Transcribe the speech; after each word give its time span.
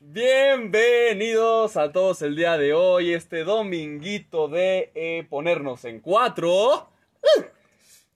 Bienvenidos 0.00 1.76
a 1.76 1.90
todos 1.90 2.22
el 2.22 2.36
día 2.36 2.56
de 2.56 2.72
hoy, 2.72 3.14
este 3.14 3.42
dominguito 3.42 4.46
de 4.46 4.92
eh, 4.94 5.26
ponernos 5.28 5.84
en 5.84 5.98
cuatro. 5.98 6.88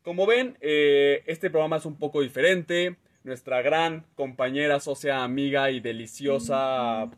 Como 0.05 0.25
ven, 0.25 0.57
eh, 0.61 1.25
este 1.27 1.51
programa 1.51 1.79
es 1.79 1.85
un 1.85 1.99
poco 1.99 2.21
diferente. 2.21 2.95
Nuestra 3.25 3.63
gran 3.63 4.07
compañera, 4.15 4.79
socia, 4.79 5.25
amiga 5.25 5.73
y 5.73 5.81
deliciosa 5.81 7.11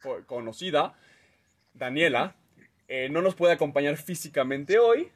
co- 0.00 0.24
conocida, 0.26 0.94
Daniela, 1.74 2.36
eh, 2.86 3.08
no 3.10 3.20
nos 3.20 3.34
puede 3.34 3.54
acompañar 3.54 3.96
físicamente 3.96 4.78
hoy 4.78 5.10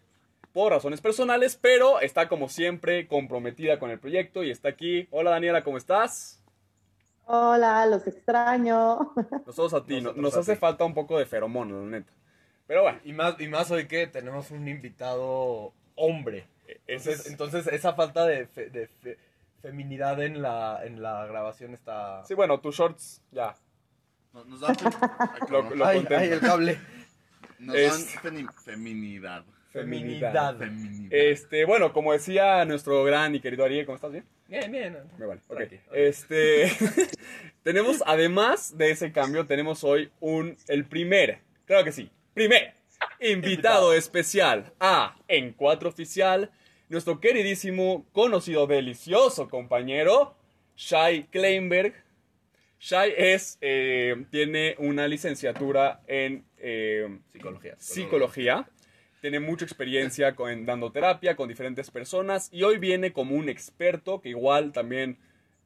por 0.52 0.72
razones 0.72 1.00
personales, 1.00 1.56
pero 1.60 2.00
está 2.00 2.28
como 2.28 2.48
siempre 2.48 3.06
comprometida 3.06 3.78
con 3.78 3.90
el 3.90 4.00
proyecto 4.00 4.42
y 4.42 4.50
está 4.50 4.70
aquí. 4.70 5.06
Hola 5.12 5.30
Daniela, 5.30 5.62
¿cómo 5.62 5.76
estás? 5.76 6.42
Hola, 7.28 7.86
los 7.86 8.06
extraño. 8.06 9.12
Nosotros 9.46 9.74
a 9.74 9.84
ti, 9.84 9.96
Nosotros 10.00 10.22
nos 10.22 10.36
a 10.36 10.40
hace 10.40 10.54
ti. 10.54 10.58
falta 10.60 10.84
un 10.84 10.94
poco 10.94 11.18
de 11.18 11.26
feromonas, 11.26 11.78
la 11.84 11.98
neta. 11.98 12.12
Pero 12.66 12.82
bueno, 12.82 12.98
Y 13.04 13.12
más, 13.12 13.40
y 13.40 13.48
más 13.48 13.70
hoy 13.70 13.86
que 13.86 14.06
tenemos 14.06 14.50
un 14.50 14.66
invitado 14.68 15.72
hombre. 15.96 16.46
ese 16.66 17.10
Entonces, 17.12 17.20
es- 17.20 17.26
entonces 17.32 17.66
esa 17.68 17.94
falta 17.94 18.24
de, 18.26 18.46
fe- 18.46 18.70
de 18.70 18.86
fe- 18.88 19.18
feminidad 19.60 20.20
en 20.22 20.40
la, 20.42 20.80
en 20.84 21.02
la 21.02 21.26
grabación 21.26 21.74
está... 21.74 22.24
sí, 22.24 22.34
bueno, 22.34 22.60
tus 22.60 22.76
shorts 22.76 23.22
ya. 23.32 23.56
Nos, 24.32 24.46
nos 24.46 24.60
dan, 24.60 24.76
Lo- 25.50 25.74
lo- 25.74 25.84
ay, 25.86 26.06
el 26.30 26.40
cable. 26.40 26.78
nos 27.58 27.74
Es- 27.76 28.22
dan 28.22 28.34
feni- 28.34 28.52
feminidad. 28.62 29.44
Feminidad. 29.72 30.56
Feminidad. 30.56 31.12
Este, 31.12 31.64
bueno, 31.64 31.92
como 31.92 32.12
decía 32.12 32.64
nuestro 32.64 33.02
gran 33.04 33.34
y 33.34 33.40
querido 33.40 33.64
Ariel, 33.64 33.84
¿cómo 33.84 33.96
estás? 33.96 34.12
¿Bien? 34.12 34.24
Bien, 34.48 34.70
bien. 34.70 34.96
Me 35.18 35.26
vale. 35.26 35.40
ok. 35.48 35.56
Tranqui, 35.56 35.76
ok. 35.76 35.94
Este, 35.94 36.70
tenemos, 37.62 38.02
además 38.06 38.76
de 38.78 38.90
ese 38.90 39.12
cambio, 39.12 39.46
tenemos 39.46 39.82
hoy 39.84 40.10
un, 40.20 40.56
el 40.68 40.84
primer, 40.84 41.40
claro 41.64 41.84
que 41.84 41.92
sí, 41.92 42.10
primer 42.34 42.74
invitado, 43.20 43.32
Invitado. 43.32 43.92
especial 43.94 44.72
a 44.80 45.16
En 45.28 45.52
Cuatro 45.52 45.88
Oficial, 45.88 46.50
nuestro 46.88 47.20
queridísimo, 47.20 48.06
conocido, 48.12 48.66
delicioso 48.66 49.48
compañero, 49.48 50.36
Shai 50.76 51.24
Kleinberg. 51.24 51.94
Shai 52.78 53.14
es, 53.16 53.58
eh, 53.62 54.26
tiene 54.30 54.76
una 54.78 55.08
licenciatura 55.08 56.02
en 56.06 56.44
eh, 56.58 57.18
Psicología. 57.32 57.74
psicología. 57.78 58.68
Tiene 59.26 59.40
mucha 59.40 59.64
experiencia 59.64 60.36
con, 60.36 60.64
dando 60.66 60.92
terapia 60.92 61.34
con 61.34 61.48
diferentes 61.48 61.90
personas 61.90 62.48
y 62.52 62.62
hoy 62.62 62.78
viene 62.78 63.12
como 63.12 63.34
un 63.34 63.48
experto 63.48 64.20
que 64.20 64.28
igual 64.28 64.70
también 64.70 65.18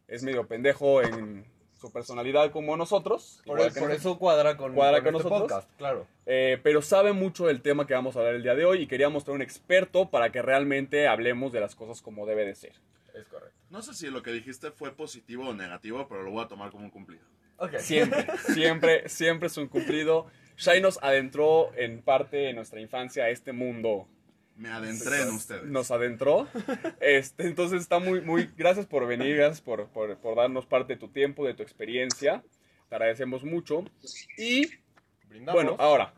es 0.08 0.22
medio 0.22 0.46
pendejo 0.46 1.02
en 1.02 1.44
su 1.78 1.92
personalidad 1.92 2.52
como 2.52 2.74
nosotros. 2.78 3.42
Por, 3.44 3.60
el- 3.60 3.66
por 3.66 3.74
nosotros, 3.74 3.98
eso 3.98 4.18
cuadra 4.18 4.56
con, 4.56 4.72
Cuadra 4.74 5.02
con 5.02 5.12
con 5.12 5.16
este 5.16 5.28
nosotros. 5.28 5.52
podcast, 5.52 5.76
claro. 5.76 6.06
eh, 6.24 6.58
pero 6.62 6.80
sabe 6.80 7.12
mucho 7.12 7.48
del 7.48 7.60
tema 7.60 7.86
que 7.86 7.92
vamos 7.92 8.16
a 8.16 8.20
hablar 8.20 8.34
el 8.36 8.42
día 8.42 8.54
de 8.54 8.64
hoy 8.64 8.80
y 8.80 8.86
queríamos 8.86 9.24
traer 9.24 9.36
un 9.36 9.42
experto 9.42 10.08
para 10.08 10.32
que 10.32 10.40
realmente 10.40 11.06
hablemos 11.06 11.52
de 11.52 11.60
las 11.60 11.74
cosas 11.74 12.00
como 12.00 12.24
debe 12.24 12.46
de 12.46 12.54
ser. 12.54 12.72
Es 13.14 13.26
correcto. 13.28 13.54
No 13.68 13.82
sé 13.82 13.92
si 13.92 14.06
lo 14.06 14.22
que 14.22 14.32
dijiste 14.32 14.70
fue 14.70 14.92
positivo 14.96 15.46
o 15.46 15.52
negativo, 15.52 16.06
pero 16.08 16.22
lo 16.22 16.30
voy 16.30 16.42
a 16.46 16.48
tomar 16.48 16.70
como 16.70 16.84
un 16.84 16.90
cumplido. 16.90 17.24
Ok. 17.58 17.76
Siempre, 17.76 18.26
siempre, 18.54 19.06
siempre 19.10 19.48
es 19.48 19.56
un 19.58 19.66
cumplido. 19.68 20.28
Shai 20.60 20.80
nos 20.80 20.98
adentró 21.02 21.72
en 21.76 22.02
parte 22.02 22.36
de 22.36 22.52
nuestra 22.52 22.80
infancia 22.80 23.24
a 23.24 23.30
este 23.30 23.52
mundo 23.52 24.06
Me 24.56 24.68
adentré 24.70 25.22
en 25.22 25.28
ustedes. 25.30 25.64
nos 25.64 25.90
adentró. 25.90 26.46
Este, 27.00 27.46
entonces 27.46 27.80
está 27.80 27.98
muy, 27.98 28.20
muy, 28.20 28.50
gracias 28.56 28.86
por 28.86 29.06
venir, 29.06 29.36
gracias 29.36 29.60
por, 29.62 29.88
por, 29.88 30.16
por 30.18 30.36
darnos 30.36 30.66
parte 30.66 30.94
de 30.94 30.98
tu 31.00 31.08
tiempo, 31.08 31.46
de 31.46 31.54
tu 31.54 31.62
experiencia. 31.62 32.42
Te 32.88 32.94
agradecemos 32.94 33.42
mucho. 33.44 33.84
Y 34.36 34.66
Brindamos. 35.28 35.54
bueno, 35.54 35.76
ahora, 35.78 36.12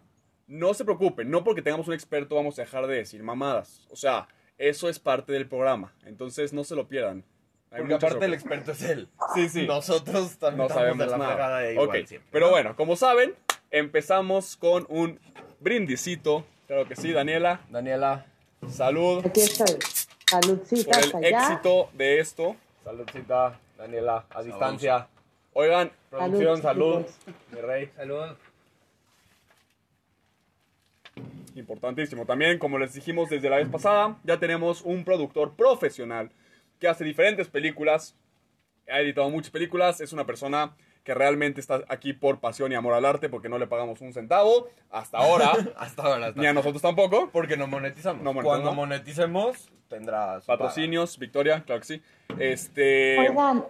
no 0.48 0.74
se 0.74 0.84
preocupen, 0.84 1.30
no 1.30 1.44
porque 1.44 1.62
tengamos 1.62 1.86
un 1.86 1.94
experto 1.94 2.34
vamos 2.34 2.58
a 2.58 2.62
dejar 2.62 2.86
de 2.88 2.96
decir 2.96 3.22
mamadas. 3.22 3.86
O 3.90 3.96
sea, 3.96 4.26
eso 4.58 4.88
es 4.88 4.98
parte 4.98 5.32
del 5.32 5.46
programa. 5.48 5.94
Entonces 6.04 6.52
no 6.52 6.64
se 6.64 6.74
lo 6.74 6.88
pierdan. 6.88 7.24
Hay 7.70 7.80
Porque 7.80 7.94
aparte 7.94 8.24
el 8.26 8.34
experto 8.34 8.72
es 8.72 8.82
él. 8.82 9.08
Sí, 9.34 9.48
sí. 9.48 9.66
Nosotros 9.66 10.36
también 10.38 10.58
no 10.58 10.64
estamos 10.66 10.72
sabemos 10.72 10.98
de 10.98 11.06
la 11.06 11.16
nada. 11.18 11.58
de 11.60 11.72
igual 11.74 11.88
Ok, 11.88 11.94
siempre, 12.06 12.28
pero 12.32 12.46
¿no? 12.46 12.50
bueno, 12.52 12.76
como 12.76 12.96
saben, 12.96 13.34
empezamos 13.72 14.56
con 14.56 14.86
un 14.88 15.18
brindisito. 15.58 16.44
Claro 16.68 16.86
que 16.86 16.94
sí, 16.94 17.10
Daniela. 17.12 17.60
Daniela, 17.70 18.26
Salud 18.68 19.26
Aquí 19.26 19.40
estoy. 19.40 19.66
por 19.74 19.82
Saludcitas 20.42 21.06
el 21.14 21.16
allá. 21.24 21.38
éxito 21.48 21.90
de 21.94 22.20
esto. 22.20 22.56
saludcita. 22.84 23.58
Daniela, 23.76 24.24
a 24.30 24.42
distancia. 24.42 25.08
Oigan, 25.54 25.90
Producción, 26.08 26.62
salud. 26.62 26.98
chicos. 27.04 27.34
Mi 27.50 27.60
rey. 27.60 27.90
Salud. 27.96 28.36
importantísimo 31.54 32.24
también, 32.24 32.58
como 32.58 32.78
les 32.78 32.94
dijimos 32.94 33.28
desde 33.28 33.50
la 33.50 33.56
vez 33.56 33.68
pasada, 33.68 34.16
ya 34.24 34.38
tenemos 34.38 34.80
un 34.82 35.04
productor 35.04 35.52
profesional 35.54 36.30
que 36.78 36.88
hace 36.88 37.04
diferentes 37.04 37.48
películas, 37.48 38.14
ha 38.88 39.00
editado 39.00 39.28
muchas 39.28 39.50
películas, 39.50 40.00
es 40.00 40.14
una 40.14 40.24
persona 40.24 40.74
que 41.04 41.14
realmente 41.14 41.60
está 41.60 41.82
aquí 41.88 42.12
por 42.12 42.40
pasión 42.40 42.72
y 42.72 42.74
amor 42.74 42.94
al 42.94 43.04
arte 43.04 43.28
porque 43.28 43.48
no 43.48 43.58
le 43.58 43.66
pagamos 43.66 44.00
un 44.00 44.12
centavo 44.12 44.68
hasta 44.90 45.18
ahora, 45.18 45.52
Hasta 45.76 46.02
ahora. 46.02 46.26
hasta 46.26 46.40
ni 46.40 46.46
a 46.46 46.52
nosotros 46.52 46.82
tampoco. 46.82 47.30
Porque 47.32 47.56
no 47.56 47.66
monetizamos. 47.66 48.22
No 48.22 48.32
monetizamos. 48.32 48.62
Cuando 48.62 48.74
moneticemos, 48.74 49.70
tendrá 49.88 50.40
su 50.40 50.46
Patrocinios, 50.46 51.18
Victoria, 51.18 51.62
claro 51.64 51.80
que 51.80 51.86
sí. 51.86 52.02
Este, 52.38 53.18
Oigan, 53.18 53.64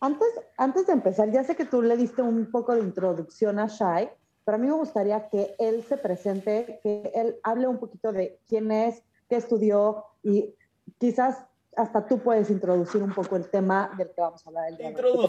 antes, 0.00 0.28
antes 0.56 0.86
de 0.86 0.92
empezar, 0.92 1.30
ya 1.30 1.42
sé 1.42 1.56
que 1.56 1.64
tú 1.64 1.82
le 1.82 1.96
diste 1.96 2.22
un 2.22 2.50
poco 2.50 2.74
de 2.74 2.80
introducción 2.82 3.58
a 3.58 3.66
Shai, 3.66 4.10
pero 4.44 4.56
a 4.56 4.58
mí 4.58 4.66
me 4.68 4.74
gustaría 4.74 5.28
que 5.28 5.54
él 5.58 5.84
se 5.88 5.96
presente, 5.96 6.80
que 6.82 7.10
él 7.14 7.36
hable 7.42 7.66
un 7.66 7.78
poquito 7.78 8.12
de 8.12 8.38
quién 8.48 8.70
es, 8.70 9.02
qué 9.28 9.36
estudió 9.36 10.04
y 10.22 10.54
quizás 10.98 11.44
hasta 11.76 12.06
tú 12.06 12.18
puedes 12.20 12.50
introducir 12.50 13.02
un 13.02 13.12
poco 13.12 13.36
el 13.36 13.50
tema 13.50 13.92
del 13.96 14.10
que 14.10 14.20
vamos 14.20 14.44
a 14.46 14.50
hablar 14.50 14.68
el 14.68 14.76
día 14.76 14.90
de 14.90 15.02
hoy. 15.02 15.28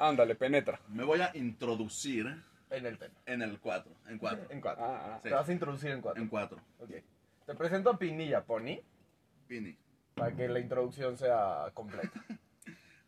Ándale, 0.00 0.34
penetra. 0.34 0.80
Me 0.88 1.04
voy 1.04 1.20
a 1.20 1.30
introducir 1.34 2.26
en 2.70 2.86
el 2.86 2.96
tema. 2.98 3.14
en 3.26 3.42
el 3.42 3.60
4. 3.60 3.92
En 4.08 4.16
4. 4.18 4.46
En 4.48 4.60
cuatro. 4.62 4.82
Ah, 4.84 5.12
ah. 5.14 5.20
Sí. 5.22 5.28
Te 5.28 5.34
vas 5.34 5.46
a 5.48 5.52
introducir 5.52 5.90
en 5.90 6.00
cuatro. 6.00 6.22
En 6.22 6.28
4. 6.28 6.58
Ok. 6.78 6.90
Te 7.44 7.54
presento 7.54 7.90
a 7.90 7.98
Pinilla 7.98 8.42
Pony 8.42 8.78
Pini. 9.46 9.76
para 10.14 10.34
que 10.34 10.48
la 10.48 10.58
introducción 10.58 11.16
sea 11.16 11.70
completa. 11.74 12.12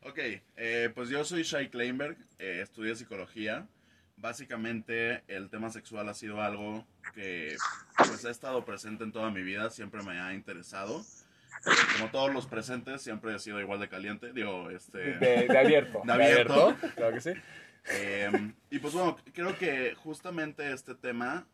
Ok, 0.05 0.19
eh, 0.57 0.91
pues 0.97 1.11
yo 1.11 1.25
soy 1.25 1.45
Shai 1.45 1.71
Kleinberg, 1.71 2.17
eh, 2.41 2.59
estudié 2.61 2.97
psicología. 2.97 3.69
Básicamente 4.17 5.23
el 5.29 5.49
tema 5.49 5.71
sexual 5.71 6.09
ha 6.09 6.15
sido 6.15 6.43
algo 6.43 6.85
que 7.15 7.57
pues 7.97 8.25
ha 8.25 8.31
estado 8.31 8.65
presente 8.65 9.05
en 9.05 9.13
toda 9.13 9.31
mi 9.31 9.45
vida, 9.45 9.71
siempre 9.71 10.03
me 10.03 10.19
ha 10.19 10.35
interesado. 10.35 11.05
Como 11.97 12.11
todos 12.11 12.33
los 12.33 12.47
presentes, 12.47 13.03
siempre 13.03 13.35
he 13.35 13.39
sido 13.39 13.61
igual 13.61 13.81
de 13.81 13.89
caliente, 13.89 14.33
digo, 14.33 14.71
este... 14.71 14.99
De, 15.19 15.47
de 15.47 15.59
abierto. 15.59 16.03
De 16.05 16.13
abierto. 16.13 16.77
Claro 16.97 17.15
que 17.15 17.21
sí. 17.21 17.31
Eh, 17.91 18.53
y 18.71 18.79
pues 18.79 18.95
bueno, 18.95 19.17
creo 19.33 19.57
que 19.59 19.95
justamente 19.97 20.73
este 20.73 20.95
tema 20.95 21.47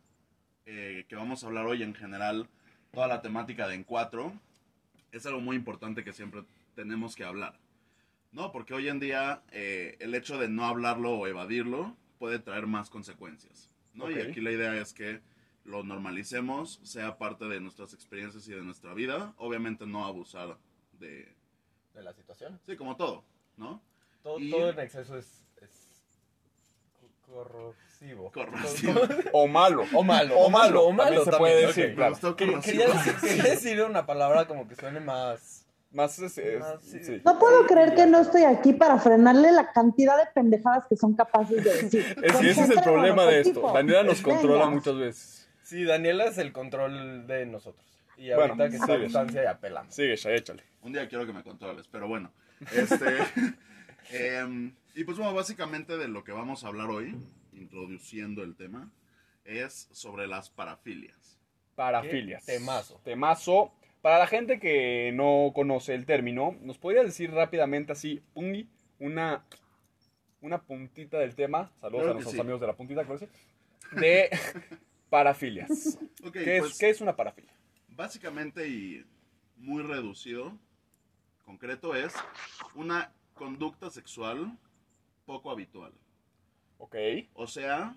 eh, 0.67 1.05
que 1.09 1.17
vamos 1.17 1.43
a 1.43 1.47
hablar 1.47 1.67
hoy 1.67 1.83
en 1.83 1.95
general, 1.95 2.49
toda 2.93 3.07
la 3.07 3.23
temática 3.23 3.67
de 3.69 3.75
en 3.75 3.85
cuatro, 3.85 4.33
es 5.13 5.25
algo 5.27 5.41
muy 5.41 5.57
importante 5.57 6.05
que 6.05 6.13
siempre 6.13 6.43
tenemos 6.75 7.15
que 7.17 7.25
hablar. 7.25 7.59
¿No? 8.31 8.53
Porque 8.53 8.75
hoy 8.75 8.89
en 8.89 9.01
día 9.01 9.43
eh, 9.53 9.97
el 10.01 10.15
hecho 10.15 10.39
de 10.39 10.49
no 10.49 10.67
hablarlo 10.67 11.13
o 11.13 11.27
evadirlo 11.27 11.97
puede 12.19 12.39
traer 12.39 12.67
más 12.67 12.91
consecuencias. 12.91 13.71
¿no? 13.95 14.11
Y 14.11 14.15
Ok. 14.21 14.29
aquí 14.29 14.41
la 14.43 14.51
idea 14.53 14.75
es 14.77 14.93
que 14.93 15.21
lo 15.65 15.83
normalicemos, 15.83 16.81
sea 16.83 17.19
parte 17.19 17.45
de 17.47 17.61
nuestras 17.61 17.93
experiencias 17.95 18.47
y 18.49 18.53
de 18.53 18.63
nuestra 18.63 18.95
vida. 18.95 19.35
Obviamente 19.37 19.87
no 19.87 20.07
abusar 20.07 20.57
de... 20.99 21.35
De 21.95 22.03
la 22.03 22.13
situación. 22.13 22.59
Sí, 22.65 22.77
como 22.77 22.97
todo, 22.97 23.25
¿no? 23.57 23.83
Todo, 24.23 24.39
Y- 24.39 24.51
todo 24.51 24.71
en 24.71 24.79
exceso 24.81 25.17
es, 25.19 25.27
es 25.61 25.71
co- 27.01 27.33
corrosivo. 27.33 28.31
Corrosivo. 28.33 29.01
O 29.33 29.47
malo. 29.49 29.85
O 29.95 30.03
malo, 30.05 30.39
o 30.39 30.49
malo, 30.51 30.85
o 30.87 30.93
malo. 30.93 31.23
También 31.25 31.25
se 31.25 31.39
puede 31.39 31.67
decir, 31.67 31.95
claro. 31.95 32.13
gustó 32.13 32.37
Quería, 32.37 32.59
decir, 33.43 33.83
una 33.83 34.07
palabra 34.07 34.47
como 34.47 34.69
que 34.69 34.75
suene 34.77 35.01
más. 35.01 35.65
Más 35.91 36.19
es, 36.19 36.37
es- 36.39 36.61
Más, 36.61 36.83
sí. 36.83 37.03
sí. 37.03 37.21
No 37.25 37.39
puedo 37.39 37.67
creer 37.67 37.95
que 37.95 38.07
no 38.07 38.21
estoy 38.21 38.43
aquí 38.45 38.75
para 38.75 38.99
frenarle 38.99 39.51
la 39.53 39.73
cantidad 39.73 40.17
de 40.19 40.31
pendejadas 40.35 40.87
que 40.87 40.97
son 40.97 41.15
capaces 41.15 41.65
de 41.65 41.83
decir. 41.83 42.17
Es 42.23 42.37
que 42.37 42.51
ese 42.51 42.63
es 42.65 42.71
el 42.71 42.83
problema 42.83 43.25
de 43.25 43.41
esto. 43.41 43.51
equipo. 43.51 43.73
Daniela 43.73 44.03
nos 44.05 44.23
Venga. 44.23 44.37
controla 44.39 44.67
muchas 44.71 44.97
veces. 44.97 45.38
Sí, 45.69 45.85
Daniela 45.85 46.25
es 46.25 46.39
el 46.39 46.51
control 46.53 47.27
de 47.27 47.45
nosotros. 47.45 47.85
Y 48.17 48.29
Bueno, 48.29 48.55
ahorita 48.55 48.71
que 48.71 48.77
está 48.77 48.95
a 48.95 48.97
sí. 48.97 49.03
distancia 49.03 49.43
ya 49.45 49.59
pelamos. 49.61 49.95
Sigue, 49.95 50.17
Shai, 50.17 50.37
échale. 50.37 50.63
Un 50.81 50.95
día 50.95 51.07
quiero 51.11 51.27
que 51.27 51.33
me 51.35 51.43
controles, 51.43 51.87
pero 51.89 52.09
bueno. 52.09 52.33
Este, 52.75 53.05
em, 54.11 54.75
y 54.95 55.05
pues 55.05 55.19
bueno, 55.19 55.35
básicamente 55.35 55.99
de 55.99 56.09
lo 56.09 56.25
que 56.25 56.33
vamos 56.33 56.65
a 56.65 56.69
hablar 56.69 56.89
hoy, 56.89 57.15
introduciendo 57.53 58.43
el 58.43 58.57
tema, 58.57 58.91
es 59.45 59.89
sobre 59.93 60.27
las 60.27 60.49
parafilias. 60.49 61.39
Parafilias. 61.75 62.47
Qué 62.47 62.53
temazo. 62.55 62.99
Temazo. 63.05 63.75
Para 64.01 64.19
la 64.19 64.27
gente 64.27 64.59
que 64.59 65.11
no 65.13 65.53
conoce 65.55 65.95
el 65.95 66.07
término, 66.07 66.57
¿nos 66.63 66.79
podrías 66.79 67.05
decir 67.05 67.31
rápidamente 67.31 67.93
así, 67.93 68.23
un- 68.33 68.71
una 69.01 69.45
una 70.41 70.63
puntita 70.63 71.19
del 71.19 71.35
tema. 71.35 71.71
Saludos 71.81 71.91
Claro 72.05 72.11
a 72.11 72.15
nuestros 72.15 72.35
sí. 72.35 72.41
amigos 72.41 72.61
de 72.63 72.67
la 72.69 72.73
puntita, 72.77 73.05
claro 73.05 73.19
que 73.19 73.27
sí. 73.27 73.33
De 74.01 74.31
parafilias. 75.11 75.99
Ok, 76.25 76.33
¿Qué, 76.33 76.57
pues, 76.59 76.73
es, 76.73 76.79
¿Qué 76.79 76.91
es 76.91 77.01
una 77.01 77.15
parafilia? 77.15 77.55
Básicamente 77.91 78.69
y 78.69 79.05
muy 79.57 79.83
reducido, 79.85 80.59
concreto, 81.45 81.95
es 81.95 82.13
una 82.75 83.13
conducta 83.35 83.89
sexual 83.89 84.59
poco 85.27 85.51
habitual. 85.53 85.93
Ok. 86.79 86.97
O 87.35 87.47
sea, 87.47 87.97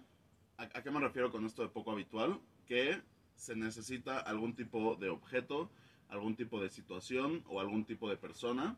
¿a, 0.57 0.63
a 0.63 0.83
qué 0.83 0.91
me 0.91 0.99
refiero 0.99 1.31
con 1.31 1.45
esto 1.47 1.63
de 1.63 1.69
poco 1.69 1.91
habitual? 1.91 2.39
Que 2.67 3.01
se 3.35 3.55
necesita 3.55 4.19
algún 4.19 4.55
tipo 4.55 4.95
de 4.95 5.09
objeto, 5.09 5.71
algún 6.09 6.35
tipo 6.35 6.61
de 6.61 6.69
situación 6.69 7.43
o 7.47 7.59
algún 7.59 7.85
tipo 7.85 8.07
de 8.07 8.17
persona 8.17 8.77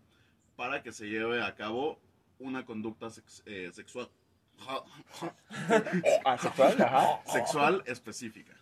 para 0.55 0.81
que 0.83 0.93
se 0.93 1.07
lleve 1.09 1.43
a 1.43 1.53
cabo 1.55 1.99
una 2.39 2.65
conducta 2.65 3.09
sex- 3.09 3.43
eh, 3.45 3.71
sexual, 3.73 4.09
Ah, 6.25 6.37
sexual, 6.37 6.81
ajá. 6.81 7.21
sexual 7.25 7.83
específica. 7.85 8.53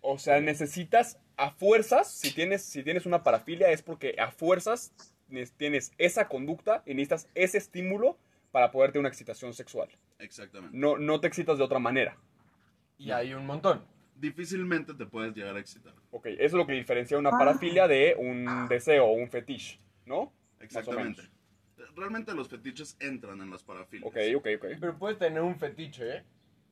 O 0.00 0.18
sea, 0.18 0.40
necesitas 0.40 1.18
a 1.36 1.50
fuerzas, 1.50 2.10
si 2.10 2.32
tienes, 2.32 2.62
si 2.62 2.82
tienes 2.82 3.06
una 3.06 3.22
parafilia, 3.22 3.70
es 3.70 3.82
porque 3.82 4.14
a 4.18 4.30
fuerzas 4.30 4.92
ne- 5.28 5.46
tienes 5.46 5.92
esa 5.98 6.28
conducta 6.28 6.82
y 6.86 6.94
necesitas 6.94 7.28
ese 7.34 7.58
estímulo 7.58 8.16
para 8.52 8.70
poder 8.70 8.90
tener 8.92 9.00
una 9.00 9.08
excitación 9.08 9.52
sexual. 9.52 9.88
Exactamente. 10.18 10.76
No, 10.76 10.96
no 10.98 11.20
te 11.20 11.26
excitas 11.26 11.58
de 11.58 11.64
otra 11.64 11.78
manera. 11.78 12.16
Y 12.96 13.10
hay 13.10 13.34
un 13.34 13.44
montón. 13.46 13.84
Difícilmente 14.16 14.94
te 14.94 15.06
puedes 15.06 15.34
llegar 15.34 15.54
a 15.56 15.60
excitar. 15.60 15.94
Ok, 16.10 16.26
eso 16.26 16.38
es 16.42 16.52
lo 16.54 16.66
que 16.66 16.72
diferencia 16.72 17.18
una 17.18 17.30
parafilia 17.30 17.86
de 17.86 18.16
un 18.18 18.66
deseo 18.68 19.04
o 19.06 19.12
un 19.12 19.28
fetiche, 19.28 19.78
¿no? 20.06 20.32
Exactamente. 20.60 21.22
Realmente 21.96 22.34
los 22.34 22.48
fetiches 22.48 22.96
entran 23.00 23.40
en 23.40 23.50
las 23.50 23.62
parafilias. 23.62 24.06
Ok, 24.08 24.16
ok, 24.36 24.46
ok. 24.58 24.66
Pero 24.80 24.98
puedes 24.98 25.18
tener 25.18 25.42
un 25.42 25.58
fetiche 25.58 26.24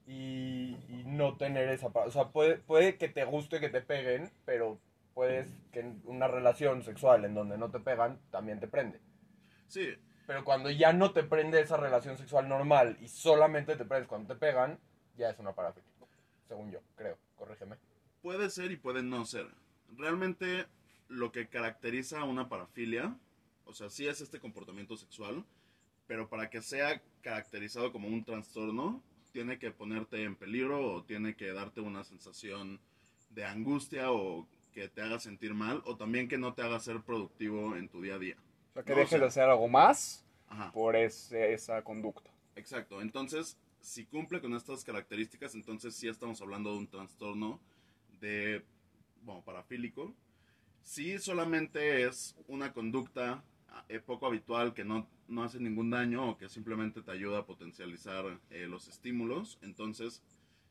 y, 0.06 0.76
y 0.88 1.02
no 1.06 1.36
tener 1.36 1.68
esa... 1.68 1.88
O 1.88 2.10
sea, 2.10 2.28
puede, 2.28 2.58
puede 2.58 2.96
que 2.96 3.08
te 3.08 3.24
guste 3.24 3.60
que 3.60 3.68
te 3.68 3.80
peguen, 3.80 4.30
pero 4.44 4.80
puedes 5.14 5.50
que 5.72 5.80
una 6.04 6.28
relación 6.28 6.82
sexual 6.82 7.24
en 7.24 7.34
donde 7.34 7.56
no 7.58 7.70
te 7.70 7.80
pegan 7.80 8.20
también 8.30 8.60
te 8.60 8.68
prende. 8.68 9.00
Sí, 9.66 9.88
Pero 10.26 10.44
cuando 10.44 10.70
ya 10.70 10.92
no 10.92 11.12
te 11.12 11.22
prende 11.24 11.60
esa 11.60 11.76
relación 11.76 12.16
sexual 12.18 12.48
normal 12.48 12.98
y 13.00 13.08
solamente 13.08 13.76
te 13.76 13.84
prendes 13.84 14.08
cuando 14.08 14.34
te 14.34 14.38
pegan, 14.38 14.78
ya 15.16 15.30
es 15.30 15.38
una 15.38 15.52
parafilia. 15.54 15.90
Según 16.46 16.70
yo, 16.70 16.80
creo. 16.96 17.16
Corrígeme. 17.36 17.76
puede 18.22 18.50
ser 18.50 18.70
y 18.70 18.76
puede 18.76 19.02
no 19.02 19.24
ser. 19.24 19.46
Realmente 19.96 20.66
lo 21.08 21.32
que 21.32 21.48
caracteriza 21.48 22.20
a 22.20 22.24
una 22.24 22.48
parafilia, 22.48 23.16
o 23.66 23.74
sea, 23.74 23.90
sí 23.90 24.06
es 24.06 24.20
este 24.20 24.40
comportamiento 24.40 24.96
sexual, 24.96 25.44
pero 26.06 26.28
para 26.28 26.48
que 26.48 26.62
sea 26.62 27.02
caracterizado 27.20 27.92
como 27.92 28.08
un 28.08 28.24
trastorno, 28.24 29.02
tiene 29.32 29.58
que 29.58 29.70
ponerte 29.70 30.22
en 30.22 30.34
peligro 30.36 30.94
o 30.94 31.02
tiene 31.04 31.34
que 31.36 31.52
darte 31.52 31.80
una 31.80 32.04
sensación 32.04 32.80
de 33.30 33.44
angustia 33.44 34.10
o 34.12 34.46
que 34.72 34.88
te 34.88 35.02
haga 35.02 35.18
sentir 35.18 35.52
mal 35.52 35.82
o 35.84 35.96
también 35.96 36.28
que 36.28 36.38
no 36.38 36.54
te 36.54 36.62
haga 36.62 36.80
ser 36.80 37.00
productivo 37.02 37.76
en 37.76 37.88
tu 37.88 38.00
día 38.00 38.14
a 38.14 38.18
día. 38.18 38.36
O 38.70 38.72
sea, 38.74 38.82
que 38.84 38.92
No, 38.92 38.96
dejes 38.98 39.08
o 39.08 39.10
sea- 39.10 39.20
de 39.20 39.26
hacer 39.26 39.42
algo 39.44 39.68
más 39.68 40.24
Ajá. 40.48 40.70
por 40.72 40.96
ese- 40.96 41.52
esa 41.52 41.82
conducta. 41.82 42.30
Exacto, 42.54 43.02
entonces 43.02 43.58
si 43.80 44.04
cumple 44.06 44.40
con 44.40 44.54
estas 44.54 44.84
características, 44.84 45.54
entonces 45.54 45.94
sí 45.94 46.08
estamos 46.08 46.40
hablando 46.40 46.72
de 46.72 46.78
un 46.78 46.86
trastorno 46.88 47.60
de, 48.20 48.64
bueno, 49.22 49.42
parafílico. 49.42 50.14
Si 50.82 51.18
solamente 51.18 52.04
es 52.04 52.34
una 52.48 52.72
conducta 52.72 53.42
eh, 53.88 54.00
poco 54.00 54.26
habitual 54.26 54.74
que 54.74 54.84
no, 54.84 55.06
no 55.28 55.42
hace 55.44 55.58
ningún 55.60 55.90
daño 55.90 56.30
o 56.30 56.36
que 56.38 56.48
simplemente 56.48 57.02
te 57.02 57.10
ayuda 57.10 57.40
a 57.40 57.46
potencializar 57.46 58.24
eh, 58.50 58.66
los 58.66 58.88
estímulos, 58.88 59.58
entonces 59.62 60.22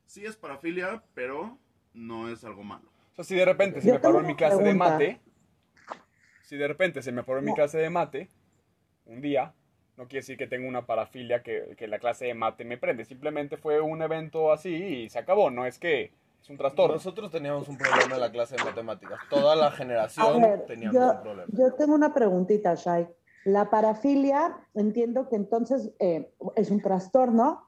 sí 0.05 0.25
es 0.25 0.35
parafilia, 0.35 1.03
pero 1.13 1.57
no 1.93 2.29
es 2.29 2.43
algo 2.43 2.63
malo. 2.63 2.89
O 3.11 3.15
sea, 3.15 3.23
si 3.23 3.35
de 3.35 3.45
repente 3.45 3.81
se 3.81 3.87
Yo 3.87 3.93
me 3.93 3.99
paró 3.99 4.19
en 4.19 4.27
mi 4.27 4.35
clase 4.35 4.57
de 4.57 4.61
pregunta. 4.63 4.89
mate, 4.89 5.19
si 6.43 6.57
de 6.57 6.67
repente 6.67 7.01
se 7.01 7.11
me 7.11 7.23
paró 7.23 7.39
en 7.39 7.45
mi 7.45 7.51
No. 7.51 7.55
clase 7.55 7.77
de 7.77 7.89
mate, 7.89 8.29
un 9.05 9.21
día, 9.21 9.53
no 9.97 10.07
quiere 10.07 10.19
decir 10.21 10.37
que 10.37 10.47
tengo 10.47 10.67
una 10.67 10.85
parafilia 10.85 11.41
que, 11.41 11.75
que 11.77 11.87
la 11.87 11.99
clase 11.99 12.25
de 12.25 12.33
mate 12.33 12.65
me 12.65 12.77
prende. 12.77 13.05
Simplemente 13.05 13.55
fue 13.57 13.79
un 13.81 14.01
evento 14.01 14.51
así 14.51 14.73
y 14.75 15.09
se 15.09 15.19
acabó. 15.19 15.49
No 15.51 15.65
es 15.65 15.79
que 15.79 16.11
es 16.45 16.49
un 16.51 16.57
trastorno. 16.57 16.93
Nosotros 16.93 17.31
teníamos 17.31 17.67
un 17.67 17.75
problema 17.77 18.13
en 18.15 18.21
la 18.21 18.31
clase 18.31 18.55
de 18.55 18.63
matemáticas. 18.63 19.19
Toda 19.31 19.55
la 19.55 19.67
A 19.67 19.71
generación 19.71 20.41
ver, 20.41 20.65
teníamos 20.67 20.93
yo, 20.93 21.11
un 21.11 21.21
problema. 21.21 21.47
yo 21.51 21.73
tengo 21.73 21.95
una 21.95 22.13
preguntita, 22.13 22.75
Shai. 22.75 23.07
La 23.45 23.71
parafilia, 23.71 24.55
entiendo 24.75 25.27
que 25.27 25.37
entonces 25.37 25.91
eh, 25.99 26.31
es 26.55 26.69
un 26.69 26.81
trastorno 26.81 27.67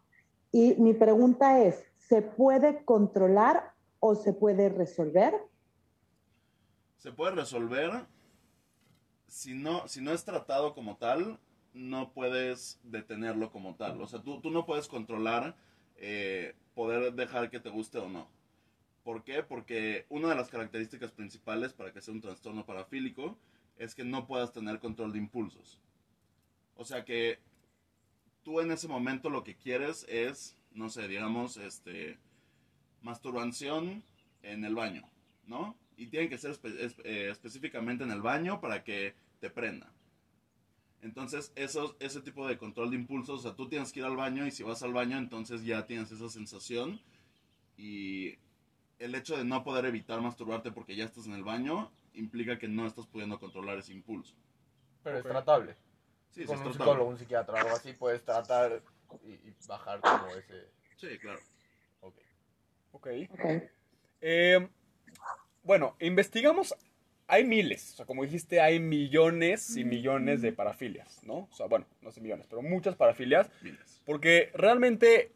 y 0.52 0.76
mi 0.76 0.94
pregunta 0.94 1.60
es, 1.60 1.86
¿se 1.98 2.22
puede 2.22 2.86
controlar 2.86 3.74
o 4.00 4.14
se 4.14 4.34
puede 4.34 4.70
resolver? 4.70 5.34
Se 6.98 7.12
puede 7.12 7.32
resolver 7.32 8.06
si 9.26 9.56
no, 9.56 9.88
si 9.88 10.02
no 10.02 10.12
es 10.12 10.24
tratado 10.24 10.76
como 10.76 10.98
tal, 10.98 11.40
no 11.74 12.12
puedes 12.14 12.80
detenerlo 12.84 13.52
como 13.52 13.76
tal. 13.76 14.00
O 14.02 14.08
sea, 14.08 14.22
tú, 14.22 14.40
tú 14.40 14.52
no 14.52 14.66
puedes 14.68 14.88
controlar 14.88 15.56
eh, 15.96 16.56
poder 16.76 17.14
dejar 17.14 17.50
que 17.50 17.60
te 17.60 17.70
guste 17.70 17.98
o 17.98 18.08
no. 18.08 18.37
¿Por 19.08 19.24
qué? 19.24 19.42
Porque 19.42 20.06
una 20.10 20.28
de 20.28 20.36
las 20.36 20.50
características 20.50 21.14
principales 21.14 21.72
para 21.72 21.94
que 21.94 22.02
sea 22.02 22.14
un 22.14 22.20
trastorno 22.20 22.66
parafílico 22.66 23.38
es 23.78 23.96
que 23.96 24.04
no 24.04 24.28
puedas 24.28 24.52
tener 24.52 24.80
control 24.80 25.14
de 25.14 25.20
impulsos. 25.20 25.80
O 26.76 26.84
sea 26.84 27.06
que 27.06 27.40
tú 28.44 28.60
en 28.60 28.70
ese 28.70 28.90
momento 28.90 29.30
lo 29.30 29.46
que 29.46 29.56
quieres 29.56 30.06
es, 30.10 30.58
no 30.74 30.90
sé, 30.90 31.08
digamos, 31.08 31.56
este, 31.56 32.18
masturbación 33.02 34.04
en 34.44 34.66
el 34.66 34.76
baño, 34.76 35.10
¿no? 35.46 35.78
Y 35.96 36.08
tiene 36.08 36.28
que 36.28 36.38
ser 36.38 36.60
eh, 36.66 37.30
específicamente 37.32 38.04
en 38.04 38.12
el 38.12 38.22
baño 38.22 38.60
para 38.60 38.84
que 38.84 39.16
te 39.40 39.50
prenda. 39.50 39.90
Entonces, 41.02 41.54
eso, 41.56 41.96
ese 42.02 42.20
tipo 42.20 42.46
de 42.46 42.58
control 42.58 42.90
de 42.90 42.98
impulsos, 42.98 43.40
o 43.40 43.44
sea, 43.44 43.56
tú 43.56 43.70
tienes 43.70 43.94
que 43.94 44.02
ir 44.02 44.06
al 44.06 44.18
baño 44.18 44.46
y 44.46 44.52
si 44.52 44.64
vas 44.64 44.84
al 44.84 44.92
baño, 44.92 45.18
entonces 45.18 45.64
ya 45.64 45.86
tienes 45.86 46.12
esa 46.12 46.28
sensación 46.28 47.00
y 47.78 48.36
el 49.00 49.16
hecho 49.16 49.38
de 49.38 49.44
no 49.46 49.64
poder 49.64 49.86
evitar 49.86 50.22
masturbarte 50.22 50.72
porque 50.72 50.96
ya 50.96 51.06
estás 51.06 51.26
en 51.28 51.34
el 51.34 51.44
baño 51.44 51.92
implica 52.14 52.58
que 52.58 52.68
no 52.68 52.88
estás 52.88 53.06
pudiendo 53.06 53.40
controlar 53.40 53.78
ese 53.78 53.94
impulso. 53.94 54.36
Pero 55.04 55.18
Ok. 55.20 55.26
es 55.26 55.32
tratable. 55.32 55.76
Sí, 56.32 56.46
Con 56.46 56.56
es 56.56 56.62
un 56.62 56.64
tratable. 56.66 56.74
psicólogo, 56.74 57.10
un 57.10 57.18
psiquiatra 57.18 57.54
o 57.54 57.58
algo 57.58 57.76
así, 57.76 57.94
puedes 57.94 58.24
tratar 58.24 58.82
y, 59.26 59.32
y 59.34 59.56
bajar 59.68 60.02
como 60.02 60.28
ese... 60.36 60.70
Sí, 60.98 61.18
claro. 61.20 61.40
ok. 62.02 62.16
Ok. 62.92 63.08
Ok. 63.32 63.40
Eh, 64.22 64.68
bueno, 65.64 65.96
investigamos. 66.00 66.74
Hay 67.30 67.44
miles, 67.44 67.92
o 67.94 67.96
sea, 67.98 68.06
como 68.06 68.24
dijiste, 68.24 68.62
hay 68.62 68.80
millones 68.80 69.76
y 69.76 69.84
millones 69.84 70.42
de 70.42 70.54
parafilias, 70.54 71.22
¿no? 71.24 71.50
O 71.52 71.54
sea, 71.54 71.66
bueno, 71.66 71.86
no 72.02 72.10
sé 72.10 72.22
millones, 72.22 72.48
pero 72.50 72.62
muchas 72.62 72.96
parafilias. 72.96 73.52
Miles. 73.62 74.02
Porque 74.06 74.50
realmente 74.54 75.34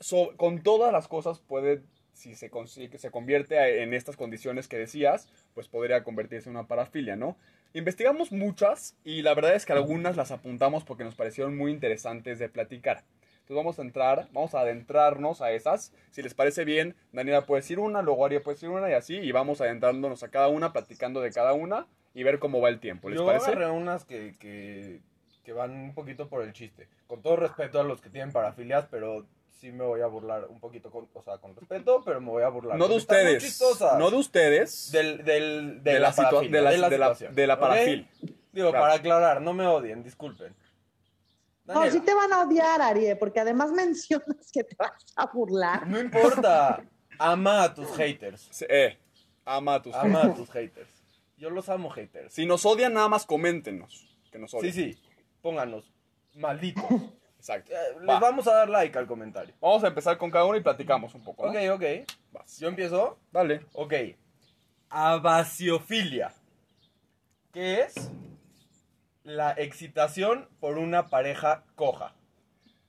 so- 0.00 0.36
con 0.36 0.62
todas 0.62 0.92
las 0.92 1.08
cosas 1.08 1.40
puede, 1.40 1.82
si 2.20 2.34
se, 2.34 2.50
se 2.98 3.10
convierte 3.10 3.82
en 3.82 3.94
estas 3.94 4.16
condiciones 4.16 4.68
que 4.68 4.76
decías, 4.76 5.28
pues 5.54 5.68
podría 5.68 6.04
convertirse 6.04 6.50
en 6.50 6.56
una 6.56 6.66
parafilia, 6.68 7.16
¿no? 7.16 7.36
Investigamos 7.72 8.30
muchas 8.30 8.96
y 9.04 9.22
la 9.22 9.32
verdad 9.34 9.54
es 9.54 9.64
que 9.64 9.72
algunas 9.72 10.16
las 10.16 10.30
apuntamos 10.30 10.84
porque 10.84 11.04
nos 11.04 11.14
parecieron 11.14 11.56
muy 11.56 11.72
interesantes 11.72 12.38
de 12.38 12.48
platicar. 12.48 13.04
Entonces 13.40 13.56
vamos 13.56 13.78
a 13.78 13.82
entrar, 13.82 14.28
vamos 14.32 14.54
a 14.54 14.60
adentrarnos 14.60 15.40
a 15.40 15.52
esas. 15.52 15.92
Si 16.10 16.22
les 16.22 16.34
parece 16.34 16.64
bien, 16.64 16.94
Daniela 17.12 17.46
puede 17.46 17.62
decir 17.62 17.78
una, 17.78 18.02
luego 18.02 18.26
Aria 18.26 18.42
puede 18.42 18.56
decir 18.56 18.68
una 18.68 18.90
y 18.90 18.92
así, 18.92 19.16
y 19.16 19.32
vamos 19.32 19.60
adentrándonos 19.60 20.22
a 20.22 20.28
cada 20.28 20.48
una, 20.48 20.72
platicando 20.72 21.20
de 21.20 21.32
cada 21.32 21.54
una 21.54 21.86
y 22.12 22.22
ver 22.22 22.38
cómo 22.38 22.60
va 22.60 22.68
el 22.68 22.80
tiempo. 22.80 23.08
¿Les 23.08 23.18
Yo 23.18 23.26
parece? 23.26 23.46
agarré 23.46 23.70
unas 23.70 24.04
que, 24.04 24.34
que, 24.38 25.00
que 25.42 25.52
van 25.52 25.72
un 25.72 25.94
poquito 25.94 26.28
por 26.28 26.42
el 26.42 26.52
chiste. 26.52 26.86
Con 27.06 27.22
todo 27.22 27.36
respeto 27.36 27.80
a 27.80 27.84
los 27.84 28.00
que 28.00 28.10
tienen 28.10 28.30
parafilias, 28.32 28.86
pero 28.90 29.26
sí 29.60 29.70
me 29.72 29.84
voy 29.84 30.00
a 30.00 30.06
burlar 30.06 30.46
un 30.48 30.58
poquito, 30.58 30.90
con, 30.90 31.08
o 31.12 31.22
sea, 31.22 31.38
con 31.38 31.54
respeto, 31.54 32.02
pero 32.04 32.20
me 32.20 32.30
voy 32.30 32.42
a 32.42 32.48
burlar. 32.48 32.78
No 32.78 32.88
de 32.88 32.96
ustedes, 32.96 33.60
no 33.98 34.10
de 34.10 34.16
ustedes. 34.16 34.90
Del, 34.90 35.24
del, 35.24 35.82
de, 35.82 35.92
de, 35.94 36.00
la, 36.00 36.10
de, 36.10 36.22
la, 36.22 36.40
de 36.40 36.60
la 36.60 36.70
de 36.70 36.78
la- 36.78 36.88
situación, 36.90 37.34
de 37.34 37.46
la 37.46 37.54
¿ok? 37.54 37.60
parafil. 37.60 38.08
Digo, 38.52 38.70
Claro. 38.70 38.82
para 38.84 38.94
aclarar, 38.94 39.40
no 39.42 39.52
me 39.52 39.66
odien, 39.66 40.02
disculpen. 40.02 40.54
No, 41.66 41.88
sí 41.88 42.00
te 42.00 42.12
van 42.14 42.32
a 42.32 42.42
odiar, 42.42 42.82
Arie, 42.82 43.14
porque 43.14 43.38
además 43.40 43.70
mencionas 43.72 44.50
que 44.52 44.64
te 44.64 44.74
vas 44.76 44.90
a 45.14 45.26
burlar. 45.26 45.86
no 45.86 46.00
importa. 46.00 46.82
Ama 47.18 47.62
a 47.64 47.74
tus 47.74 47.88
haters. 47.96 48.48
Sí, 48.50 48.64
Eh, 48.68 48.98
ama 49.44 49.74
a 49.74 49.82
tus 49.82 49.94
Ama 49.94 50.22
a 50.22 50.34
tus 50.34 50.50
haters. 50.50 50.88
Yo 51.36 51.48
los 51.50 51.68
amo, 51.68 51.90
haters. 51.90 52.32
Si 52.34 52.44
nos 52.46 52.64
odian, 52.66 52.92
nada 52.94 53.08
más 53.08 53.24
coméntenos. 53.26 54.18
Que 54.32 54.38
nos 54.38 54.50
Sí, 54.50 54.56
odian. 54.56 54.72
sí. 54.74 55.02
Pónganos. 55.42 55.92
Malditos. 56.34 56.84
Exacto. 57.40 57.72
Eh, 57.72 57.76
Les 58.00 58.08
Va. 58.08 58.20
vamos 58.20 58.46
a 58.46 58.52
dar 58.54 58.68
like 58.68 58.98
al 58.98 59.06
comentario. 59.06 59.54
Vamos 59.62 59.82
a 59.82 59.88
empezar 59.88 60.18
con 60.18 60.30
cada 60.30 60.44
uno 60.44 60.56
y 60.58 60.62
platicamos 60.62 61.14
un 61.14 61.22
poco. 61.24 61.50
¿no? 61.50 61.50
Ok, 61.50 61.56
ok. 61.74 61.84
Vas. 62.32 62.58
Yo 62.58 62.68
empiezo. 62.68 63.18
Dale. 63.32 63.64
Ok. 63.72 63.94
Abasiofilia. 64.90 66.32
¿Qué 67.52 67.80
es? 67.80 68.10
La 69.24 69.52
excitación 69.52 70.48
por 70.60 70.76
una 70.78 71.08
pareja 71.08 71.64
coja. 71.76 72.14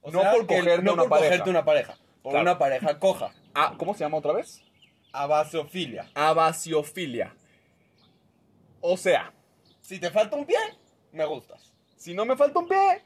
O 0.01 0.11
No 0.11 0.21
sea, 0.21 0.31
por 0.33 0.47
cogerte 0.47 0.81
no 0.83 0.93
una 0.93 1.03
por 1.03 1.09
pareja. 1.09 1.29
cogerte 1.29 1.49
una 1.49 1.65
pareja. 1.65 1.97
Por 2.21 2.31
Claro. 2.33 2.43
una 2.43 2.57
pareja 2.57 2.99
coja. 2.99 3.31
Ah, 3.55 3.73
¿cómo 3.77 3.93
se 3.93 4.01
llama 4.03 4.17
otra 4.17 4.33
vez? 4.33 4.61
Abasiofilia. 5.13 6.09
Abasiofilia. 6.13 7.33
O 8.81 8.97
sea, 8.97 9.33
Si 9.81 9.99
te 9.99 10.09
falta 10.11 10.35
un 10.37 10.45
pie, 10.45 10.57
me 11.11 11.25
gustas. 11.25 11.73
si 11.97 12.13
no 12.13 12.23
me 12.25 12.35
falta 12.37 12.59
un 12.59 12.67
pie. 12.67 13.03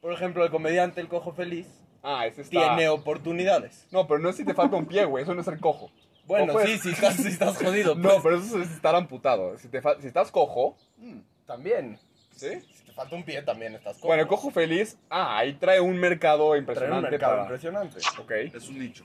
Por 0.00 0.12
ejemplo, 0.12 0.44
el 0.44 0.50
comediante 0.50 1.00
El 1.00 1.08
Cojo 1.08 1.32
Feliz 1.32 1.66
Ah, 2.02 2.26
ese 2.26 2.42
está. 2.42 2.50
tiene 2.76 2.88
oportunidades. 2.88 3.86
No, 3.90 4.06
pero 4.06 4.20
no 4.20 4.28
es 4.30 4.36
si 4.36 4.44
te 4.44 4.54
falta 4.54 4.76
un 4.76 4.86
pie, 4.86 5.04
güey. 5.04 5.24
Eso 5.24 5.34
no 5.34 5.40
es 5.40 5.48
el 5.48 5.58
cojo. 5.60 5.90
Bueno, 6.26 6.52
pues- 6.52 6.68
sí, 6.70 6.78
si 6.78 6.90
estás, 6.90 7.16
si 7.16 7.28
estás 7.28 7.56
jodido. 7.56 7.94
No, 7.96 8.08
pues, 8.10 8.20
pero 8.22 8.36
eso 8.38 8.60
es 8.62 8.70
estar 8.70 8.94
amputado. 8.94 9.56
Si, 9.58 9.68
te 9.68 9.82
fal- 9.82 10.00
si 10.00 10.06
estás 10.06 10.30
cojo, 10.30 10.76
mm, 10.98 11.18
También. 11.46 11.98
¿sí? 12.36 12.60
Si 12.72 12.84
te 12.84 12.92
falta 12.92 13.16
un 13.16 13.24
pie, 13.24 13.42
también 13.42 13.74
estás 13.74 13.94
cojo. 13.96 14.08
Bueno, 14.08 14.22
el 14.22 14.28
cojo 14.28 14.50
feliz, 14.50 14.96
ah, 15.10 15.38
ahí 15.38 15.54
trae 15.54 15.80
un 15.80 15.98
mercado 15.98 16.48
Trae 16.50 16.60
impresionante. 16.60 17.04
un 17.06 17.10
mercado 17.10 17.32
para- 17.32 17.42
impresionante. 17.44 17.98
Ok, 18.20 18.30
Es 18.54 18.68
un 18.68 18.78
nicho 18.78 19.04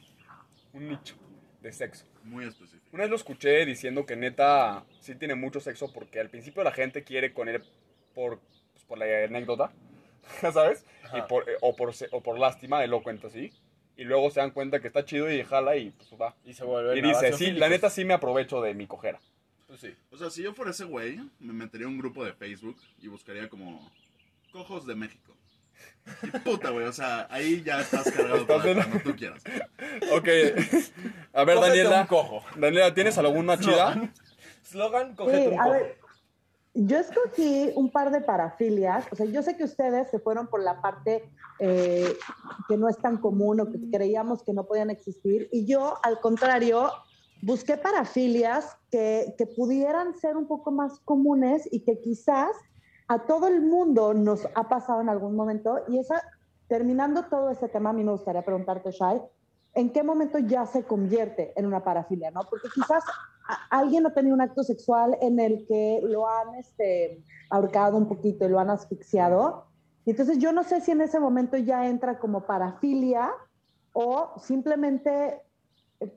un 0.73 0.89
nicho 0.89 1.15
de 1.62 1.71
sexo. 1.71 2.05
muy 2.23 2.45
específico. 2.45 2.83
Una 2.91 3.03
vez 3.03 3.09
lo 3.09 3.15
escuché 3.15 3.65
diciendo 3.65 4.05
que 4.05 4.15
neta 4.15 4.83
sí 5.00 5.15
tiene 5.15 5.35
mucho 5.35 5.59
sexo 5.59 5.91
porque 5.93 6.19
al 6.19 6.29
principio 6.29 6.63
la 6.63 6.71
gente 6.71 7.03
quiere 7.03 7.33
con 7.33 7.47
él 7.50 7.63
por, 8.13 8.39
pues, 8.73 8.83
por 8.85 8.97
la 8.97 9.05
anécdota, 9.25 9.71
¿sabes? 10.53 10.86
Y 11.18 11.22
por, 11.24 11.48
eh, 11.50 11.53
o, 11.62 11.75
por, 11.75 11.94
o 12.12 12.22
por 12.22 12.39
lástima, 12.39 12.84
él 12.84 12.92
lo 12.92 13.03
cuenta 13.03 13.27
así. 13.27 13.51
Y 13.96 14.06
luego 14.06 14.32
se 14.32 14.39
dan 14.39 14.50
cuenta 14.51 14.80
que 14.80 14.88
está 14.88 15.06
chido 15.06 15.32
y 15.32 15.44
jala 15.44 15.75
y 15.75 15.92
pues 15.92 16.10
va. 16.20 16.36
Y 16.44 16.53
se 16.53 16.63
vuelve 16.63 16.98
Y 16.98 17.01
dice, 17.01 17.34
sí, 17.34 17.51
la 17.51 17.70
neta 17.70 17.89
sí 17.92 18.03
me 18.06 18.13
aprovecho 18.15 18.62
de 18.62 18.74
mi 18.74 18.88
cojera. 18.88 19.20
Pues 19.68 19.82
sí. 19.82 19.96
O 20.12 20.18
sea, 20.18 20.30
si 20.32 20.42
yo 20.44 20.53
fuera 20.53 20.72
ese 20.72 20.86
güey, 20.86 21.20
me 21.39 21.53
metería 21.53 21.86
a 21.86 21.89
un 21.89 21.98
grupo 22.00 22.25
de 22.25 22.34
Facebook 22.34 22.77
y 23.01 23.08
buscaría 23.08 23.50
como 23.50 23.92
cojos 24.51 24.88
de 24.88 24.96
México. 24.96 25.36
Y 26.24 26.27
puta, 26.39 26.70
güey, 26.72 26.86
o 26.86 26.92
sea, 26.94 27.27
ahí 27.30 27.62
ya 27.63 27.82
estás 27.82 28.12
cargado 28.12 28.38
Estás 28.38 28.58
para 28.58 28.72
en- 28.72 28.77
cuando 28.77 29.00
tú 29.00 29.15
quieras. 29.15 29.44
Ok, 30.12 30.27
a 31.34 31.44
ver 31.44 31.56
Cógete 31.56 31.77
Daniela, 31.77 32.01
un 32.01 32.08
cojo. 32.08 32.44
Daniela, 32.58 32.94
¿tienes 32.94 33.18
alguna 33.18 33.58
chida? 33.60 34.12
Slogan, 34.63 35.15
cógete 35.15 35.42
Sí, 35.44 35.48
un 35.48 35.60
a 35.60 35.63
cojo. 35.63 35.72
ver, 35.74 35.98
yo 36.74 36.98
escogí 36.98 37.72
un 37.75 37.92
par 37.92 38.12
de 38.12 38.22
parafilias. 38.22 39.06
O 39.12 39.15
sea, 39.15 39.25
yo 39.27 39.44
sé 39.44 39.56
que 39.56 39.63
ustedes 39.63 40.10
se 40.10 40.20
fueron 40.20 40.48
por 40.48 40.62
la 40.62 40.82
parte 40.82 41.24
eh, 41.60 42.18
que 42.68 42.77
no 42.77 42.89
es 42.89 42.98
tan 42.98 43.18
común 43.18 43.60
o 43.60 43.70
que 43.70 43.80
creíamos 43.92 44.44
que 44.44 44.53
no 44.53 44.65
podían 44.65 44.89
existir. 44.89 45.50
Y 45.51 45.65
yo, 45.65 45.96
al 46.03 46.20
contrario, 46.20 46.89
busqué 47.44 47.77
parafilias 47.77 48.75
que, 48.89 49.36
que 49.38 49.46
pudieran 49.46 50.15
ser 50.15 50.36
un 50.36 50.48
poco 50.48 50.72
más 50.72 51.00
comunes 51.01 51.68
y 51.72 51.82
que 51.82 52.00
quizás 52.00 52.56
a 53.08 53.20
todo 53.25 53.48
el 53.48 53.62
mundo 53.62 54.13
nos 54.13 54.48
ha 54.56 54.68
pasado 54.68 55.01
en 55.01 55.10
algún 55.10 55.36
momento. 55.36 55.84
Y 55.88 56.00
esa, 56.00 56.22
terminando 56.68 57.25
todo 57.25 57.51
ese 57.51 57.70
tema, 57.70 57.92
a 57.92 57.94
mí 57.94 58.03
me 58.03 58.13
gustaría 58.13 58.44
preguntarte, 58.44 58.92
Shai, 58.92 59.22
¿en 59.74 59.92
qué 59.92 60.03
momento 60.03 60.39
ya 60.39 60.65
se 60.65 60.84
convierte 60.84 61.53
en 61.56 61.65
una 61.65 61.84
parafilia? 61.84 62.32
¿no? 62.32 62.42
Porque 62.50 62.68
quizás 62.74 63.03
alguien 63.70 64.06
ha 64.06 64.13
tenido 64.13 64.36
un 64.36 64.42
acto 64.42 64.63
sexual 64.63 65.18
en 65.22 65.39
el 65.39 65.65
que 65.68 66.01
lo 66.03 66.27
han 66.27 66.56
este, 66.56 67.24
ahorcado 67.50 67.98
un 67.98 68.08
poquito 68.08 68.46
y 68.46 68.50
lo 68.50 68.60
han 68.60 68.70
asfixiado. 68.70 69.65
Y 70.06 70.12
entonces 70.12 70.38
yo 70.38 70.51
no 70.51 70.63
sé 70.63 70.82
si 70.82 70.92
en 70.92 71.01
ese 71.01 71.20
momento 71.20 71.58
ya 71.58 71.88
entra 71.88 72.20
como 72.20 72.46
parafilia 72.46 73.32
o 73.94 74.34
simplemente 74.38 75.42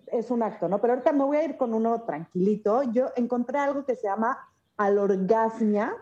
es 0.06 0.30
un 0.30 0.42
acto, 0.42 0.68
¿no? 0.68 0.80
Pero 0.80 0.94
ahorita 0.94 1.12
me 1.12 1.24
voy 1.24 1.36
a 1.36 1.44
ir 1.44 1.56
con 1.56 1.72
uno 1.72 2.02
tranquilito. 2.02 2.82
Yo 2.82 3.10
encontré 3.16 3.58
algo 3.58 3.84
que 3.84 3.94
se 3.94 4.08
llama 4.08 4.38
alorgasmia. 4.76 5.94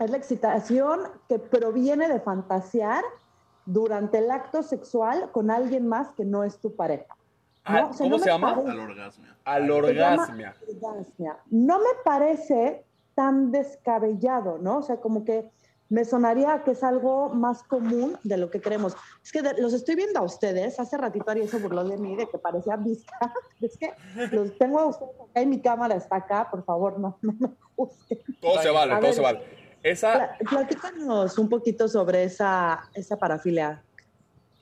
Es 0.00 0.10
la 0.10 0.16
excitación 0.16 1.00
que 1.28 1.38
proviene 1.38 2.08
de 2.08 2.20
fantasear 2.20 3.04
durante 3.66 4.18
el 4.18 4.30
acto 4.30 4.62
sexual 4.62 5.30
con 5.32 5.50
alguien 5.50 5.86
más 5.86 6.12
que 6.12 6.24
no 6.24 6.44
es 6.44 6.58
tu 6.58 6.74
pareja. 6.74 7.16
Ah, 7.64 7.80
¿no? 7.80 7.88
O 7.90 7.92
sea, 7.92 8.04
¿Cómo 8.06 8.10
no 8.10 8.18
se 8.18 8.24
me 8.26 8.30
llama? 8.32 8.54
parece- 8.54 8.70
Al 8.70 8.78
orgasmia. 8.80 9.36
Alorgasmia. 9.44 10.54
orgasmia. 10.82 11.36
No 11.50 11.78
me 11.80 11.90
parece 12.04 12.84
tan 13.14 13.50
descabellado, 13.50 14.58
¿no? 14.58 14.78
O 14.78 14.82
sea, 14.82 14.96
como 14.98 15.24
que 15.24 15.50
me 15.88 16.04
sonaría 16.04 16.62
que 16.64 16.72
es 16.72 16.82
algo 16.82 17.28
más 17.30 17.62
común 17.62 18.18
de 18.24 18.36
lo 18.36 18.50
que 18.50 18.60
creemos. 18.60 18.96
Es 19.24 19.30
que 19.32 19.42
de- 19.42 19.60
los 19.60 19.72
estoy 19.72 19.94
viendo 19.94 20.18
a 20.18 20.22
ustedes. 20.22 20.78
Hace 20.80 20.96
ratito 20.96 21.30
Ariel 21.30 21.48
se 21.48 21.58
burló 21.58 21.84
de 21.84 21.96
mí 21.96 22.16
de 22.16 22.28
que 22.28 22.38
parecía 22.38 22.76
visca. 22.76 23.32
Es 23.60 23.78
que 23.78 23.92
los 24.32 24.56
tengo 24.58 24.78
a 24.80 24.86
ustedes 24.86 25.12
acá 25.30 25.40
y 25.42 25.46
mi 25.46 25.60
cámara 25.60 25.94
está 25.94 26.16
acá. 26.16 26.48
Por 26.50 26.64
favor, 26.64 26.98
no, 26.98 27.18
no 27.22 27.32
me 27.38 27.48
juzguen. 27.76 28.18
Todo 28.40 28.60
se 28.62 28.70
vale, 28.70 28.92
A 28.92 28.96
todo 28.96 29.06
ver, 29.06 29.14
se 29.14 29.20
vale. 29.22 29.65
Esa, 29.86 30.36
Pla- 30.36 30.38
Platícanos 30.50 31.38
un 31.38 31.48
poquito 31.48 31.86
sobre 31.86 32.24
esa, 32.24 32.90
esa 32.92 33.16
parafilia. 33.16 33.84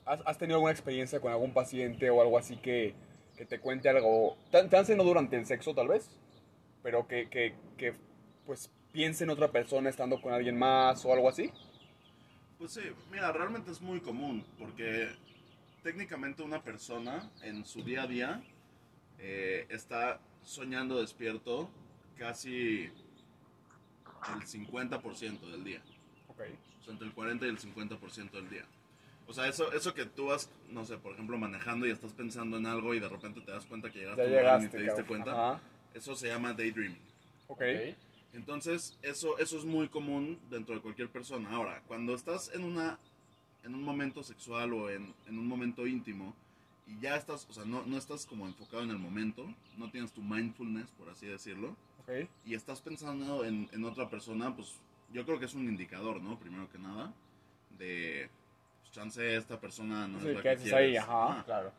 ¿has, 0.05 0.19
has 0.23 0.37
tenido 0.37 0.57
alguna 0.57 0.71
experiencia 0.71 1.19
con 1.19 1.31
algún 1.31 1.51
paciente 1.51 2.07
o 2.11 2.21
algo 2.21 2.37
así 2.37 2.57
que, 2.57 2.93
que 3.35 3.43
te 3.43 3.59
cuente 3.59 3.89
algo? 3.89 4.37
Tan, 4.51 4.69
tan 4.69 4.85
no 4.95 5.03
durante 5.03 5.35
el 5.35 5.47
sexo, 5.47 5.73
tal 5.73 5.87
vez, 5.87 6.11
pero 6.83 7.07
que, 7.07 7.27
que, 7.27 7.55
que, 7.75 7.95
pues 8.45 8.69
piense 8.91 9.23
en 9.23 9.31
otra 9.31 9.51
persona 9.51 9.89
estando 9.89 10.21
con 10.21 10.31
alguien 10.31 10.59
más 10.59 11.03
o 11.05 11.11
algo 11.11 11.27
así. 11.27 11.51
Pues 12.59 12.73
sí, 12.73 12.83
mira, 13.11 13.31
realmente 13.31 13.71
es 13.71 13.81
muy 13.81 14.01
común 14.01 14.45
porque 14.59 15.09
técnicamente 15.81 16.43
una 16.43 16.61
persona 16.63 17.31
en 17.41 17.65
su 17.65 17.83
día 17.83 18.03
a 18.03 18.07
día 18.07 18.43
eh, 19.17 19.65
está 19.69 20.19
soñando 20.43 21.01
despierto 21.01 21.71
casi 22.15 22.91
el 24.33 24.41
50% 24.45 25.39
del 25.51 25.63
día. 25.63 25.81
Ok. 26.27 26.41
O 26.81 26.83
sea, 26.83 26.93
entre 26.93 27.07
el 27.07 27.13
40 27.13 27.45
y 27.45 27.49
el 27.49 27.59
50% 27.59 28.31
del 28.31 28.49
día. 28.49 28.65
O 29.27 29.33
sea, 29.33 29.47
eso, 29.47 29.71
eso 29.73 29.93
que 29.93 30.05
tú 30.05 30.27
vas, 30.27 30.49
no 30.69 30.85
sé, 30.85 30.97
por 30.97 31.13
ejemplo, 31.13 31.37
manejando 31.37 31.87
y 31.87 31.91
estás 31.91 32.13
pensando 32.13 32.57
en 32.57 32.65
algo 32.67 32.93
y 32.93 32.99
de 32.99 33.09
repente 33.09 33.41
te 33.41 33.51
das 33.51 33.65
cuenta 33.65 33.91
que 33.91 33.99
llegaste 33.99 34.21
Ya 34.21 34.23
a 34.23 34.27
un 34.27 34.31
lugar 34.33 34.43
y 34.43 34.61
llegaste, 34.63 34.77
te 34.77 34.83
diste 34.83 35.01
cabrón. 35.03 35.07
cuenta, 35.07 35.31
Ajá. 35.53 35.61
eso 35.93 36.15
se 36.15 36.27
llama 36.27 36.53
daydreaming. 36.53 37.01
Ok. 37.47 37.61
Ok. 37.61 37.95
Entonces, 38.33 38.97
eso, 39.01 39.37
eso 39.39 39.57
es 39.57 39.65
muy 39.65 39.87
común 39.87 40.37
dentro 40.49 40.75
de 40.75 40.81
cualquier 40.81 41.09
persona. 41.09 41.49
Ahora, 41.51 41.81
cuando 41.87 42.13
estás 42.13 42.51
en 42.53 42.63
una 42.63 42.99
en 43.63 43.73
un 43.73 43.81
momento 43.81 44.21
sexual 44.21 44.73
o 44.73 44.91
en, 44.91 45.11
en 45.25 45.39
un 45.39 45.47
momento 45.47 45.87
íntimo 45.87 46.35
y 46.85 46.99
ya 46.99 47.15
estás, 47.15 47.47
o 47.49 47.53
sea, 47.53 47.65
no, 47.65 47.83
no 47.87 47.97
estás 47.97 48.27
como 48.27 48.45
enfocado 48.45 48.83
en 48.83 48.91
el 48.91 48.99
momento, 48.99 49.43
no 49.75 49.89
tienes 49.89 50.11
tu 50.11 50.21
mindfulness, 50.21 50.91
por 50.91 51.09
así 51.09 51.25
decirlo, 51.25 51.75
Y 52.45 52.53
estás 52.55 52.81
pensando 52.81 53.43
en, 53.45 53.69
en 53.71 53.83
otra 53.85 54.09
persona, 54.09 54.55
pues 54.55 54.79
yo 55.11 55.25
creo 55.25 55.39
que 55.39 55.45
es 55.45 55.53
un 55.55 55.67
indicador, 55.67 56.21
¿no? 56.21 56.39
Primero 56.39 56.69
que 56.71 56.77
nada, 56.79 57.13
de 57.77 58.29
pues, 58.81 58.91
chance 58.91 59.35
esta 59.35 59.59
persona 59.59 60.07
no 60.07 60.19
Sí, 60.19 60.27
es 60.29 60.35
la 60.35 60.41
que 60.43 60.49
que 60.57 60.63
quieres. 60.63 60.73
ahí, 60.73 60.97
ajá. 60.97 61.39
Ajá. 61.39 61.43
Claro. 61.45 61.71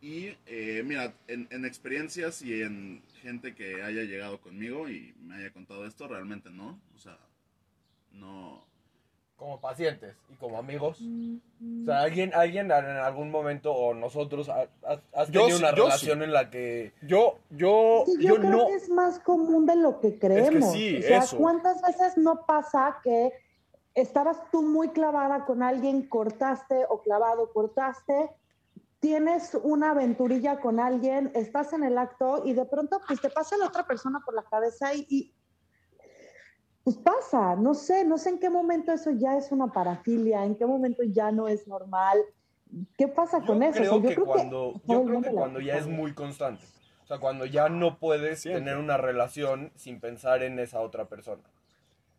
Y 0.00 0.36
eh, 0.46 0.82
mira, 0.84 1.14
en, 1.26 1.48
en 1.50 1.64
experiencias 1.64 2.42
y 2.42 2.62
en 2.62 3.02
gente 3.22 3.54
que 3.54 3.82
haya 3.82 4.02
llegado 4.02 4.40
conmigo 4.40 4.88
y 4.88 5.14
me 5.20 5.36
haya 5.36 5.52
contado 5.52 5.86
esto, 5.86 6.06
realmente 6.08 6.50
no. 6.50 6.78
O 6.94 6.98
sea, 6.98 7.18
no. 8.12 8.64
Como 9.36 9.60
pacientes 9.60 10.16
y 10.30 10.34
como 10.36 10.56
amigos. 10.58 10.98
O 11.00 11.84
sea, 11.84 12.00
alguien, 12.00 12.32
alguien 12.34 12.66
en 12.66 12.72
algún 12.72 13.30
momento 13.30 13.70
o 13.72 13.92
nosotros 13.92 14.48
ha- 14.48 14.66
has, 14.82 15.00
has 15.12 15.30
Yo 15.30 15.42
tenido 15.42 15.58
sí, 15.58 15.62
una 15.62 15.74
yo 15.74 15.84
relación 15.84 16.22
en 16.22 16.32
la 16.32 16.48
que 16.50 16.94
Yo, 17.02 17.38
yo, 17.50 18.04
Sí, 18.06 18.14
yo, 18.18 18.34
yo, 18.34 18.36
creo 18.36 18.50
no. 18.50 18.66
que 18.66 18.74
es 18.74 18.88
más 18.88 19.18
común 19.18 19.66
de 19.66 19.76
lo 19.76 20.00
que 20.00 20.18
creemos. 20.18 20.72
sí, 20.72 20.96
o 20.98 21.02
sea, 21.02 21.18
eso. 21.18 21.36
¿cuántas 21.36 21.82
veces 21.82 22.16
no 22.16 22.46
pasa 22.46 22.98
que 23.04 23.32
estabas 23.94 24.38
tú 24.50 24.62
muy 24.62 24.88
clavada 24.88 25.44
con 25.44 25.62
alguien, 25.62 26.08
cortaste 26.08 26.84
o 26.88 27.02
clavado, 27.02 27.52
cortaste, 27.52 28.30
tienes 29.00 29.52
una 29.62 29.90
aventurilla 29.90 30.60
con 30.60 30.80
alguien, 30.80 31.30
estás 31.34 31.72
en 31.74 31.84
el 31.84 31.98
acto 31.98 32.42
y 32.46 32.54
de 32.54 32.64
pronto 32.64 33.00
pues 33.06 33.20
te 33.20 33.28
pasa 33.30 33.56
la 33.58 33.66
otra 33.66 33.86
persona 33.86 34.20
por 34.24 34.34
la 34.34 34.42
cabeza 34.44 34.94
y, 34.94 35.06
y, 35.10 35.32
pues 36.86 36.98
pasa, 36.98 37.56
no 37.56 37.74
sé, 37.74 38.04
no 38.04 38.16
sé 38.16 38.28
en 38.30 38.38
qué 38.38 38.48
momento 38.48 38.92
eso 38.92 39.10
ya 39.10 39.36
es 39.36 39.50
una 39.50 39.66
parafilia, 39.72 40.44
en 40.44 40.54
qué 40.54 40.64
momento 40.66 41.02
ya 41.02 41.32
no 41.32 41.48
es 41.48 41.66
normal. 41.66 42.16
¿Qué 42.96 43.08
pasa 43.08 43.40
yo 43.40 43.46
con 43.46 43.60
eso? 43.64 43.80
O 43.82 43.84
sea, 43.84 43.90
creo 43.90 44.02
yo 44.02 44.08
que 44.08 44.14
cuando 44.22 44.80
yo 44.84 45.04
creo 45.04 45.20
que 45.20 45.30
cuando 45.32 45.60
ya 45.60 45.78
es 45.78 45.88
muy 45.88 46.14
constante. 46.14 46.64
O 47.02 47.06
sea, 47.08 47.18
cuando 47.18 47.44
ya 47.44 47.68
no 47.68 47.98
puedes 47.98 48.42
Siempre. 48.42 48.60
tener 48.62 48.76
una 48.78 48.96
relación 48.98 49.72
sin 49.74 49.98
pensar 49.98 50.44
en 50.44 50.60
esa 50.60 50.80
otra 50.80 51.06
persona. 51.06 51.42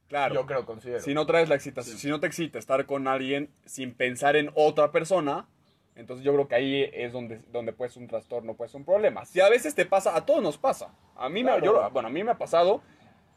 Claro. 0.09 0.35
Yo 0.35 0.45
creo, 0.45 0.65
considero. 0.65 0.99
Si 0.99 1.13
no 1.13 1.25
traes 1.25 1.47
la 1.47 1.55
excitación, 1.55 1.95
Sí. 1.95 2.01
si 2.01 2.09
no 2.09 2.19
te 2.19 2.27
excita 2.27 2.59
estar 2.59 2.85
con 2.85 3.07
alguien 3.07 3.49
sin 3.65 3.93
pensar 3.93 4.35
en 4.35 4.51
otra 4.53 4.91
persona, 4.91 5.47
entonces 5.95 6.25
yo 6.25 6.33
creo 6.33 6.49
que 6.49 6.55
ahí 6.55 6.89
es 6.93 7.13
donde, 7.13 7.39
donde 7.53 7.71
puede 7.71 7.89
ser 7.91 8.03
un 8.03 8.09
trastorno, 8.09 8.53
puede 8.55 8.69
ser 8.69 8.79
un 8.79 8.85
problema. 8.85 9.23
Si 9.23 9.39
a 9.39 9.47
veces 9.47 9.75
te 9.75 9.85
pasa, 9.85 10.13
a 10.13 10.25
todos 10.25 10.43
nos 10.43 10.57
pasa. 10.57 10.93
A 11.15 11.29
mí, 11.29 11.41
me, 11.41 11.51
yo- 11.61 11.89
bueno, 11.91 12.09
a 12.09 12.11
mí 12.11 12.21
me 12.21 12.31
ha 12.31 12.37
pasado, 12.37 12.81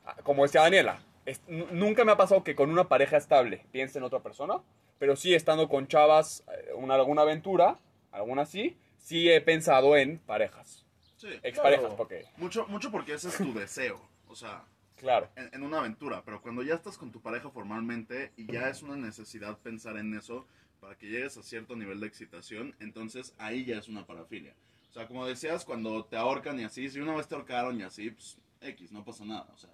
ah, 0.04 0.16
como 0.24 0.42
decía 0.42 0.62
Daniela, 0.62 1.00
es- 1.26 1.42
nunca 1.48 2.04
me 2.04 2.12
ha 2.12 2.16
pasado 2.16 2.42
que 2.44 2.54
con 2.54 2.70
una 2.70 2.88
pareja 2.88 3.16
estable 3.16 3.64
piense 3.72 3.98
en 3.98 4.04
otra 4.04 4.20
persona, 4.20 4.60
pero 4.98 5.16
sí 5.16 5.34
estando 5.34 5.68
con 5.68 5.86
chavas, 5.86 6.44
eh, 6.52 6.72
una, 6.74 6.94
alguna 6.94 7.22
aventura, 7.22 7.78
alguna 8.12 8.42
así, 8.42 8.76
sí 8.98 9.30
he 9.30 9.40
pensado 9.40 9.96
en 9.96 10.18
parejas, 10.18 10.84
Sí. 11.16 11.28
exparejas, 11.42 11.80
Claro. 11.86 11.96
porque, 11.96 12.24
Mucho, 12.36 12.66
mucho 12.68 12.90
porque 12.90 13.14
ese 13.14 13.28
es 13.28 13.36
tu 13.36 13.52
deseo. 13.54 14.00
O 14.28 14.34
sea, 14.36 14.64
claro. 14.96 15.28
en, 15.36 15.50
en 15.52 15.62
una 15.62 15.78
aventura. 15.80 16.22
Pero 16.24 16.40
cuando 16.40 16.62
ya 16.62 16.74
estás 16.74 16.96
con 16.96 17.10
tu 17.10 17.20
pareja 17.20 17.50
formalmente 17.50 18.32
y 18.36 18.50
ya 18.50 18.68
es 18.68 18.82
una 18.82 18.96
necesidad 18.96 19.58
pensar 19.58 19.96
en 19.96 20.14
eso, 20.14 20.46
para 20.80 20.96
que 20.96 21.06
llegues 21.08 21.36
a 21.36 21.42
cierto 21.42 21.76
nivel 21.76 22.00
de 22.00 22.06
excitación, 22.06 22.74
entonces 22.80 23.34
ahí 23.38 23.64
ya 23.64 23.76
es 23.76 23.88
una 23.88 24.06
parafilia. 24.06 24.54
O 24.88 24.92
sea, 24.92 25.06
como 25.06 25.26
decías, 25.26 25.64
cuando 25.64 26.04
te 26.04 26.16
ahorcan 26.16 26.58
y 26.60 26.64
así, 26.64 26.88
si 26.88 27.00
una 27.00 27.14
vez 27.14 27.28
te 27.28 27.34
ahorcaron 27.34 27.78
y 27.78 27.82
así, 27.82 28.10
pues 28.10 28.38
X, 28.62 28.90
no 28.92 29.04
pasa 29.04 29.24
nada. 29.24 29.46
O 29.52 29.58
sea, 29.58 29.70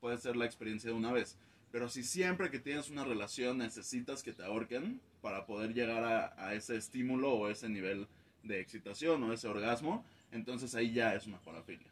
puede 0.00 0.18
ser 0.18 0.36
la 0.36 0.46
experiencia 0.46 0.90
de 0.90 0.96
una 0.96 1.12
vez. 1.12 1.36
Pero 1.70 1.88
si 1.88 2.02
siempre 2.02 2.50
que 2.50 2.58
tienes 2.58 2.90
una 2.90 3.04
relación 3.04 3.58
necesitas 3.58 4.22
que 4.22 4.32
te 4.32 4.42
ahorquen 4.42 5.00
para 5.20 5.44
poder 5.46 5.74
llegar 5.74 6.04
a, 6.04 6.34
a 6.42 6.54
ese 6.54 6.76
estímulo 6.76 7.34
o 7.34 7.48
ese 7.48 7.68
nivel 7.68 8.08
de 8.42 8.60
excitación 8.60 9.22
o 9.24 9.32
ese 9.32 9.48
orgasmo, 9.48 10.04
entonces 10.32 10.74
ahí 10.74 10.92
ya 10.92 11.14
es 11.14 11.26
una 11.26 11.40
parafilia. 11.40 11.88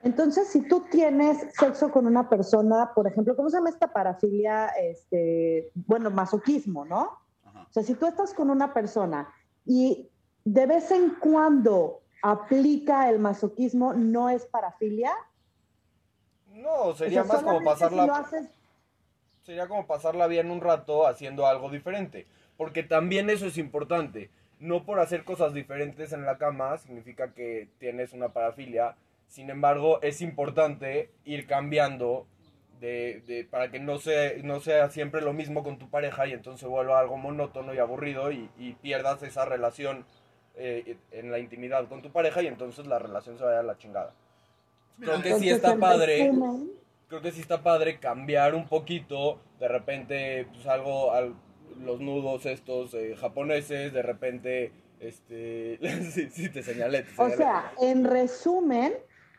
Entonces, 0.00 0.48
si 0.48 0.66
tú 0.68 0.84
tienes 0.90 1.38
sexo 1.58 1.90
con 1.90 2.06
una 2.06 2.28
persona, 2.28 2.92
por 2.94 3.08
ejemplo, 3.08 3.34
¿cómo 3.34 3.50
se 3.50 3.56
llama 3.56 3.70
esta 3.70 3.92
parafilia? 3.92 4.68
Este, 4.68 5.70
bueno, 5.74 6.10
masoquismo, 6.10 6.84
¿no? 6.84 7.18
Ajá. 7.44 7.66
O 7.68 7.72
sea, 7.72 7.82
si 7.82 7.94
tú 7.94 8.06
estás 8.06 8.32
con 8.32 8.48
una 8.50 8.72
persona 8.72 9.28
y 9.66 10.08
de 10.44 10.66
vez 10.66 10.90
en 10.92 11.10
cuando 11.20 12.02
aplica 12.22 13.10
el 13.10 13.18
masoquismo, 13.18 13.92
¿no 13.92 14.30
es 14.30 14.46
parafilia? 14.46 15.12
No, 16.52 16.82
O 16.82 16.94
sería 16.94 17.24
sea, 17.24 17.34
más 17.34 17.42
como 17.42 17.62
pasarla. 17.64 18.02
si 18.02 18.08
lo 18.08 18.14
haces 18.14 18.48
sería 19.42 19.66
como 19.66 19.86
pasarla 19.86 20.26
bien 20.26 20.50
un 20.50 20.60
rato 20.60 21.06
haciendo 21.06 21.46
algo 21.46 21.70
diferente. 21.70 22.26
Porque 22.56 22.82
también 22.82 23.30
eso 23.30 23.46
es 23.46 23.56
importante. 23.56 24.30
No 24.60 24.84
por 24.84 25.00
hacer 25.00 25.24
cosas 25.24 25.54
diferentes 25.54 26.12
en 26.12 26.26
la 26.26 26.36
cama 26.38 26.76
significa 26.78 27.32
que 27.32 27.68
tienes 27.78 28.12
una 28.12 28.30
parafilia. 28.30 28.96
Sin 29.26 29.48
embargo, 29.50 30.02
es 30.02 30.20
importante 30.20 31.10
ir 31.24 31.46
cambiando 31.46 32.26
de, 32.80 33.22
de- 33.26 33.44
para 33.44 33.70
que 33.70 33.78
no, 33.80 33.98
se, 33.98 34.42
no 34.42 34.60
sea 34.60 34.90
siempre 34.90 35.20
lo 35.22 35.32
mismo 35.32 35.62
con 35.62 35.78
tu 35.78 35.88
pareja 35.88 36.26
y 36.26 36.32
entonces 36.32 36.68
vuelva 36.68 37.00
algo 37.00 37.16
monótono 37.16 37.72
y 37.74 37.78
aburrido 37.78 38.30
y, 38.32 38.50
y 38.58 38.72
pierdas 38.74 39.22
esa 39.22 39.44
relación 39.44 40.04
eh, 40.56 40.96
en 41.12 41.30
la 41.30 41.38
intimidad 41.38 41.88
con 41.88 42.02
tu 42.02 42.10
pareja 42.12 42.42
y 42.42 42.46
entonces 42.48 42.86
la 42.86 42.98
relación 42.98 43.38
se 43.38 43.44
vaya 43.44 43.60
a 43.60 43.64
la 43.64 43.78
chingada. 43.78 44.12
Creo 45.00 45.22
que 45.22 45.34
sí 45.34 45.48
está 45.48 45.76
padre 45.78 46.30
creo 47.08 47.22
que 47.22 47.32
sí 47.32 47.40
está 47.40 47.62
padre 47.62 47.98
cambiar 47.98 48.54
un 48.54 48.68
poquito, 48.68 49.40
de 49.58 49.66
repente, 49.68 50.46
pues 50.52 50.66
algo, 50.66 51.12
al- 51.12 51.34
los 51.80 52.00
nudos 52.00 52.44
estos 52.44 52.92
eh, 52.94 53.14
japoneses, 53.16 53.92
de 53.92 54.02
repente, 54.02 54.72
este, 55.00 55.78
sí, 56.12 56.28
sí, 56.30 56.50
te 56.50 56.62
señalé, 56.62 57.02
te 57.04 57.10
O 57.12 57.14
señalé. 57.24 57.36
sea, 57.36 57.72
en 57.80 58.04
resumen, 58.04 58.92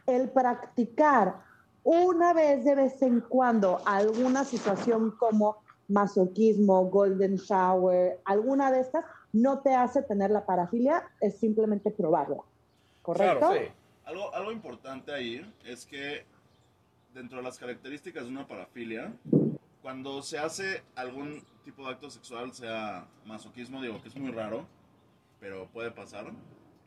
el 0.08 0.30
practicar 0.30 1.44
una 1.84 2.34
vez 2.34 2.66
de 2.66 2.76
vez 2.76 3.02
en 3.02 3.22
cuando 3.22 3.82
alguna 3.86 4.44
situación 4.46 5.12
como 5.12 5.58
masoquismo, 5.88 6.86
golden 6.86 7.36
shower, 7.36 8.20
alguna 8.26 8.72
de 8.72 8.82
estas, 8.82 9.06
no 9.34 9.60
te 9.62 9.74
hace 9.76 10.02
tener 10.04 10.32
la 10.32 10.46
parafilia, 10.46 11.04
es 11.22 11.38
simplemente 11.38 11.92
probarla. 11.92 12.38
¿Correcto? 13.02 13.40
Claro, 13.40 13.54
sí. 13.54 13.72
Algo, 14.10 14.34
algo 14.34 14.52
importante 14.52 15.14
ahí 15.14 15.46
es 15.64 15.86
que 15.86 16.26
dentro 17.14 17.38
de 17.38 17.44
las 17.44 17.60
características 17.60 18.24
de 18.24 18.32
una 18.32 18.48
parafilia, 18.48 19.14
cuando 19.84 20.24
se 20.24 20.40
hace 20.40 20.82
algún 20.96 21.44
tipo 21.64 21.86
de 21.86 21.92
acto 21.92 22.10
sexual, 22.10 22.52
sea 22.52 23.08
masoquismo, 23.26 23.84
digo 23.84 24.02
que 24.02 24.08
es 24.08 24.16
muy 24.16 24.32
raro, 24.32 24.66
pero 25.40 25.68
puede 25.68 25.92
pasar. 25.92 26.32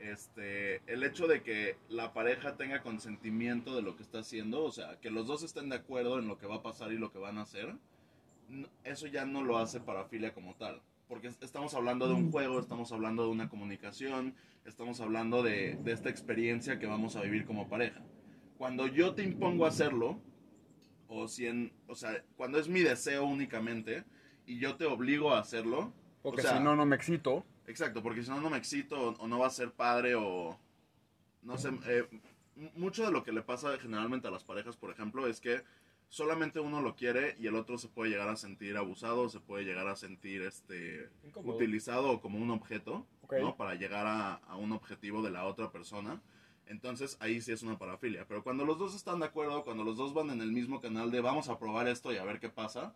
Este, 0.01 0.83
el 0.93 1.05
hecho 1.05 1.29
de 1.29 1.45
que 1.45 1.77
la 1.89 2.13
pareja 2.13 2.57
tenga 2.57 2.83
consentimiento 2.83 3.77
de 3.77 3.83
lo 3.83 3.95
que 3.95 4.03
está 4.03 4.19
haciendo, 4.19 4.65
o 4.65 4.73
sea, 4.73 4.99
que 4.99 5.13
los 5.13 5.29
dos 5.29 5.45
estén 5.45 5.69
de 5.69 5.77
acuerdo 5.77 6.19
en 6.19 6.27
lo 6.27 6.39
que 6.39 6.49
va 6.49 6.57
a 6.57 6.63
pasar 6.63 6.91
y 6.91 6.99
lo 6.99 7.13
que 7.13 7.21
van 7.21 7.39
a 7.39 7.43
hacer, 7.43 7.73
eso 8.83 9.07
ya 9.07 9.25
no 9.25 9.45
lo 9.45 9.59
hace 9.59 9.79
parafilia 9.79 10.35
como 10.35 10.57
tal. 10.57 10.83
Porque 11.13 11.29
es- 11.29 11.37
estamos 11.43 11.75
hablando 11.75 12.09
de 12.09 12.15
un 12.15 12.33
juego, 12.33 12.59
estamos 12.59 12.91
hablando 12.91 13.25
de 13.25 13.29
una 13.29 13.51
comunicación, 13.51 14.35
estamos 14.65 14.99
hablando 15.03 15.43
de, 15.43 15.77
de 15.85 15.93
esta 15.93 16.09
experiencia 16.09 16.79
que 16.79 16.87
vamos 16.87 17.17
a 17.17 17.21
vivir 17.21 17.45
como 17.45 17.69
pareja. 17.69 18.01
Cuando 18.57 18.87
yo 18.87 19.15
te 19.15 19.23
impongo 19.23 19.67
a 19.67 19.69
hacerlo, 19.69 20.19
o, 21.09 21.29
si 21.29 21.47
en, 21.49 21.71
o 21.87 21.95
sea, 21.95 22.25
cuando 22.39 22.59
es 22.59 22.67
mi 22.67 22.81
deseo 22.81 23.27
únicamente 23.27 24.05
y 24.47 24.59
yo 24.59 24.77
te 24.77 24.87
obligo 24.87 25.35
a 25.35 25.41
hacerlo, 25.41 25.93
Porque 26.23 26.41
o 26.41 26.45
sea, 26.45 26.57
si 26.57 26.65
no, 26.65 26.75
no 26.77 26.87
me 26.87 26.97
excito. 26.97 27.45
Exacto, 27.67 28.03
porque 28.03 28.23
si 28.23 28.31
no, 28.31 28.41
no 28.41 28.49
me 28.49 28.57
excito 28.57 28.99
o, 28.99 29.11
o 29.19 29.29
no 29.29 29.39
va 29.39 29.49
a 29.49 29.51
ser 29.51 29.71
padre 29.73 30.15
o... 30.15 30.59
No 31.43 31.59
sé, 31.59 31.73
eh, 31.89 32.09
mucho 32.75 33.05
de 33.05 33.13
lo 33.13 33.23
que 33.23 33.33
le 33.33 33.43
pasa 33.43 33.77
generalmente 33.79 34.29
a 34.29 34.31
las 34.31 34.45
parejas, 34.45 34.79
por 34.79 34.91
ejemplo, 34.91 35.27
es 35.27 35.43
que 35.43 35.61
solamente 36.13 36.61
uno 36.61 36.83
lo 36.83 36.95
quiere 36.95 37.37
y 37.39 37.47
el 37.47 37.57
otro 37.57 37.79
se 37.79 37.89
puede 37.89 38.11
llegar 38.11 38.29
a 38.29 38.37
sentir 38.37 38.77
abusado, 38.77 39.31
se 39.31 39.41
puede 39.41 39.65
llegar 39.65 39.89
a 39.89 39.97
sentir 39.97 40.43
este 40.43 41.09
utilizado 41.37 42.21
como 42.21 42.39
un 42.39 42.51
objeto, 42.51 43.07
Ok. 43.23 43.35
¿no? 43.41 43.57
Para 43.57 43.77
llegar 43.77 44.07
a, 44.07 44.35
a 44.35 44.57
un 44.57 44.73
objetivo 44.73 45.23
de 45.23 45.31
la 45.31 45.47
otra 45.47 45.73
persona. 45.73 46.21
Entonces 46.67 47.17
ahí 47.21 47.41
sí 47.41 47.51
es 47.53 47.63
una 47.63 47.79
parafilia. 47.79 48.27
Pero 48.29 48.43
cuando 48.45 48.67
los 48.67 48.79
dos 48.79 48.95
están 48.95 49.21
de 49.21 49.27
acuerdo, 49.27 49.65
cuando 49.65 49.85
los 49.85 49.97
dos 49.97 50.13
van 50.13 50.29
en 50.29 50.43
el 50.43 50.53
mismo 50.53 50.83
canal 50.83 51.11
de 51.11 51.23
vamos 51.23 51.49
a 51.49 51.59
probar 51.59 51.89
esto 51.89 52.13
y 52.13 52.19
a 52.19 52.25
ver 52.25 52.41
qué 52.41 52.51
pasa, 52.51 52.95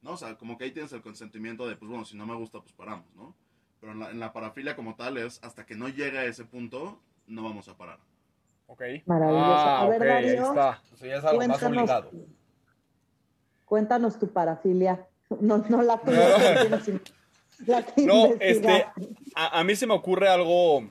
¿no? 0.00 0.12
O 0.12 0.16
sea, 0.16 0.36
como 0.38 0.56
que 0.56 0.62
ahí 0.64 0.70
tienes 0.70 0.92
el 0.92 1.02
consentimiento 1.02 1.66
de, 1.66 1.74
pues 1.74 1.88
bueno, 1.88 2.04
si 2.04 2.16
no 2.16 2.26
me 2.26 2.36
gusta, 2.36 2.60
pues 2.60 2.72
paramos, 2.72 3.12
¿no? 3.16 3.34
Pero 3.80 3.90
en 3.92 3.98
la, 3.98 4.10
en 4.12 4.20
la 4.20 4.32
parafilia 4.32 4.76
como 4.76 4.94
tal 4.94 5.18
es, 5.18 5.42
hasta 5.42 5.66
que 5.66 5.74
no 5.74 5.88
llegue 5.88 6.16
a 6.18 6.26
ese 6.26 6.44
punto, 6.44 7.00
no 7.26 7.42
vamos 7.42 7.66
a 7.66 7.76
parar. 7.76 7.98
Ok. 8.68 8.82
Maravilloso. 9.06 9.44
Ah, 9.50 9.80
A 9.80 9.88
ver, 9.88 10.00
ok, 10.02 10.08
ahí 10.08 10.26
está. 10.26 10.82
O 10.92 10.96
sea, 10.96 11.08
ya 11.08 11.16
es 11.16 11.24
algo 11.24 11.48
más 11.48 11.62
obligado. 11.64 12.10
Cuéntanos 13.72 14.18
tu 14.18 14.30
parafilia. 14.30 15.08
No, 15.40 15.56
no 15.56 15.80
la 15.80 15.96
tuya, 15.96 16.28
la 17.66 17.82
que 17.86 18.04
No, 18.04 18.26
este, 18.38 18.84
a, 19.34 19.60
a 19.60 19.64
mí 19.64 19.74
se 19.76 19.86
me 19.86 19.94
ocurre 19.94 20.28
algo. 20.28 20.90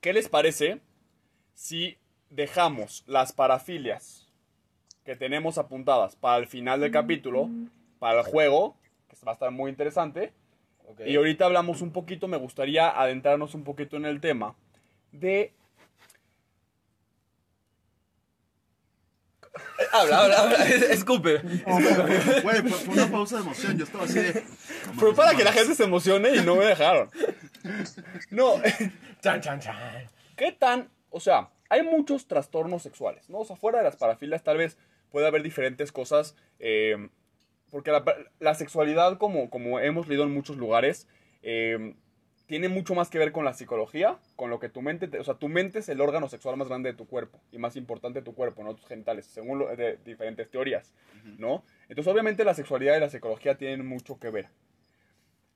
¿Qué 0.00 0.14
les 0.14 0.30
parece 0.30 0.80
si 1.52 1.98
dejamos 2.30 3.04
las 3.06 3.34
parafilias 3.34 4.32
que 5.04 5.16
tenemos 5.16 5.58
apuntadas 5.58 6.16
para 6.16 6.38
el 6.38 6.46
final 6.46 6.80
del 6.80 6.92
capítulo, 6.92 7.50
para 7.98 8.20
el 8.20 8.24
juego, 8.24 8.74
que 9.06 9.16
va 9.26 9.32
a 9.32 9.34
estar 9.34 9.50
muy 9.50 9.70
interesante? 9.70 10.32
Ok. 10.86 11.02
Y 11.04 11.16
ahorita 11.16 11.44
hablamos 11.44 11.82
un 11.82 11.90
poquito, 11.90 12.26
me 12.26 12.38
gustaría 12.38 12.88
adentrarnos 12.88 13.54
un 13.54 13.64
poquito 13.64 13.98
en 13.98 14.06
el 14.06 14.22
tema 14.22 14.54
de... 15.12 15.52
Habla, 19.92 20.22
habla, 20.22 20.36
habla. 20.42 20.64
Escupe. 20.64 21.38
Güey, 21.38 22.62
fue, 22.62 22.62
fue 22.62 22.94
una 22.94 23.10
pausa 23.10 23.36
de 23.36 23.42
emoción, 23.42 23.78
yo 23.78 23.84
estaba 23.84 24.04
así 24.04 24.18
de... 24.18 24.44
Fue 24.96 25.14
para 25.14 25.34
que 25.34 25.44
la 25.44 25.52
gente 25.52 25.74
se 25.74 25.84
emocione 25.84 26.34
y 26.34 26.42
no 26.42 26.56
me 26.56 26.64
dejaron. 26.64 27.10
No, 28.30 28.60
Chan, 29.20 29.40
chan, 29.40 29.60
chan. 29.60 30.08
¿Qué 30.36 30.52
tan? 30.52 30.90
O 31.10 31.20
sea, 31.20 31.50
hay 31.70 31.82
muchos 31.82 32.26
trastornos 32.26 32.82
sexuales, 32.82 33.28
¿no? 33.30 33.38
O 33.38 33.44
sea, 33.44 33.56
fuera 33.56 33.78
de 33.78 33.84
las 33.84 33.96
parafilias 33.96 34.42
tal 34.42 34.58
vez 34.58 34.76
puede 35.10 35.26
haber 35.26 35.42
diferentes 35.42 35.92
cosas, 35.92 36.36
eh, 36.58 37.08
porque 37.70 37.90
la, 37.90 38.04
la 38.40 38.54
sexualidad, 38.54 39.16
como, 39.18 39.48
como 39.48 39.78
hemos 39.80 40.08
leído 40.08 40.24
en 40.24 40.34
muchos 40.34 40.56
lugares, 40.56 41.08
eh, 41.42 41.94
tiene 42.46 42.68
mucho 42.68 42.94
más 42.94 43.08
que 43.08 43.18
ver 43.18 43.32
con 43.32 43.44
la 43.44 43.54
psicología, 43.54 44.18
con 44.36 44.50
lo 44.50 44.60
que 44.60 44.68
tu 44.68 44.82
mente, 44.82 45.08
te- 45.08 45.18
o 45.18 45.24
sea, 45.24 45.34
tu 45.34 45.48
mente 45.48 45.78
es 45.78 45.88
el 45.88 46.00
órgano 46.00 46.28
sexual 46.28 46.56
más 46.58 46.68
grande 46.68 46.90
de 46.92 46.96
tu 46.96 47.06
cuerpo 47.06 47.40
y 47.50 47.58
más 47.58 47.74
importante 47.76 48.18
de 48.20 48.24
tu 48.24 48.34
cuerpo, 48.34 48.62
no 48.62 48.74
tus 48.74 48.86
genitales, 48.86 49.24
según 49.26 49.58
lo- 49.60 49.74
de 49.74 49.96
diferentes 50.04 50.50
teorías, 50.50 50.92
¿no? 51.38 51.64
Entonces, 51.88 52.12
obviamente 52.12 52.44
la 52.44 52.52
sexualidad 52.54 52.96
y 52.96 53.00
la 53.00 53.08
psicología 53.08 53.56
tienen 53.56 53.86
mucho 53.86 54.18
que 54.18 54.28
ver. 54.30 54.48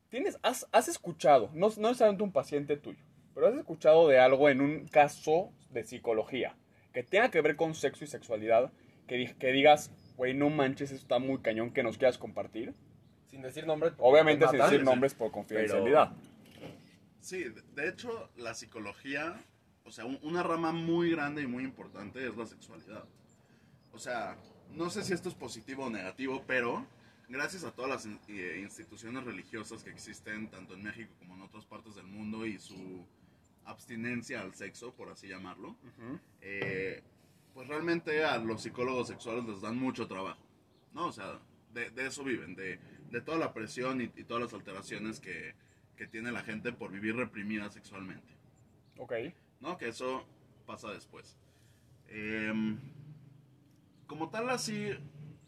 ¿Tienes, 0.08 0.38
has, 0.42 0.66
has 0.72 0.88
escuchado, 0.88 1.50
no, 1.52 1.68
no 1.76 1.88
necesariamente 1.88 2.22
un 2.24 2.32
paciente 2.32 2.76
tuyo, 2.78 3.04
pero 3.34 3.48
has 3.48 3.54
escuchado 3.54 4.08
de 4.08 4.18
algo 4.18 4.48
en 4.48 4.60
un 4.62 4.88
caso 4.88 5.52
de 5.70 5.84
psicología 5.84 6.56
que 6.94 7.02
tenga 7.02 7.30
que 7.30 7.42
ver 7.42 7.56
con 7.56 7.74
sexo 7.74 8.04
y 8.04 8.06
sexualidad, 8.06 8.72
que, 9.06 9.16
di- 9.16 9.34
que 9.34 9.52
digas, 9.52 9.90
güey, 10.16 10.32
no 10.32 10.48
manches, 10.48 10.90
eso 10.90 11.02
está 11.02 11.18
muy 11.18 11.38
cañón 11.40 11.70
que 11.70 11.82
nos 11.82 11.98
quieras 11.98 12.16
compartir? 12.16 12.72
Sin 13.26 13.42
decir 13.42 13.66
nombres. 13.66 13.92
Obviamente 13.98 14.46
te 14.46 14.50
sin 14.52 14.58
decir 14.60 14.78
nombres 14.86 15.12
por 15.14 15.30
confidencialidad. 15.30 16.12
Sí, 17.28 17.44
de- 17.74 17.88
hecho, 17.90 18.30
la 18.36 18.54
psicología, 18.54 19.44
o 19.84 19.90
sea, 19.90 20.06
un- 20.06 20.18
una 20.22 20.42
rama 20.42 20.72
muy 20.72 21.10
grande 21.10 21.42
y 21.42 21.46
muy 21.46 21.62
importante 21.62 22.26
es 22.26 22.34
la 22.34 22.46
sexualidad. 22.46 23.04
O 23.92 23.98
sea, 23.98 24.38
no 24.70 24.88
sé 24.88 25.02
si 25.04 25.12
esto 25.12 25.28
es 25.28 25.34
positivo 25.34 25.84
o 25.84 25.90
negativo, 25.90 26.42
pero 26.46 26.86
gracias 27.28 27.64
a 27.64 27.72
todas 27.72 27.90
las 27.90 28.18
eh, 28.28 28.60
instituciones 28.62 29.24
religiosas 29.24 29.84
que 29.84 29.90
existen, 29.90 30.48
tanto 30.48 30.72
en 30.72 30.82
México 30.84 31.12
como 31.18 31.34
en 31.34 31.42
otras 31.42 31.66
partes 31.66 31.94
del 31.96 32.06
mundo, 32.06 32.46
y 32.46 32.58
su 32.58 33.04
abstinencia 33.66 34.40
al 34.40 34.54
sexo, 34.54 34.94
por 34.94 35.10
así 35.10 35.28
llamarlo, 35.28 35.76
eh, 36.40 37.02
pues 37.52 37.68
realmente 37.68 38.24
a 38.24 38.38
los 38.38 38.62
psicólogos 38.62 39.08
sexuales 39.08 39.44
les 39.44 39.60
dan 39.60 39.76
mucho 39.78 40.06
trabajo, 40.06 40.40
¿no? 40.94 41.08
O 41.08 41.12
sea, 41.12 41.38
de, 41.74 41.90
de 41.90 42.06
eso 42.06 42.24
viven, 42.24 42.54
de, 42.54 42.78
de 43.10 43.20
toda 43.20 43.36
la 43.36 43.52
presión 43.52 44.00
y, 44.00 44.04
y 44.16 44.24
todas 44.24 44.44
las 44.44 44.54
alteraciones 44.54 45.20
que, 45.20 45.54
que 45.98 46.06
tiene 46.06 46.30
la 46.30 46.40
gente 46.42 46.72
por 46.72 46.92
vivir 46.92 47.16
reprimida 47.16 47.68
sexualmente, 47.70 48.32
Ok. 48.98 49.12
¿no? 49.60 49.76
Que 49.76 49.88
eso 49.88 50.24
pasa 50.64 50.90
después. 50.92 51.36
Em, 52.08 52.78
como 54.06 54.30
tal, 54.30 54.48
así 54.48 54.90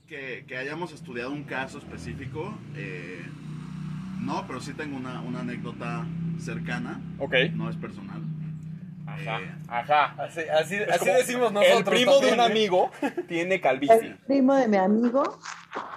que, 0.08 0.44
que 0.46 0.56
hayamos 0.56 0.92
estudiado 0.92 1.30
un 1.30 1.44
caso 1.44 1.78
específico, 1.78 2.52
eh, 2.76 3.24
No, 4.20 4.46
pero 4.46 4.60
sí 4.60 4.74
tengo 4.74 4.96
una, 4.98 5.22
una 5.22 5.40
anécdota 5.40 6.04
cercana, 6.38 7.00
Ok. 7.18 7.34
no 7.54 7.70
es 7.70 7.76
personal. 7.76 8.20
Ajá. 9.06 9.40
Eh, 9.40 9.54
Ajá. 9.68 10.04
Así, 10.22 10.40
así, 10.40 10.76
así 10.76 10.98
como 10.98 11.12
decimos 11.14 11.52
nosotros. 11.52 11.78
El 11.78 11.84
primo 11.84 12.20
de 12.20 12.30
un 12.32 12.36
también, 12.36 12.40
¿eh? 12.40 12.44
amigo 12.44 12.90
tiene 13.28 13.54
El 13.54 13.60
calvicie, 13.60 14.16
primo 14.26 14.54
de 14.56 14.68
mi 14.68 14.76
amigo, 14.76 15.38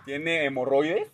tiene 0.06 0.46
hemorroides. 0.46 1.12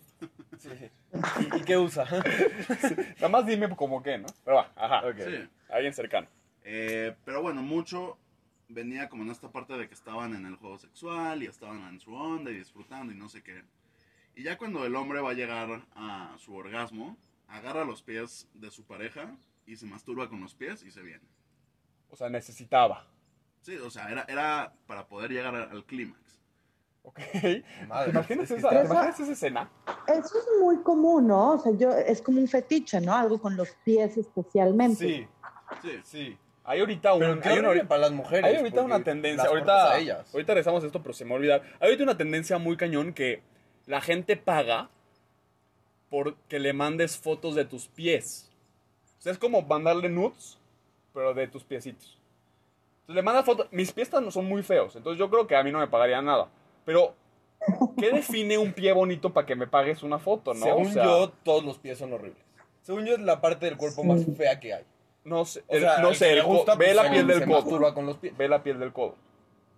Sí, 0.58 0.70
sí. 0.78 0.90
¿Y, 1.14 1.58
y 1.58 1.62
qué 1.62 1.78
usa? 1.78 2.06
Nada 3.16 3.30
más 3.30 3.46
dime 3.46 3.76
como 3.76 4.02
que, 4.02 4.18
¿no? 4.18 4.28
Pero 4.44 4.58
va, 4.58 4.72
ajá. 4.76 5.08
Ok. 5.08 5.18
Sí. 5.18 5.50
Alguien 5.70 5.94
cercano. 5.94 6.28
Eh, 6.64 7.16
pero 7.26 7.42
bueno, 7.42 7.62
mucho 7.62 8.18
venía 8.68 9.10
como 9.10 9.24
en 9.24 9.32
esta 9.32 9.52
parte 9.52 9.74
de 9.74 9.88
que 9.88 9.94
estaban 9.94 10.36
en 10.36 10.46
el 10.46 10.56
juego 10.56 10.78
sexual 10.78 11.42
y 11.42 11.48
estaban 11.48 11.88
en 11.88 12.00
su 12.00 12.14
onda 12.14 12.52
y 12.52 12.56
disfrutando 12.56 13.12
y 13.12 13.16
no 13.16 13.28
sé 13.30 13.42
qué. 13.42 13.64
Y 14.36 14.44
ya 14.44 14.58
cuando 14.58 14.86
el 14.86 14.96
hombre 14.96 15.22
va 15.22 15.32
a 15.32 15.34
llegar 15.34 15.84
a 15.96 16.36
su 16.38 16.56
orgasmo, 16.56 17.18
agarra 17.48 17.84
los 17.84 18.04
pies 18.04 18.48
de 18.54 18.70
su 18.72 18.86
pareja 18.86 19.36
y 19.66 19.76
se 19.76 19.86
masturba 19.86 20.30
con 20.30 20.42
los 20.42 20.54
pies 20.54 20.84
y 20.84 20.92
se 20.92 21.02
viene. 21.02 21.26
O 22.10 22.16
sea, 22.16 22.30
necesitaba. 22.30 23.08
Sí, 23.62 23.76
o 23.76 23.90
sea, 23.90 24.10
era, 24.10 24.26
era 24.28 24.74
para 24.88 25.08
poder 25.08 25.32
llegar 25.32 25.56
al, 25.56 25.70
al 25.70 25.86
clímax. 25.86 26.39
Ok. 27.10 27.20
Madre, 27.88 28.06
¿Te 28.06 28.10
imaginas, 28.12 28.22
es 28.22 28.28
que 28.28 28.44
esa, 28.44 28.56
está- 28.56 28.70
¿te 28.82 28.86
imaginas 28.86 29.20
esa 29.20 29.32
escena? 29.32 29.70
eso 30.08 30.38
es 30.38 30.48
muy 30.62 30.78
común, 30.78 31.28
¿no? 31.28 31.54
O 31.54 31.58
sea, 31.58 31.72
yo, 31.74 31.92
es 31.92 32.22
como 32.22 32.40
un 32.40 32.48
fetiche, 32.48 33.02
¿no? 33.02 33.14
Algo 33.14 33.40
con 33.42 33.56
los 33.58 33.70
pies 33.84 34.18
especialmente. 34.18 34.96
Sí, 34.96 35.28
Sí, 35.82 36.00
sí. 36.04 36.38
Hay 36.64 36.80
ahorita 36.82 37.14
un, 37.14 37.24
hay 37.44 37.60
una, 37.60 37.88
para 37.88 38.02
las 38.02 38.12
mujeres. 38.12 38.46
hay 38.46 38.56
ahorita 38.58 38.82
una 38.82 39.04
tendencia. 39.04 39.48
Ahorita, 39.50 39.98
ellas. 39.98 40.32
ahorita 40.34 40.54
regresamos 40.54 40.84
a 40.84 40.88
esto, 40.88 41.02
pero 41.02 41.14
se 41.14 41.26
me 41.26 41.32
va 41.32 41.36
a 41.36 41.40
olvidar. 41.40 41.62
Hay 41.80 41.88
ahorita 41.88 42.04
una 42.04 42.18
tendencia 42.18 42.58
muy 42.60 42.78
cañón 42.78 43.14
que 43.14 43.42
la 43.88 44.02
gente 44.02 44.38
paga 44.38 44.90
por 46.10 46.36
que 46.48 46.60
le 46.60 46.74
mandes 46.74 47.18
fotos 47.18 47.56
de 47.56 47.66
tus 47.66 47.88
pies. 47.88 48.52
O 49.18 49.22
sea, 49.22 49.32
es 49.32 49.38
como 49.38 49.62
mandarle 49.64 50.10
nudes, 50.10 50.58
pero 51.14 51.34
de 51.34 51.48
tus 51.48 51.64
piecitos. 51.64 52.18
Entonces 53.02 53.16
le 53.16 53.22
mandas 53.24 53.46
fotos. 53.46 53.68
Mis 53.72 53.92
pies 53.92 54.10
son 54.30 54.46
muy 54.46 54.62
feos, 54.64 54.96
entonces 54.96 55.20
yo 55.20 55.30
creo 55.30 55.48
que 55.48 55.56
a 55.56 55.64
mí 55.64 55.72
no 55.72 55.80
me 55.80 55.88
pagaría 55.88 56.22
nada. 56.22 56.50
Pero, 56.86 57.16
¿qué 57.98 58.12
define 58.12 58.58
un 58.58 58.74
pie 58.74 58.92
bonito 58.94 59.32
para 59.34 59.46
que 59.46 59.56
me 59.56 59.68
pagues 59.68 60.04
una 60.04 60.20
foto, 60.20 60.54
no? 60.54 60.66
Según 60.66 60.88
O 60.88 60.92
sea, 60.92 61.04
yo, 61.04 61.30
todos 61.44 61.64
los 61.64 61.78
pies 61.78 61.98
son 61.98 62.14
horribles. 62.14 62.42
Según 62.82 63.06
yo, 63.06 63.14
es 63.14 63.20
la 63.22 63.42
parte 63.42 63.66
del 63.66 63.78
cuerpo 63.78 64.04
más 64.04 64.22
Sí. 64.22 64.32
fea 64.36 64.60
que 64.60 64.74
hay. 64.74 64.84
no 65.26 65.46
sé, 65.46 65.62
O 65.68 65.78
sea, 65.78 66.00
no 66.00 66.14
sé, 66.14 66.32
el 66.34 66.44
gusta, 66.44 66.74
ve 66.76 66.86
pues, 66.86 66.96
la 66.96 67.12
piel 67.12 67.28
del 67.28 67.46
codo. 67.46 67.94
con 67.94 68.06
los 68.08 68.18
pies. 68.18 68.36
Ve 68.38 68.48
la 68.48 68.64
piel 68.64 68.80
del 68.80 68.92
codo. 68.94 69.16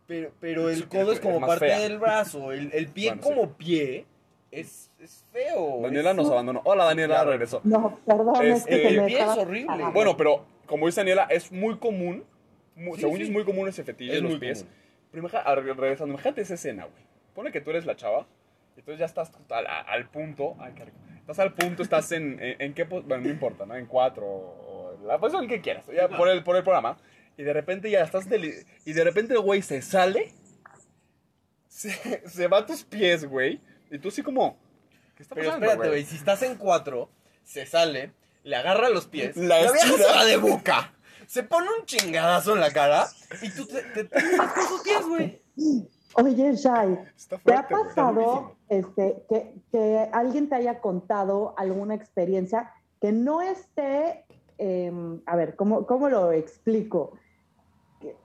Pero, 0.07 0.31
pero 0.39 0.69
el 0.69 0.75
Sí, 0.77 0.83
codo 0.83 1.11
es 1.11 1.17
es 1.17 1.19
como 1.19 1.39
más 1.39 1.49
parte 1.49 1.67
fea. 1.67 1.79
del 1.79 1.99
brazo. 1.99 2.51
El, 2.53 2.71
el 2.73 2.87
pie 2.87 3.09
Bueno, 3.09 3.23
sí. 3.23 3.29
como 3.29 3.53
pie 3.53 4.05
es, 4.51 4.91
es 4.99 5.25
feo. 5.31 5.79
Daniela 5.81 6.11
es- 6.11 6.15
nos 6.17 6.29
abandonó. 6.29 6.61
Hola, 6.63 6.85
Daniela, 6.85 7.15
Claro. 7.15 7.31
regresó. 7.31 7.59
No, 7.63 7.99
perdón, 8.05 8.45
es 8.45 8.65
que 8.65 8.75
Este, 8.75 8.87
el 8.89 9.05
pie 9.05 9.19
es 9.21 9.27
horrible. 9.37 9.83
Bueno, 9.93 10.15
pero 10.15 10.45
como 10.67 10.85
dice 10.85 11.01
Daniela, 11.01 11.23
es 11.29 11.51
muy 11.51 11.77
común. 11.77 12.23
mu- 12.75 12.95
Sí, 12.95 13.01
según 13.01 13.15
sí. 13.17 13.21
yo 13.23 13.27
es 13.27 13.31
muy 13.33 13.43
común 13.43 13.67
ese 13.67 13.83
fetiche 13.83 14.11
Es 14.11 14.17
de 14.17 14.21
los 14.21 14.31
muy 14.31 14.39
pies. 14.39 14.59
común. 14.63 14.75
Pero 15.11 15.27
regresando, 15.75 16.13
imagínate 16.13 16.41
esa 16.41 16.53
escena, 16.53 16.85
güey. 16.85 17.03
Pone 17.35 17.51
que 17.51 17.61
tú 17.61 17.69
eres 17.71 17.85
la 17.85 17.95
chava. 17.95 18.27
Entonces 18.77 18.99
ya 18.99 19.05
estás 19.05 19.31
al, 19.49 19.67
al 19.67 20.09
punto. 20.09 20.55
Ay, 20.59 20.73
qué 20.75 20.85
rico. 20.85 20.97
Estás 21.19 21.39
al 21.39 21.53
punto, 21.53 21.83
estás 21.83 22.11
en, 22.13 22.39
en, 22.41 22.61
en 22.61 22.73
qué. 22.73 22.85
pos- 22.85 23.05
Bueno, 23.05 23.23
no 23.25 23.29
importa, 23.29 23.65
¿no? 23.65 23.75
En 23.75 23.85
cuatro 23.85 24.25
o 24.25 24.71
o 25.01 25.07
la 25.07 25.19
posición 25.19 25.47
que 25.47 25.61
quieras. 25.61 25.85
Ya 25.93 26.07
por 26.07 26.27
el, 26.29 26.43
por 26.43 26.55
el 26.55 26.63
programa. 26.63 26.97
Y 27.37 27.43
de 27.43 27.53
repente 27.53 27.89
ya 27.91 28.01
estás. 28.01 28.29
deli- 28.29 28.65
y 28.85 28.93
de 28.93 29.03
repente 29.03 29.33
el 29.33 29.39
güey 29.41 29.61
se 29.61 29.81
sale. 29.81 30.33
Se, 31.67 32.27
se 32.27 32.47
va 32.47 32.59
a 32.59 32.65
tus 32.65 32.83
pies, 32.83 33.25
güey. 33.25 33.61
Y 33.89 33.97
tú 33.99 34.09
así 34.09 34.21
como. 34.23 34.57
¿Qué 35.15 35.23
está 35.23 35.35
Pero 35.35 35.47
pasando, 35.47 35.65
espérate, 35.67 35.89
güey. 35.89 36.05
Si 36.05 36.15
estás 36.15 36.41
en 36.43 36.55
cuatro, 36.55 37.09
se 37.43 37.65
sale, 37.65 38.11
le 38.43 38.55
agarra 38.55 38.89
los 38.89 39.07
pies. 39.07 39.35
La 39.37 39.59
vieja 39.59 39.75
estira. 39.77 39.97
se 39.97 40.03
va 40.15 40.25
de 40.25 40.37
boca. 40.37 40.93
Se 41.31 41.43
pone 41.43 41.67
un 41.79 41.85
chingadazo 41.85 42.55
en 42.55 42.59
la 42.59 42.71
cara. 42.71 43.07
Y 43.41 43.49
tú 43.51 43.65
te, 43.65 43.81
te 43.93 44.03
terminas 44.03 44.51
con 44.51 44.63
sus 44.65 44.81
pies, 44.81 45.07
güey. 45.07 45.41
Oye, 46.15 46.55
Shai, 46.57 46.99
¿te 47.45 47.53
ha 47.53 47.69
pasado 47.69 48.57
este, 48.67 49.23
que, 49.29 49.55
que 49.71 50.09
alguien 50.11 50.49
te 50.49 50.55
haya 50.55 50.81
contado 50.81 51.53
alguna 51.57 51.95
experiencia 51.95 52.73
que 52.99 53.13
no 53.13 53.41
esté, 53.41 54.25
em, 54.57 55.21
a 55.25 55.37
ver, 55.37 55.55
¿cómo, 55.55 55.85
cómo 55.85 56.09
lo 56.09 56.33
explico? 56.33 57.13
Que, 58.01 58.17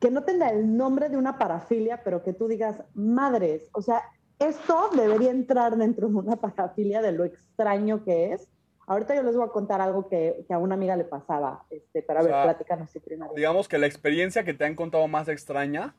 que 0.00 0.10
no 0.10 0.24
tenga 0.24 0.48
el 0.48 0.78
nombre 0.78 1.10
de 1.10 1.18
una 1.18 1.36
parafilia, 1.36 2.02
pero 2.04 2.22
que 2.22 2.32
tú 2.32 2.48
digas, 2.48 2.80
madres, 2.94 3.68
o 3.72 3.82
sea, 3.82 4.02
esto 4.38 4.88
debería 4.96 5.30
entrar 5.30 5.76
dentro 5.76 6.08
de 6.08 6.14
una 6.14 6.36
parafilia 6.36 7.02
de 7.02 7.12
lo 7.12 7.24
extraño 7.24 8.02
que 8.02 8.32
es. 8.32 8.48
Ahorita 8.88 9.14
yo 9.14 9.22
les 9.22 9.36
voy 9.36 9.46
a 9.46 9.52
contar 9.52 9.80
algo 9.80 10.08
que, 10.08 10.44
que 10.48 10.54
a 10.54 10.58
una 10.58 10.74
amiga 10.74 10.96
le 10.96 11.04
pasaba, 11.04 11.64
este, 11.70 12.02
pero 12.02 12.18
a 12.20 12.22
O 12.22 12.24
ver, 12.24 12.32
sea, 12.34 12.42
platícanos 12.44 12.90
si 12.90 12.98
primero. 13.00 13.32
digamos 13.36 13.68
que 13.68 13.78
la 13.78 13.86
experiencia 13.86 14.44
que 14.44 14.54
te 14.54 14.64
han 14.64 14.74
contado 14.74 15.06
más 15.08 15.28
extraña, 15.28 15.94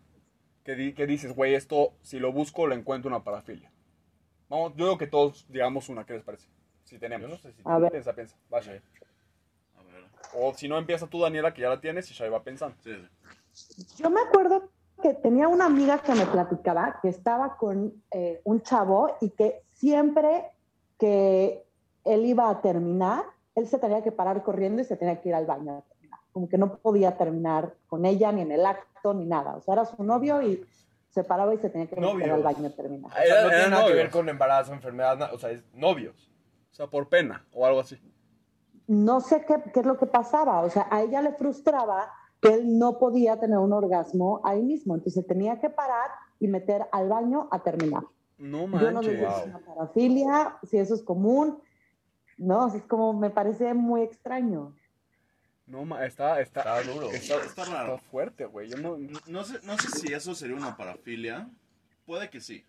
que, 0.63 0.75
di- 0.75 0.93
que 0.93 1.05
dices, 1.07 1.35
güey, 1.35 1.53
esto, 1.55 1.93
si 2.01 2.19
lo 2.19 2.31
busco, 2.33 2.67
lo 2.67 2.75
encuentro 2.75 3.07
una 3.09 3.23
parafilia. 3.23 3.71
Vamos, 4.49 4.71
yo 4.75 4.85
creo 4.85 4.97
que 4.97 5.07
todos 5.07 5.45
digamos 5.49 5.87
una, 5.89 6.05
¿qué 6.05 6.13
les 6.13 6.23
parece? 6.23 6.47
Si 6.83 6.97
tenemos. 6.97 7.29
Yo 7.29 7.35
no 7.35 7.39
sé 7.39 7.53
si- 7.53 7.61
A 7.65 7.77
ver. 7.77 7.91
Piensa, 7.91 8.13
piensa. 8.13 8.35
Va, 8.51 8.59
Shai. 8.59 8.81
A 9.77 9.83
ver. 9.83 10.03
O 10.35 10.53
si 10.55 10.67
no, 10.67 10.77
empieza 10.79 11.05
tú, 11.07 11.21
Daniela, 11.21 11.53
que 11.53 11.61
ya 11.61 11.69
la 11.69 11.79
tienes, 11.79 12.09
y 12.09 12.13
Shai 12.15 12.29
va 12.29 12.41
pensando. 12.43 12.75
Sí, 12.81 12.91
sí. 13.53 13.85
Yo 14.01 14.09
me 14.09 14.21
acuerdo 14.21 14.71
que 15.01 15.13
tenía 15.13 15.47
una 15.47 15.65
amiga 15.65 15.99
que 16.01 16.13
me 16.13 16.25
platicaba 16.25 16.99
que 17.01 17.09
estaba 17.09 17.55
con 17.57 17.93
eh, 18.11 18.41
un 18.43 18.61
chavo 18.63 19.15
y 19.21 19.29
que 19.29 19.61
siempre 19.73 20.47
que 20.99 21.63
él 22.13 22.25
iba 22.25 22.49
a 22.49 22.61
terminar, 22.61 23.23
él 23.55 23.67
se 23.67 23.77
tenía 23.79 24.03
que 24.03 24.11
parar 24.11 24.43
corriendo 24.43 24.81
y 24.81 24.85
se 24.85 24.95
tenía 24.97 25.19
que 25.21 25.29
ir 25.29 25.35
al 25.35 25.45
baño 25.45 25.77
a 25.77 25.81
terminar. 25.81 26.19
Como 26.31 26.47
que 26.49 26.57
no 26.57 26.75
podía 26.77 27.17
terminar 27.17 27.73
con 27.87 28.05
ella, 28.05 28.31
ni 28.31 28.41
en 28.41 28.51
el 28.51 28.65
acto, 28.65 29.13
ni 29.13 29.25
nada. 29.25 29.55
O 29.55 29.61
sea, 29.61 29.73
era 29.75 29.85
su 29.85 30.03
novio 30.03 30.41
y 30.41 30.63
se 31.09 31.23
paraba 31.23 31.53
y 31.53 31.57
se 31.57 31.69
tenía 31.69 31.87
que 31.87 31.99
Novios. 31.99 32.29
al 32.29 32.43
baño 32.43 32.67
a 32.67 32.69
terminar. 32.69 33.11
O 33.11 33.13
sea, 33.15 33.23
Era- 33.25 33.43
no 33.43 33.49
tiene 33.49 33.69
nada 33.69 33.87
que 33.87 33.93
ver 33.93 34.11
con 34.11 34.29
embarazo, 34.29 34.73
enfermedad, 34.73 35.33
o 35.33 35.37
sea, 35.39 35.49
es 35.51 35.63
novios. 35.73 36.31
O 36.71 36.75
sea, 36.75 36.87
por 36.87 37.09
pena, 37.09 37.45
o 37.53 37.65
algo 37.65 37.79
así. 37.79 37.97
No 38.87 39.19
sé 39.21 39.43
qué, 39.45 39.55
qué 39.73 39.79
es 39.81 39.85
lo 39.85 39.97
que 39.97 40.05
pasaba. 40.05 40.61
O 40.61 40.69
sea, 40.69 40.87
a 40.89 41.01
ella 41.01 41.21
le 41.21 41.33
frustraba 41.33 42.11
que 42.41 42.53
él 42.53 42.77
no 42.79 42.97
podía 42.99 43.39
tener 43.39 43.57
un 43.57 43.73
orgasmo 43.73 44.39
ahí 44.43 44.61
mismo. 44.61 44.95
Entonces 44.95 45.25
tenía 45.27 45.59
que 45.59 45.69
parar 45.69 46.09
y 46.39 46.47
meter 46.47 46.87
al 46.91 47.09
baño 47.09 47.47
a 47.51 47.59
terminar. 47.61 48.03
No 48.37 48.59
Yo 48.79 48.91
no 48.91 49.03
sé 49.03 49.11
manches. 49.17 49.19
si 49.35 49.41
es 49.41 49.47
una 49.47 49.59
parafilia, 49.59 50.57
si 50.63 50.77
eso 50.77 50.93
es 50.95 51.03
común. 51.03 51.59
No, 52.39 52.65
o 52.65 52.69
sea, 52.69 52.79
es 52.79 52.85
como 52.85 53.13
me 53.13 53.29
parece 53.29 53.73
muy 53.73 54.01
extraño. 54.01 54.73
No, 55.67 55.85
ma- 55.85 56.03
está, 56.05 56.41
está, 56.41 56.61
Está 56.61 56.91
duro. 56.91 57.11
Está, 57.11 57.43
Está 57.43 57.65
raro. 57.65 57.95
está 57.95 58.07
fuerte, 58.09 58.45
güey. 58.45 58.69
Yo 58.69 58.77
no... 58.77 58.97
No, 58.97 59.19
no 59.27 59.43
sé, 59.43 59.59
no 59.63 59.77
sé 59.77 59.89
si 59.91 60.11
eso 60.13 60.33
sería 60.33 60.55
una 60.55 60.75
parafilia. 60.75 61.47
Puede 62.07 62.29
que 62.31 62.41
sí. 62.41 62.65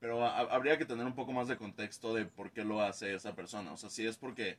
Pero 0.00 0.24
ha- 0.24 0.38
habría 0.38 0.78
que 0.78 0.86
tener 0.86 1.04
un 1.04 1.14
poco 1.14 1.32
más 1.32 1.48
de 1.48 1.58
contexto 1.58 2.14
de 2.14 2.24
por 2.24 2.50
qué 2.50 2.64
lo 2.64 2.80
hace 2.80 3.14
esa 3.14 3.34
persona. 3.34 3.72
O 3.72 3.76
sea, 3.76 3.90
si 3.90 4.06
es 4.06 4.16
porque, 4.16 4.56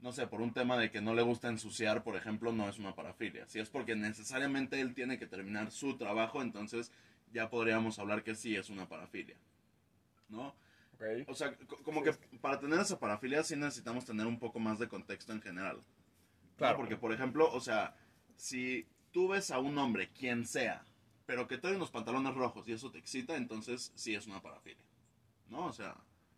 no 0.00 0.10
sé, 0.10 0.26
por 0.26 0.40
un 0.40 0.52
tema 0.52 0.76
de 0.78 0.90
que 0.90 1.00
no 1.00 1.14
le 1.14 1.22
gusta 1.22 1.46
ensuciar, 1.48 2.02
por 2.02 2.16
ejemplo, 2.16 2.50
no 2.50 2.68
es 2.68 2.78
una 2.80 2.94
parafilia. 2.94 3.46
Si 3.46 3.60
es 3.60 3.68
porque 3.70 3.94
necesariamente 3.94 4.80
él 4.80 4.94
tiene 4.94 5.16
que 5.18 5.26
terminar 5.26 5.70
su 5.70 5.96
trabajo, 5.96 6.42
entonces 6.42 6.90
ya 7.32 7.50
podríamos 7.50 7.98
hablar 8.00 8.24
que 8.24 8.34
sí 8.34 8.56
es 8.56 8.68
una 8.70 8.88
parafilia. 8.88 9.36
¿No? 10.28 10.54
Ok. 11.00 11.28
O 11.28 11.34
sea, 11.34 11.54
co- 11.56 11.82
como 11.84 12.02
que 12.02 12.12
para 12.40 12.58
tener 12.58 12.78
esa 12.80 12.98
parafilia 12.98 13.42
sí 13.44 13.54
necesitamos 13.56 14.04
tener 14.04 14.26
un 14.26 14.38
poco 14.38 14.58
más 14.58 14.78
de 14.78 14.88
contexto 14.88 15.32
en 15.32 15.40
general. 15.40 15.76
Claro. 15.76 15.86
Claro. 16.56 16.76
Porque, 16.78 16.96
por 16.96 17.12
ejemplo, 17.12 17.50
o 17.52 17.60
sea, 17.60 17.94
si 18.36 18.86
tú 19.12 19.28
ves 19.28 19.50
a 19.50 19.58
un 19.60 19.78
hombre, 19.78 20.08
quien 20.10 20.44
sea, 20.46 20.84
pero 21.26 21.46
que 21.46 21.58
trae 21.58 21.76
unos 21.76 21.90
pantalones 21.90 22.34
rojos 22.34 22.66
y 22.68 22.72
eso 22.72 22.90
te 22.90 22.98
excita, 22.98 23.36
entonces 23.36 23.92
sí 23.94 24.14
es 24.14 24.26
una 24.26 24.40
parafilia. 24.42 24.82
¿No? 25.48 25.66
O 25.66 25.72
sea, 25.72 25.94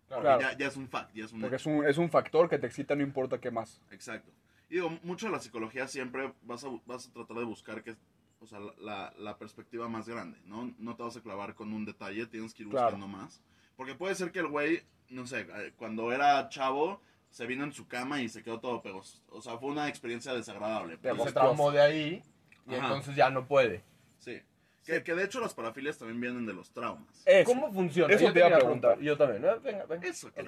Claro. 0.08 0.22
Claro. 0.24 0.40
ya, 0.40 0.58
ya 0.58 0.66
es 0.66 0.76
un 0.76 0.88
fact, 0.88 1.14
ya 1.14 1.24
es 1.24 1.32
un 1.32 1.40
Porque 1.40 1.54
es 1.56 1.66
un, 1.66 1.86
es 1.86 1.96
un 1.96 2.10
factor 2.10 2.48
que 2.48 2.58
te 2.58 2.66
excita, 2.66 2.96
no 2.96 3.02
importa 3.04 3.40
qué 3.40 3.52
más. 3.52 3.80
Exacto. 3.92 4.32
Y 4.68 4.74
digo, 4.74 4.90
mucho 5.04 5.26
de 5.26 5.32
la 5.32 5.38
psicología 5.38 5.86
siempre 5.86 6.32
vas 6.42 6.64
a, 6.64 6.68
vas 6.84 7.06
a 7.06 7.12
tratar 7.12 7.36
de 7.36 7.44
buscar 7.44 7.82
que, 7.84 7.94
o 8.40 8.46
sea, 8.46 8.58
la, 8.78 9.14
la 9.18 9.38
perspectiva 9.38 9.88
más 9.88 10.08
grande, 10.08 10.40
¿no? 10.46 10.74
No 10.78 10.96
te 10.96 11.04
vas 11.04 11.16
a 11.16 11.20
clavar 11.22 11.54
con 11.54 11.72
un 11.72 11.84
detalle, 11.84 12.26
tienes 12.26 12.52
que 12.54 12.64
ir 12.64 12.68
Claro. 12.70 12.96
buscando 12.96 13.06
más. 13.06 13.40
Porque 13.80 13.94
puede 13.94 14.14
ser 14.14 14.30
que 14.30 14.40
el 14.40 14.48
güey, 14.48 14.82
no 15.08 15.26
sé, 15.26 15.40
eh, 15.40 15.72
cuando 15.78 16.12
era 16.12 16.50
chavo, 16.50 17.00
se 17.30 17.46
vino 17.46 17.64
en 17.64 17.72
su 17.72 17.88
cama 17.88 18.20
y 18.20 18.28
se 18.28 18.42
quedó 18.42 18.60
todo 18.60 18.82
pegoso. 18.82 19.22
O 19.30 19.40
sea, 19.40 19.56
fue 19.56 19.70
una 19.70 19.88
experiencia 19.88 20.34
desagradable. 20.34 20.98
pero- 21.00 21.24
se 21.24 21.32
traumó 21.32 21.70
de 21.70 21.80
ahí 21.80 22.22
y 22.66 22.74
Ajá. 22.74 22.88
entonces 22.88 23.16
ya 23.16 23.30
no 23.30 23.46
puede. 23.46 23.82
Sí. 24.18 24.42
Que, 24.84 25.02
que 25.02 25.14
de 25.14 25.24
hecho 25.24 25.40
las 25.40 25.54
parafilias 25.54 25.96
también 25.96 26.20
vienen 26.20 26.44
de 26.44 26.52
los 26.52 26.70
traumas. 26.74 27.22
Eso. 27.24 27.50
¿Cómo 27.50 27.72
funciona? 27.72 28.12
Eso 28.12 28.26
Yo 28.26 28.32
te 28.34 28.40
iba 28.40 28.48
a 28.48 28.58
preguntar. 28.58 29.00
Yo 29.00 29.16
también. 29.16 29.40
¿no? 29.40 29.58
Venga, 29.60 29.86
venga. 29.86 30.06
Eso 30.06 30.30
que. 30.30 30.44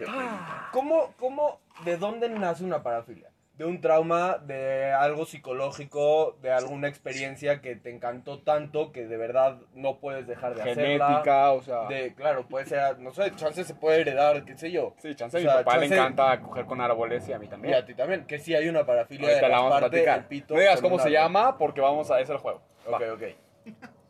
¿Cómo, 0.70 1.14
cómo, 1.16 1.62
de 1.86 1.96
dónde 1.96 2.28
nace 2.28 2.64
una 2.64 2.82
parafilia? 2.82 3.30
De 3.54 3.66
un 3.66 3.80
trauma, 3.82 4.38
de 4.38 4.92
algo 4.92 5.26
psicológico, 5.26 6.38
de 6.40 6.50
alguna 6.50 6.88
experiencia 6.88 7.60
que 7.60 7.76
te 7.76 7.90
encantó 7.90 8.40
tanto 8.40 8.92
que 8.92 9.06
de 9.06 9.16
verdad 9.18 9.58
no 9.74 9.98
puedes 9.98 10.26
dejar 10.26 10.54
de 10.54 10.62
hacerla. 10.62 11.06
Genética, 11.06 11.52
o 11.52 11.62
sea. 11.62 11.86
De, 11.86 12.14
claro, 12.14 12.48
puede 12.48 12.64
ser, 12.66 12.98
no 12.98 13.12
sé, 13.12 13.30
chance 13.36 13.62
se 13.64 13.74
puede 13.74 14.00
heredar, 14.00 14.44
qué 14.46 14.56
sé 14.56 14.70
yo. 14.70 14.94
Sí, 14.98 15.14
chance 15.14 15.36
O 15.36 15.40
a 15.40 15.42
mi 15.42 15.46
sea, 15.48 15.64
papá 15.64 15.76
le 15.76 15.86
encanta 15.86 16.40
coger 16.40 16.64
con 16.64 16.80
árboles 16.80 17.28
y 17.28 17.32
a 17.34 17.38
mí 17.38 17.44
Y 17.46 17.48
también. 17.50 17.74
a 17.74 17.84
ti 17.84 17.94
también, 17.94 18.24
que 18.26 18.38
sí 18.38 18.54
hay 18.54 18.68
una 18.68 18.86
parafilia 18.86 19.28
Ahorita 19.28 19.46
de 19.46 19.52
la 19.52 19.58
vamos 19.58 19.74
a 19.76 19.78
platicar. 19.80 20.18
el 20.20 20.24
pito 20.24 20.54
No 20.54 20.60
digas 20.60 20.80
cómo 20.80 20.98
se 20.98 21.10
llama 21.10 21.58
porque 21.58 21.80
vamos 21.82 22.10
a... 22.10 22.20
Es 22.20 22.30
el 22.30 22.38
juego. 22.38 22.62
Va. 22.90 22.96
Ok, 22.96 23.02
ok. 23.14 23.22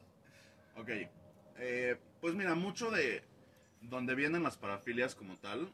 Ok. 0.79 0.89
Eh, 1.59 1.97
pues 2.21 2.35
mira, 2.35 2.55
mucho 2.55 2.91
de 2.91 3.23
donde 3.83 4.15
vienen 4.15 4.43
las 4.43 4.57
parafilias 4.57 5.15
como 5.15 5.37
tal, 5.37 5.69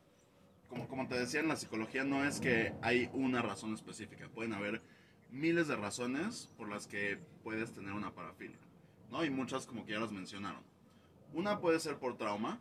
como, 0.69 0.87
como 0.89 1.09
te 1.09 1.19
decía 1.19 1.41
en 1.41 1.49
la 1.49 1.57
psicología, 1.57 2.05
no 2.05 2.25
es 2.25 2.41
que 2.41 2.75
hay 2.83 3.09
una 3.13 3.43
razón 3.43 3.75
específica. 3.75 4.29
Pueden 4.29 4.53
haber 4.53 4.83
miles 5.31 5.69
de 5.69 5.77
razones 5.77 6.51
por 6.57 6.69
las 6.69 6.87
que 6.87 7.19
puedes 7.43 7.73
tener 7.73 7.93
una 7.93 8.15
parafilia, 8.15 8.59
¿no? 9.11 9.25
Y 9.25 9.31
muchas 9.31 9.67
como 9.67 9.85
que 9.85 9.93
ya 9.93 10.01
las 10.01 10.13
mencionaron. 10.13 10.63
Una 11.33 11.61
puede 11.61 11.81
ser 11.81 11.99
por 11.99 12.17
trauma. 12.17 12.61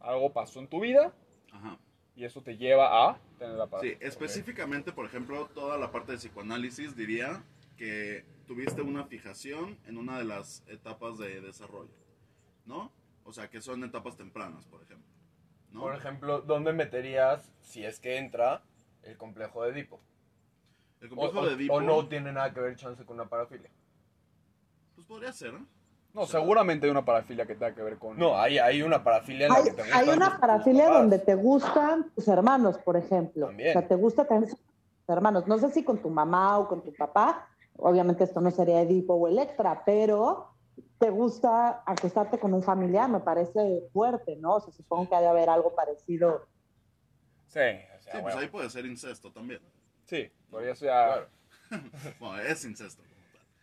Algo 0.00 0.32
pasó 0.32 0.60
en 0.60 0.68
tu 0.68 0.80
vida 0.80 1.14
Ajá. 1.52 1.78
y 2.14 2.24
eso 2.24 2.42
te 2.42 2.56
lleva 2.56 3.08
a 3.10 3.18
tener 3.38 3.54
la 3.56 3.64
Sí, 3.64 3.70
parafilia. 3.70 3.98
específicamente, 4.00 4.92
por 4.92 5.06
ejemplo, 5.06 5.46
toda 5.54 5.78
la 5.78 5.90
parte 5.90 6.12
de 6.12 6.18
psicoanálisis 6.18 6.94
diría 6.96 7.42
que 7.76 8.24
tuviste 8.46 8.80
una 8.82 9.04
fijación 9.04 9.78
en 9.86 9.98
una 9.98 10.18
de 10.18 10.24
las 10.24 10.62
etapas 10.68 11.18
de 11.18 11.40
desarrollo, 11.40 11.92
¿no? 12.64 12.92
O 13.24 13.32
sea, 13.32 13.50
que 13.50 13.60
son 13.60 13.82
etapas 13.84 14.16
tempranas, 14.16 14.64
por 14.66 14.82
ejemplo. 14.82 15.06
¿No? 15.72 15.80
Por 15.82 15.94
ejemplo, 15.94 16.40
¿dónde 16.40 16.72
meterías, 16.72 17.52
si 17.62 17.84
es 17.84 18.00
que 18.00 18.16
entra, 18.18 18.62
el 19.02 19.16
complejo 19.16 19.62
de 19.62 19.70
Edipo? 19.70 20.00
El 21.00 21.08
O, 21.12 21.16
complejo 21.16 21.40
o- 21.40 21.46
de 21.46 21.54
Edipo, 21.54 21.74
o 21.74 21.80
no 21.80 22.08
tiene 22.08 22.32
nada 22.32 22.52
que 22.52 22.60
ver 22.60 22.76
chance 22.76 23.04
con 23.04 23.16
una 23.20 23.28
parafilia. 23.28 23.70
pues 24.94 25.06
podría 25.06 25.32
ser, 25.32 25.54
¿eh? 25.54 25.64
No, 26.14 26.24
seguramente 26.24 26.86
hay 26.86 26.90
una 26.90 27.04
parafilia 27.04 27.44
que 27.44 27.54
tenga 27.54 27.74
que 27.74 27.82
ver 27.82 27.98
con... 27.98 28.16
No, 28.18 28.38
hay, 28.38 28.56
hay 28.56 28.80
una 28.80 29.04
parafilia 29.04 29.48
en 29.48 29.52
la 29.52 29.58
Hay, 29.58 29.64
que 29.64 29.72
te 29.72 29.82
hay 29.92 30.08
una 30.08 30.40
parafilia 30.40 30.88
donde 30.88 31.18
te 31.18 31.34
gustan 31.34 32.10
tus 32.14 32.26
hermanos, 32.28 32.78
por 32.78 32.96
ejemplo. 32.96 33.48
También. 33.48 33.68
O 33.68 33.72
sea, 33.80 33.86
te 33.86 33.94
gusta 33.96 34.26
también 34.26 34.50
tus 34.50 34.60
hermanos. 35.08 35.46
No 35.46 35.58
sé 35.58 35.70
si 35.72 35.84
con 35.84 35.98
tu 35.98 36.08
mamá 36.08 36.58
o 36.58 36.68
con 36.68 36.82
tu 36.82 36.94
papá. 36.94 37.46
Obviamente 37.76 38.24
esto 38.24 38.40
no 38.40 38.50
sería 38.50 38.80
Edipo 38.80 39.12
o 39.12 39.28
Electra, 39.28 39.82
pero 39.84 40.55
te 40.98 41.10
gusta 41.10 41.82
acostarte 41.86 42.38
con 42.38 42.54
un 42.54 42.62
familiar, 42.62 43.08
me 43.08 43.20
parece 43.20 43.82
fuerte, 43.92 44.36
¿no? 44.36 44.54
O 44.56 44.60
sea, 44.60 44.72
supongo 44.72 45.08
que 45.08 45.14
ha 45.14 45.20
de 45.20 45.28
haber 45.28 45.48
algo 45.50 45.74
parecido. 45.74 46.46
Sí, 47.48 47.60
o 47.60 48.00
sea, 48.00 48.00
Sí, 48.00 48.10
pues 48.12 48.22
bueno. 48.22 48.38
ahí 48.40 48.48
puede 48.48 48.70
ser 48.70 48.86
incesto 48.86 49.30
también. 49.32 49.60
Sí, 50.04 50.30
podría 50.50 50.74
ser... 50.74 50.88
Claro. 50.88 51.28
Bueno, 52.20 52.40
es 52.42 52.64
incesto. 52.64 53.02
como 53.02 53.14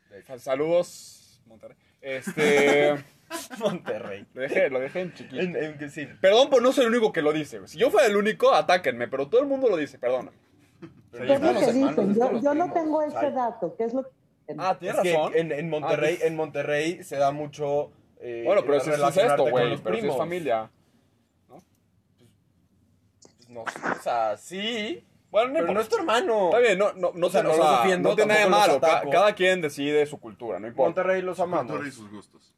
tal. 0.10 0.24
Sal- 0.24 0.40
Saludos, 0.40 1.42
Monterrey. 1.48 1.78
Este... 2.02 3.04
Monterrey. 3.60 4.28
lo, 4.34 4.42
dejé, 4.42 4.70
lo 4.70 4.80
dejé 4.80 5.02
en 5.02 5.14
chiquito. 5.14 5.42
En, 5.42 5.56
en 5.56 5.90
sí. 5.90 6.08
Perdón 6.22 6.50
por 6.50 6.62
no 6.62 6.72
ser 6.72 6.84
el 6.86 6.92
único 6.92 7.12
que 7.14 7.22
lo 7.22 7.32
dice. 7.34 7.66
Si 7.68 7.78
yo 7.80 7.90
fuera 7.90 8.08
el 8.08 8.16
único, 8.18 8.54
atáquenme, 8.54 9.08
pero 9.08 9.28
todo 9.30 9.42
el 9.42 9.48
mundo 9.48 9.70
lo 9.70 9.78
dice, 9.78 9.98
perdona. 9.98 10.32
Pero 11.12 11.24
¿Qué 11.26 11.30
ya 11.30 11.36
es 11.36 11.42
lo 11.42 11.48
que 11.60 11.66
hermanos, 11.66 11.96
dicen? 11.96 12.16
Yo, 12.16 12.40
yo 12.42 12.54
no 12.56 12.74
tengo 12.74 13.02
ese 13.04 13.32
dato. 13.32 13.76
¿Qué 13.78 13.84
es 13.86 13.94
lo 13.94 14.04
que 14.04 14.10
Ah, 14.58 14.72
Es 14.74 14.80
tienes 14.80 15.02
que 15.02 15.40
en, 15.40 15.52
en 15.52 15.70
Monterrey, 15.70 16.20
Ah, 16.22 16.26
en 16.28 16.36
Monterrey 16.36 17.04
se 17.04 17.16
da 17.18 17.32
mucho. 17.32 17.92
eh, 18.20 18.44
Bueno, 18.46 18.62
pero 18.66 18.80
si 18.82 18.90
es 18.90 19.00
esto, 19.18 19.38
con 19.44 19.52
güey, 19.52 19.70
los 19.70 19.82
pero 19.82 19.96
si 19.96 20.00
es 20.00 20.02
primos. 20.04 20.18
familia. 20.18 20.70
Pues 23.38 23.50
no, 23.50 23.62
o 23.62 24.02
sea, 24.04 24.38
sí. 24.38 25.06
Bueno, 25.32 25.48
no 25.54 25.60
Pero 25.62 25.74
no 25.74 25.80
es 25.82 25.90
tu 25.90 25.98
hermano. 25.98 26.46
Está 26.46 26.60
bien, 26.60 26.78
no, 26.78 26.94
no, 26.94 27.12
no, 27.16 27.28
O 27.28 27.30
sea, 27.30 27.42
te- 27.42 27.48
no 27.48 27.54
o 27.54 27.58
los 27.58 27.66
sea, 27.68 27.78
defiendo, 27.80 28.10
no 28.10 28.16
tiene 28.16 28.34
nada 28.34 28.44
de 28.46 28.50
malo. 28.50 28.80
Cada 29.12 29.34
quien 29.34 29.62
decide 29.62 30.06
su 30.06 30.20
cultura, 30.20 30.60
no 30.60 30.68
importa. 30.68 31.02
Monterrey 31.02 31.22
los 31.24 31.40
amamos. 31.40 31.66
Cultura 31.72 31.88
y 31.88 31.92
sus 31.92 32.10
gustos. 32.12 32.54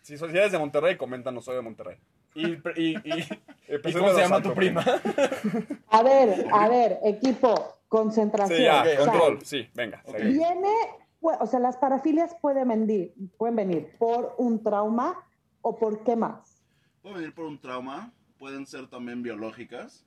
Si 0.00 0.16
si 0.16 0.24
eres 0.24 0.52
de 0.52 0.58
Monterrey, 0.58 0.96
coméntanos, 0.96 1.44
soy 1.44 1.56
de 1.56 1.62
Monterrey. 1.62 1.96
¿Y, 2.34 2.46
y, 2.52 2.56
y, 2.76 2.98
¿y 3.04 3.28
Empecé 3.68 3.98
cómo 3.98 4.12
se 4.14 4.20
llama 4.20 4.40
tu 4.42 4.54
prima? 4.54 4.82
A 5.90 6.02
ver, 6.02 6.46
a 6.52 6.68
ver, 6.68 6.98
equipo, 7.04 7.75
concentración. 7.88 8.58
Sí, 8.58 8.64
ya, 8.64 8.80
ok, 8.80 8.86
O 8.86 9.04
sea, 9.04 9.12
control. 9.12 9.38
Sí, 9.44 9.68
venga. 9.74 10.02
Viene, 10.18 10.72
o 11.20 11.46
sea, 11.46 11.60
las 11.60 11.76
parafilias 11.76 12.34
pueden 12.40 12.68
venir, 12.68 13.14
pueden 13.36 13.56
venir 13.56 13.96
por 13.98 14.34
un 14.38 14.62
trauma 14.62 15.16
o 15.62 15.76
por 15.76 16.02
qué 16.04 16.16
más. 16.16 16.62
Pueden 17.02 17.18
venir 17.18 17.34
por 17.34 17.46
un 17.46 17.60
trauma, 17.60 18.12
pueden 18.38 18.66
ser 18.66 18.88
también 18.88 19.22
biológicas. 19.22 20.06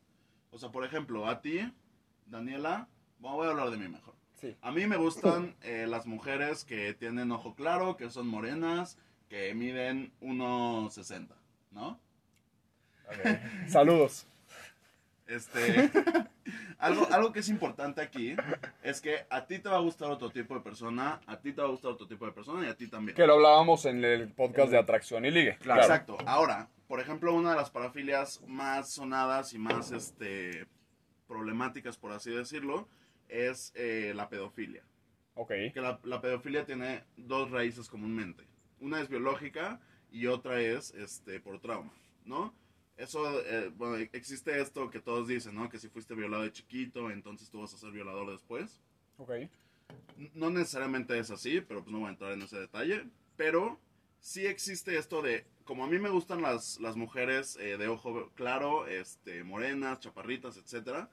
O 0.51 0.57
sea, 0.57 0.71
por 0.71 0.83
ejemplo, 0.83 1.27
a 1.27 1.41
ti, 1.41 1.59
Daniela, 2.25 2.87
bueno, 3.19 3.37
voy 3.37 3.47
a 3.47 3.51
hablar 3.51 3.69
de 3.71 3.77
mí 3.77 3.87
mejor. 3.87 4.15
Sí. 4.39 4.55
A 4.61 4.71
mí 4.71 4.87
me 4.87 4.95
gustan 4.95 5.55
eh, 5.61 5.85
las 5.87 6.05
mujeres 6.05 6.63
que 6.63 6.93
tienen 6.93 7.31
ojo 7.31 7.55
claro, 7.55 7.97
que 7.97 8.09
son 8.09 8.27
morenas, 8.27 8.97
que 9.27 9.53
miden 9.53 10.13
1,60, 10.21 11.27
¿no? 11.71 11.99
Saludos. 13.67 14.25
Este, 15.29 15.91
algo, 16.79 17.07
algo 17.11 17.31
que 17.31 17.39
es 17.39 17.49
importante 17.49 18.01
aquí 18.01 18.35
es 18.81 18.99
que 18.99 19.27
a 19.29 19.45
ti 19.45 19.59
te 19.59 19.69
va 19.69 19.77
a 19.77 19.81
gustar 19.81 20.09
otro 20.09 20.31
tipo 20.31 20.55
de 20.55 20.61
persona, 20.61 21.21
a 21.27 21.39
ti 21.39 21.53
te 21.53 21.61
va 21.61 21.67
a 21.67 21.71
gustar 21.71 21.91
otro 21.91 22.07
tipo 22.07 22.25
de 22.25 22.31
persona 22.31 22.65
y 22.65 22.69
a 22.69 22.75
ti 22.75 22.87
también. 22.87 23.15
Que 23.15 23.27
lo 23.27 23.33
hablábamos 23.33 23.85
en 23.85 24.03
el 24.03 24.29
podcast 24.29 24.71
de 24.71 24.79
atracción 24.79 25.25
y 25.25 25.31
ligue. 25.31 25.57
Claro. 25.59 25.81
Exacto. 25.81 26.17
Ahora, 26.25 26.67
por 26.87 26.99
ejemplo, 26.99 27.31
una 27.35 27.51
de 27.51 27.57
las 27.57 27.69
parafilias 27.69 28.41
más 28.47 28.91
sonadas 28.91 29.53
y 29.53 29.59
más 29.59 29.91
este, 29.91 30.65
problemáticas, 31.27 31.95
por 31.95 32.11
así 32.11 32.31
decirlo, 32.31 32.87
es 33.27 33.71
eh, 33.75 34.13
la 34.15 34.29
pedofilia. 34.29 34.83
Ok. 35.35 35.51
Que 35.71 35.79
la, 35.79 35.99
la 36.03 36.21
pedofilia 36.21 36.65
tiene 36.65 37.03
dos 37.17 37.51
raíces 37.51 37.87
comúnmente. 37.87 38.43
Una 38.79 38.99
es 38.99 39.09
biológica 39.09 39.79
y 40.11 40.25
otra 40.25 40.59
es 40.59 40.91
este, 40.95 41.39
por 41.39 41.59
trauma, 41.59 41.93
¿no? 42.25 42.55
Eso, 42.99 43.39
eh, 43.45 43.71
bueno, 43.77 43.95
existe 44.11 44.59
esto 44.59 44.89
que 44.89 44.99
todos 44.99 45.25
dicen, 45.25 45.55
¿no? 45.55 45.69
Que 45.69 45.79
si 45.79 45.87
fuiste 45.87 46.13
violado 46.15 46.43
de 46.43 46.51
chiquito, 46.51 47.09
entonces 47.09 47.49
tú 47.49 47.61
vas 47.61 47.73
a 47.73 47.77
ser 47.77 47.91
violador 47.91 48.29
después. 48.29 48.81
Ok. 49.17 49.31
No 50.33 50.49
necesariamente 50.49 51.17
es 51.17 51.31
así, 51.31 51.61
pero 51.61 51.81
pues 51.81 51.93
no 51.93 51.99
voy 51.99 52.07
a 52.07 52.11
entrar 52.11 52.33
en 52.33 52.41
ese 52.41 52.59
detalle. 52.59 53.05
Pero 53.37 53.79
sí 54.19 54.45
existe 54.45 54.97
esto 54.97 55.21
de, 55.21 55.45
como 55.63 55.85
a 55.85 55.87
mí 55.87 55.97
me 55.97 56.09
gustan 56.09 56.41
las, 56.41 56.77
las 56.81 56.97
mujeres 56.97 57.55
eh, 57.61 57.77
de 57.77 57.87
ojo 57.87 58.31
claro, 58.35 58.85
este, 58.85 59.45
morenas, 59.45 60.01
chaparritas, 60.01 60.57
etcétera, 60.57 61.09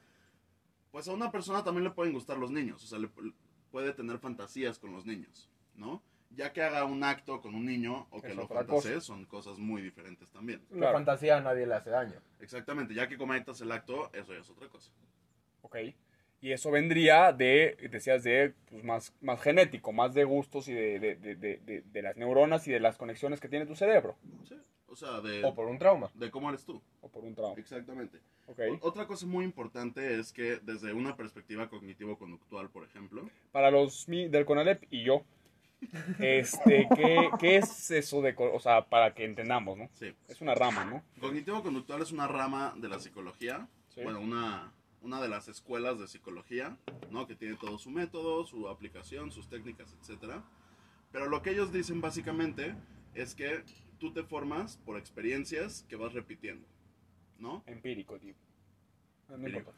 pues 0.90 1.06
a 1.06 1.12
una 1.12 1.30
persona 1.30 1.62
también 1.62 1.84
le 1.84 1.90
pueden 1.90 2.12
gustar 2.12 2.36
los 2.36 2.50
niños. 2.50 2.82
O 2.82 2.86
sea, 2.88 2.98
le, 2.98 3.08
puede 3.70 3.92
tener 3.92 4.18
fantasías 4.18 4.80
con 4.80 4.92
los 4.92 5.06
niños, 5.06 5.48
¿no? 5.76 6.02
Ya 6.36 6.52
que 6.52 6.62
haga 6.62 6.84
un 6.84 7.02
acto 7.02 7.40
con 7.40 7.54
un 7.54 7.64
niño 7.64 8.06
o 8.10 8.20
que 8.20 8.28
Es 8.28 8.36
lo 8.36 8.46
fantasee, 8.46 8.94
cosa. 8.94 9.00
son 9.00 9.24
cosas 9.24 9.58
muy 9.58 9.80
diferentes 9.80 10.30
también. 10.30 10.60
La 10.70 10.76
Claro. 10.78 10.92
fantasía 10.98 11.38
a 11.38 11.40
nadie 11.40 11.66
le 11.66 11.74
hace 11.74 11.90
daño. 11.90 12.20
Exactamente, 12.40 12.92
ya 12.94 13.08
que 13.08 13.16
cometas 13.16 13.60
el 13.62 13.72
acto, 13.72 14.10
eso 14.12 14.34
ya 14.34 14.40
es 14.40 14.50
otra 14.50 14.68
cosa. 14.68 14.92
Ok. 15.62 15.76
Y 16.42 16.52
eso 16.52 16.70
vendría 16.70 17.32
de, 17.32 17.76
decías, 17.90 18.22
de 18.22 18.52
pues, 18.70 18.84
más, 18.84 19.14
más 19.22 19.40
genético, 19.40 19.92
más 19.92 20.12
de 20.12 20.24
gustos 20.24 20.68
y 20.68 20.74
de, 20.74 21.00
de, 21.00 21.16
de, 21.16 21.34
de, 21.36 21.56
de- 21.64 21.80
de 21.82 22.02
las 22.02 22.16
neuronas 22.18 22.68
y 22.68 22.72
de 22.72 22.80
las 22.80 22.98
conexiones 22.98 23.40
que 23.40 23.48
tiene 23.48 23.64
tu 23.64 23.74
cerebro. 23.74 24.16
Sí. 24.46 24.54
O 24.88 24.94
sea, 24.94 25.20
de, 25.22 25.42
O 25.42 25.54
por 25.54 25.66
un 25.66 25.78
trauma. 25.78 26.10
de 26.14 26.30
cómo 26.30 26.48
eres 26.50 26.64
tú. 26.64 26.80
O 27.00 27.08
por 27.08 27.24
un 27.24 27.34
trauma. 27.34 27.54
Exactamente. 27.58 28.18
Ok. 28.46 28.60
O- 28.82 28.88
Otra 28.88 29.06
cosa 29.06 29.26
muy 29.26 29.44
importante 29.44 30.18
es 30.20 30.32
que 30.32 30.58
desde 30.62 30.92
una 30.92 31.16
perspectiva 31.16 31.68
cognitivo-conductual, 31.68 32.68
por 32.70 32.84
ejemplo, 32.84 33.28
Para 33.52 33.70
los 33.70 34.06
mi- 34.08 34.28
del 34.28 34.44
CONALEP 34.44 34.84
y 34.90 35.02
yo, 35.04 35.24
este, 36.18 36.88
¿qué, 36.94 37.30
qué 37.38 37.56
es 37.56 37.90
eso 37.90 38.22
de, 38.22 38.34
o 38.38 38.60
sea, 38.60 38.86
para 38.86 39.14
que 39.14 39.24
entendamos, 39.24 39.76
¿no? 39.78 39.88
sí, 39.94 40.14
Es 40.28 40.40
una 40.40 40.54
rama, 40.54 40.84
¿no? 40.84 41.02
cognitivo-conductual 41.20 42.02
es 42.02 42.12
una 42.12 42.26
rama 42.26 42.74
de 42.76 42.88
la 42.88 42.98
psicología, 42.98 43.68
Sí. 43.88 44.02
bueno, 44.02 44.20
una, 44.20 44.72
una 45.00 45.22
de 45.22 45.28
las 45.28 45.48
escuelas 45.48 45.98
de 45.98 46.06
psicología, 46.06 46.76
¿no? 47.10 47.26
Que 47.26 47.34
tiene 47.34 47.56
todo 47.56 47.78
su 47.78 47.90
método, 47.90 48.44
su 48.44 48.68
aplicación, 48.68 49.32
sus 49.32 49.48
técnicas, 49.48 49.96
etcétera. 50.00 50.42
Pero 51.12 51.30
lo 51.30 51.40
que 51.40 51.50
ellos 51.50 51.72
dicen 51.72 52.02
básicamente 52.02 52.74
es 53.14 53.34
que 53.34 53.62
tú 53.98 54.12
te 54.12 54.22
formas 54.22 54.76
por 54.84 54.98
experiencias 54.98 55.86
que 55.88 55.96
vas 55.96 56.12
repitiendo, 56.12 56.66
¿no? 57.38 57.62
Empírico, 57.66 58.18
tío. 58.18 58.34
No, 59.30 59.36
Empírico. 59.36 59.72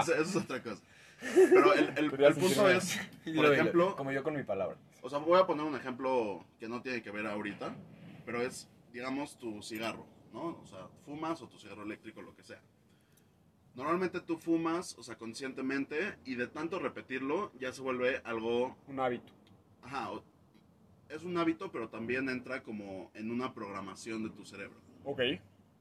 eso 0.00 0.14
es 0.14 0.36
otra 0.36 0.62
cosa. 0.62 0.82
Pero 1.20 1.72
el, 1.74 1.88
el- 1.96 2.24
el 2.24 2.34
punto 2.34 2.68
es, 2.68 2.98
por 3.34 3.52
ejemplo, 3.52 3.96
Como 3.96 4.12
yo 4.12 4.22
con 4.22 4.36
mi 4.36 4.42
palabra. 4.42 4.76
O 5.02 5.08
sea, 5.10 5.18
voy 5.18 5.38
a 5.40 5.46
poner 5.46 5.64
un 5.64 5.74
ejemplo 5.76 6.44
que 6.58 6.68
no 6.68 6.82
tiene 6.82 7.02
que 7.02 7.10
ver 7.10 7.26
ahorita, 7.26 7.74
pero 8.24 8.42
es, 8.42 8.68
digamos, 8.92 9.38
tu 9.38 9.62
cigarro, 9.62 10.06
¿no? 10.32 10.58
O 10.62 10.66
sea, 10.66 10.88
fumas 11.04 11.40
o 11.42 11.48
tu 11.48 11.58
cigarro 11.58 11.82
eléctrico, 11.84 12.20
lo 12.22 12.34
que 12.34 12.42
sea. 12.42 12.60
Normalmente 13.74 14.20
tú 14.20 14.38
fumas, 14.38 14.96
o 14.98 15.02
sea, 15.02 15.16
conscientemente, 15.18 16.16
y 16.24 16.34
de 16.34 16.46
tanto 16.46 16.78
repetirlo, 16.78 17.52
ya 17.60 17.72
se 17.72 17.82
vuelve 17.82 18.20
algo, 18.24 18.76
Un 18.88 19.00
hábito. 19.00 19.32
ajá, 19.82 20.10
es 21.10 21.22
un 21.24 21.36
hábito, 21.36 21.70
pero 21.70 21.88
también 21.88 22.28
entra 22.28 22.62
como 22.62 23.10
en 23.14 23.30
una 23.30 23.52
programación 23.52 24.22
de 24.24 24.30
tu 24.30 24.44
cerebro. 24.46 24.80
Ok. 25.04 25.20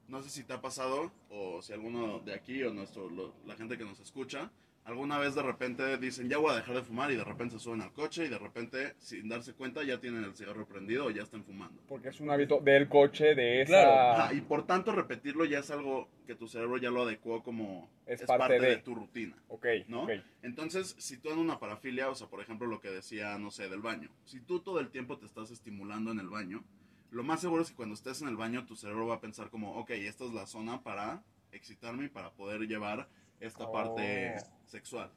No 0.07 0.21
sé 0.21 0.29
si 0.29 0.43
te 0.43 0.53
ha 0.53 0.61
pasado, 0.61 1.11
o 1.29 1.61
si 1.61 1.71
alguno 1.73 2.19
de 2.19 2.33
aquí, 2.33 2.61
o 2.63 2.73
nuestro, 2.73 3.09
lo- 3.09 3.33
la 3.45 3.55
gente 3.55 3.77
que 3.77 3.85
nos 3.85 3.99
escucha, 4.01 4.51
alguna 4.85 5.17
vez 5.17 5.35
de 5.35 5.41
repente 5.41 5.97
dicen, 5.97 6.29
ya 6.29 6.37
voy 6.37 6.51
a 6.51 6.55
dejar 6.55 6.75
de 6.75 6.83
fumar 6.83 7.11
y 7.11 7.15
de 7.15 7.23
repente 7.23 7.55
se 7.55 7.59
suben 7.59 7.81
al 7.81 7.91
coche 7.91 8.25
y 8.25 8.29
de 8.29 8.37
repente, 8.37 8.93
sin 8.99 9.27
darse 9.27 9.53
cuenta, 9.53 9.83
ya 9.83 9.99
tienen 9.99 10.23
el 10.23 10.35
cigarro 10.35 10.67
prendido 10.67 11.05
o 11.05 11.09
ya 11.11 11.23
están 11.23 11.43
fumando. 11.43 11.81
Porque 11.87 12.09
es 12.09 12.19
un 12.19 12.29
hábito 12.29 12.59
del 12.61 12.87
coche, 12.87 13.35
de 13.35 13.63
esa... 13.63 13.71
Claro. 13.71 14.23
Ajá, 14.23 14.33
y 14.33 14.41
por 14.41 14.65
tanto 14.67 14.91
repetirlo 14.91 15.43
ya 15.45 15.59
es 15.59 15.71
algo 15.71 16.07
que 16.27 16.35
tu 16.35 16.47
cerebro 16.47 16.77
ya 16.77 16.91
lo 16.91 17.01
adecuó 17.01 17.43
como 17.43 17.89
Es 18.05 18.21
es, 18.21 18.27
parte 18.27 18.39
parte, 18.39 18.59
de. 18.59 18.75
de. 18.75 18.77
tu 18.77 18.93
rutina. 18.93 19.35
Ok, 19.47 19.65
¿no? 19.87 20.03
ok. 20.03 20.11
Entonces, 20.43 20.95
si 20.99 21.17
tú 21.17 21.31
en 21.31 21.39
una 21.39 21.59
parafilia, 21.59 22.09
o 22.09 22.15
sea, 22.15 22.27
por 22.27 22.41
ejemplo, 22.41 22.67
lo 22.67 22.79
que 22.79 22.91
decía, 22.91 23.37
no 23.39 23.49
sé, 23.49 23.67
del 23.69 23.81
baño, 23.81 24.09
si 24.23 24.39
tú 24.39 24.59
todo 24.59 24.79
el 24.79 24.89
tiempo 24.89 25.17
te 25.17 25.25
estás 25.25 25.49
estimulando 25.49 26.11
en 26.11 26.19
el 26.19 26.29
baño, 26.29 26.63
lo 27.09 27.23
más 27.23 27.41
seguro 27.41 27.63
es 27.63 27.71
que 27.71 27.75
cuando 27.75 27.95
estés 27.95 28.21
en 28.21 28.27
el 28.27 28.37
baño, 28.37 28.65
tu 28.65 28.75
cerebro 28.75 29.07
va 29.07 29.15
a 29.15 29.21
pensar 29.21 29.49
como, 29.49 29.75
ok, 29.77 29.91
esta 29.91 30.25
es 30.25 30.31
la 30.31 30.45
zona 30.45 30.83
para 30.83 31.23
excitarme 31.51 32.05
y 32.05 32.09
para 32.09 32.31
poder 32.31 32.61
llevar 32.67 33.07
esta 33.45 33.65
Oh. 33.65 33.71
parte 33.71 34.35
sexual. 34.65 35.11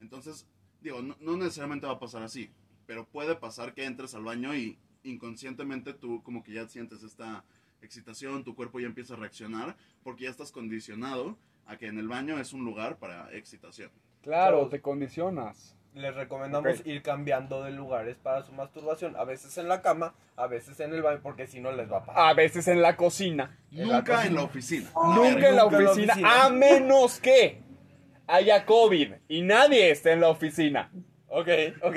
Entonces, 0.00 0.46
digo, 0.80 1.00
no, 1.02 1.16
no 1.20 1.36
necesariamente 1.36 1.86
va 1.86 1.94
a 1.94 1.98
pasar 1.98 2.22
así, 2.22 2.50
pero 2.86 3.06
puede 3.06 3.34
pasar 3.36 3.74
que 3.74 3.84
entres 3.84 4.14
al 4.14 4.24
baño 4.24 4.54
y 4.54 4.78
inconscientemente 5.04 5.92
tú 5.94 6.22
como 6.22 6.42
que 6.42 6.52
ya 6.52 6.66
sientes 6.68 7.02
esta 7.02 7.44
excitación, 7.80 8.44
tu 8.44 8.54
cuerpo 8.54 8.78
ya 8.80 8.86
empieza 8.86 9.14
a 9.14 9.16
reaccionar, 9.16 9.76
porque 10.02 10.24
ya 10.24 10.30
estás 10.30 10.52
condicionado 10.52 11.36
a 11.66 11.76
que 11.76 11.86
en 11.86 11.98
el 11.98 12.08
baño 12.08 12.38
es 12.38 12.52
un 12.52 12.64
lugar 12.64 12.96
para 12.98 13.32
excitación. 13.32 13.90
Claro, 14.22 14.68
te 14.68 14.80
condicionas. 14.80 15.76
Les 15.94 16.14
recomendamos 16.14 16.80
Ok. 16.80 16.86
ir 16.86 17.02
cambiando 17.02 17.62
de 17.64 17.70
lugares 17.72 18.16
para 18.16 18.42
su 18.44 18.52
masturbación. 18.52 19.14
A 19.16 19.24
veces 19.24 19.58
en 19.58 19.68
la 19.68 19.82
cama, 19.82 20.14
a 20.36 20.46
veces 20.46 20.80
en 20.80 20.94
el 20.94 21.02
baño, 21.02 21.20
porque 21.22 21.46
si 21.46 21.60
no 21.60 21.70
les 21.72 21.90
va 21.92 21.98
a 21.98 22.04
pasar. 22.04 22.28
A 22.30 22.32
veces 22.34 22.66
en 22.68 22.80
la 22.80 22.96
cocina. 22.96 23.58
En 23.70 23.88
la 23.88 23.96
Nunca 23.98 24.12
en 24.12 24.18
cocina. 24.18 24.34
la 24.40 24.42
oficina. 24.46 24.90
Nunca 24.94 25.48
en 25.48 25.56
la 25.56 25.62
nunca 25.64 25.76
en 25.78 25.84
la 25.84 25.90
oficina, 25.90 26.12
oficina. 26.14 26.44
a 26.44 26.50
menos 26.50 27.20
que 27.20 27.60
haya 28.34 28.64
COVID 28.66 29.12
y 29.28 29.42
nadie 29.42 29.90
esté 29.90 30.12
en 30.12 30.20
la 30.20 30.28
oficina. 30.28 30.90
Ok, 31.28 31.48
ok. 31.82 31.96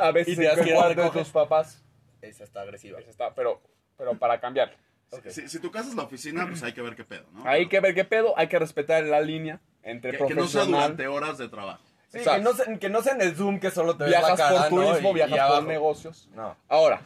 A 0.00 0.10
veces 0.10 0.34
Y 0.34 0.36
te 0.64 0.74
cuarto 0.74 1.02
de 1.02 1.10
tus 1.10 1.28
papás. 1.30 1.84
Esa 2.20 2.44
está 2.44 2.62
agresiva. 2.62 2.98
Eso 2.98 3.10
está, 3.10 3.32
pero, 3.34 3.60
pero 3.96 4.18
para 4.18 4.40
cambiar. 4.40 4.74
Ok. 5.10 5.28
Si, 5.28 5.48
si 5.48 5.60
tu 5.60 5.70
casa 5.70 5.88
es 5.88 5.94
la 5.94 6.02
oficina, 6.02 6.46
pues 6.48 6.62
hay 6.62 6.72
que 6.72 6.82
ver 6.82 6.94
qué 6.96 7.04
pedo, 7.04 7.24
¿no? 7.32 7.42
Hay 7.48 7.68
que 7.68 7.80
ver 7.80 7.94
qué 7.94 8.04
pedo, 8.04 8.34
hay 8.36 8.48
que 8.48 8.58
respetar 8.58 9.04
la 9.04 9.20
línea 9.20 9.60
entre 9.82 10.12
que, 10.12 10.18
que 10.18 10.34
no 10.34 10.46
sea 10.46 10.62
profesional. 10.62 10.80
durante 10.96 11.06
horas 11.06 11.38
de 11.38 11.48
trabajo. 11.48 11.82
Sí, 12.08 12.18
que 12.24 12.38
no, 12.40 12.52
sea, 12.54 12.78
que 12.78 12.88
no 12.88 13.02
sea 13.02 13.14
en 13.14 13.20
el 13.22 13.36
Zoom 13.36 13.60
que 13.60 13.70
solo 13.70 13.96
te 13.96 14.04
ves 14.04 14.12
la 14.12 14.18
viajas 14.20 14.38
cara, 14.40 14.68
por 14.68 14.78
¿no? 14.80 14.86
turismo, 14.88 15.08
Y- 15.08 15.12
y 15.12 15.14
viajas 15.14 15.38
abajo. 15.38 15.54
por 15.56 15.64
negocios. 15.68 16.28
No. 16.34 16.56
Ahora, 16.68 17.02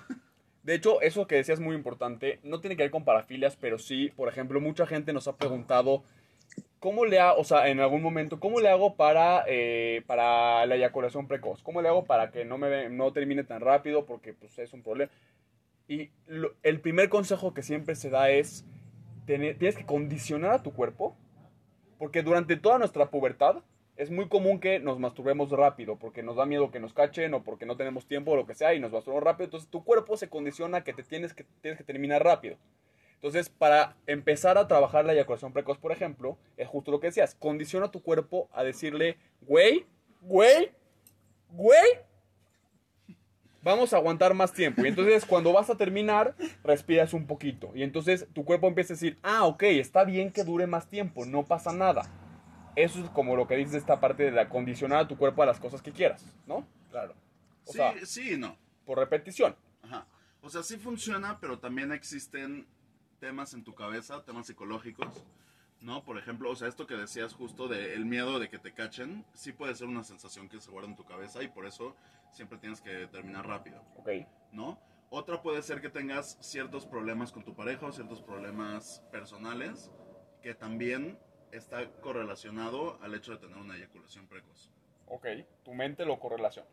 de 0.63 0.75
hecho, 0.75 1.01
eso 1.03 1.27
que 1.27 1.35
decías 1.37 1.59
es 1.59 1.65
muy 1.65 1.75
importante. 1.77 2.41
No 2.43 2.61
tiene 2.61 2.77
que 2.77 2.85
ver 2.85 2.91
con 2.91 3.05
parafilias, 3.05 3.57
pero 3.61 3.79
sí, 3.79 4.11
por 4.17 4.29
ejemplo, 4.29 4.61
mucha 4.61 4.87
gente 4.87 5.13
nos 5.13 5.29
ha 5.29 5.37
preguntado 5.37 6.03
cómo 6.83 7.07
le 7.07 7.21
hago, 7.21 7.41
o 7.41 7.45
sea, 7.45 7.69
en 7.69 7.79
algún 7.79 8.03
momento, 8.03 8.41
cómo 8.41 8.59
le 8.61 8.69
hago 8.69 8.97
para, 8.97 9.45
eh, 9.47 10.03
para 10.09 10.67
la 10.67 10.75
eyaculación 10.75 11.29
precoz. 11.29 11.63
¿Cómo 11.63 11.81
le 11.81 11.89
hago 11.89 12.05
para 12.07 12.33
que 12.33 12.45
no, 12.45 12.59
me, 12.59 12.91
no 12.91 13.13
termine 13.13 13.45
tan 13.45 13.61
rápido? 13.61 14.05
Porque 14.05 14.35
pues, 14.35 14.59
es 14.59 14.73
un 14.73 14.83
problema. 14.83 15.11
Y 15.87 16.11
el 16.65 16.81
primer 16.81 17.09
consejo 17.09 17.55
que 17.55 17.63
siempre 17.63 17.95
se 17.95 18.11
da 18.11 18.31
es, 18.31 18.65
tener- 19.27 19.57
tienes 19.59 19.77
que 19.77 19.87
condicionar 19.87 20.51
a 20.53 20.63
tu 20.65 20.73
cuerpo, 20.73 21.17
porque 21.99 22.23
durante 22.25 22.57
toda 22.57 22.79
nuestra 22.79 23.11
pubertad 23.11 23.63
es 23.97 24.11
muy 24.11 24.29
común 24.29 24.59
que 24.59 24.81
nos 24.81 24.99
masturbemos 24.99 25.51
rápido, 25.51 25.97
porque 25.97 26.25
nos 26.25 26.35
da 26.35 26.47
miedo 26.47 26.73
que 26.73 26.81
nos 26.81 26.95
cachen 26.95 27.33
o 27.35 27.45
porque 27.45 27.65
no 27.65 27.77
tenemos 27.77 28.07
tiempo 28.07 28.33
o 28.33 28.37
lo 28.37 28.47
que 28.47 28.55
sea 28.55 28.75
y 28.75 28.81
nos 28.81 28.91
masturbamos 28.91 29.23
rápido. 29.23 29.45
Entonces 29.45 29.71
tu 29.71 29.85
cuerpo 29.85 30.17
se 30.17 30.29
condiciona 30.29 30.83
que 30.83 30.95
te 30.95 31.05
tienes 31.05 31.33
que, 31.33 31.45
tienes 31.61 31.79
que 31.79 31.85
terminar 31.85 32.25
rápido. 32.25 32.57
Entonces, 33.23 33.49
para 33.49 33.95
empezar 34.09 34.59
a 34.59 34.67
trabajar 34.67 35.05
la 35.05 35.13
eyaculación 35.13 35.53
precoz, 35.53 35.79
por 35.79 35.93
ejemplo, 35.93 36.37
es 36.57 36.67
justo 36.67 36.91
lo 36.91 36.99
que 36.99 37.07
decías. 37.07 37.37
Condiciona 37.37 37.87
a 37.87 37.91
tu 37.93 38.03
cuerpo 38.03 38.49
a 38.53 38.65
decirle, 38.65 39.17
güey, 39.43 39.87
güey, 40.23 40.73
güey, 41.51 42.01
vamos 43.63 43.93
a 43.93 43.99
aguantar 43.99 44.35
más 44.35 44.53
tiempo. 44.53 44.85
Y 44.85 44.89
entonces, 44.89 45.25
cuando 45.25 45.53
vas 45.53 45.71
a 45.71 45.77
terminar, 45.77 46.35
respiras 46.65 47.13
un 47.15 47.27
poquito. 47.29 47.71
Y 47.75 47.85
entonces 47.85 48.27
tu 48.33 48.45
cuerpo 48.45 48.67
empieza 48.67 48.93
a 48.93 48.97
decir, 48.97 49.19
ah, 49.23 49.45
ok, 49.47 49.63
está 49.65 50.03
bien 50.05 50.33
que 50.33 50.43
dure 50.45 50.67
más 50.67 50.89
tiempo, 50.89 51.25
no 51.25 51.45
pasa 51.45 51.73
nada. 51.73 52.03
Eso 52.75 53.05
es 53.05 53.11
como 53.11 53.37
lo 53.37 53.47
que 53.47 53.55
dices 53.57 53.73
de 53.73 53.79
esta 53.79 54.01
parte 54.01 54.25
de 54.25 54.31
la 54.33 54.49
condicionar 54.49 54.99
a 55.01 55.07
tu 55.09 55.17
cuerpo 55.17 55.43
a 55.43 55.47
las 55.47 55.61
cosas 55.61 55.83
que 55.83 55.93
quieras, 55.93 56.25
¿no? 56.47 56.67
Claro. 56.91 57.15
O 57.67 57.71
Sí, 57.73 57.79
sea- 57.79 57.95
sí 58.05 58.33
y 58.33 58.37
no. 58.37 58.57
Por 58.85 58.99
repetición. 58.99 59.55
Ajá. 59.83 60.07
O 60.41 60.51
sea, 60.51 60.65
sí 60.65 60.77
funciona, 60.77 61.39
pero 61.41 61.61
también 61.61 61.93
existen 61.93 62.67
temas 63.23 63.55
en 63.55 63.63
tu 63.63 63.73
cabeza, 63.73 64.25
temas 64.25 64.49
psicológicos, 64.49 65.25
¿no? 65.81 66.03
Por 66.03 66.19
ejemplo, 66.19 66.51
o 66.51 66.57
sea, 66.57 66.67
esto 66.67 66.89
que 66.89 66.97
decías 66.97 67.33
justo 67.35 67.69
de 67.69 67.95
el 67.95 68.05
miedo 68.05 68.41
de 68.41 68.51
que 68.51 68.59
te 68.59 68.75
cachen, 68.75 69.25
sí 69.33 69.53
puede 69.53 69.77
ser 69.77 69.87
una 69.87 70.03
sensación 70.03 70.49
que 70.49 70.61
se 70.61 70.73
guarda 70.73 70.89
en 70.89 70.97
tu 70.97 71.05
cabeza 71.05 71.41
y 71.41 71.47
por 71.47 71.65
eso 71.65 71.95
siempre 72.33 72.59
tienes 72.59 72.81
que 72.81 73.07
terminar 73.07 73.47
rápido, 73.47 73.81
Ok. 73.97 74.09
¿no? 74.51 74.77
Otra 75.11 75.41
puede 75.41 75.63
ser 75.63 75.81
que 75.81 75.89
tengas 75.89 76.37
ciertos 76.41 76.85
problemas 76.85 77.31
con 77.31 77.45
tu 77.45 77.55
pareja 77.55 77.87
o 77.87 77.93
ciertos 77.93 78.21
problemas 78.21 79.05
personales 79.13 79.93
que 80.43 80.55
también 80.57 81.17
está 81.53 81.89
correlacionado 82.01 82.99
al 83.03 83.15
hecho 83.15 83.31
de 83.33 83.39
tener 83.39 83.57
una 83.57 83.77
eyaculación 83.77 84.27
precoz. 84.27 84.69
Ok. 85.07 85.27
Tu 85.63 85.73
mente 85.75 86.05
lo 86.05 86.19
correlaciona. 86.19 86.67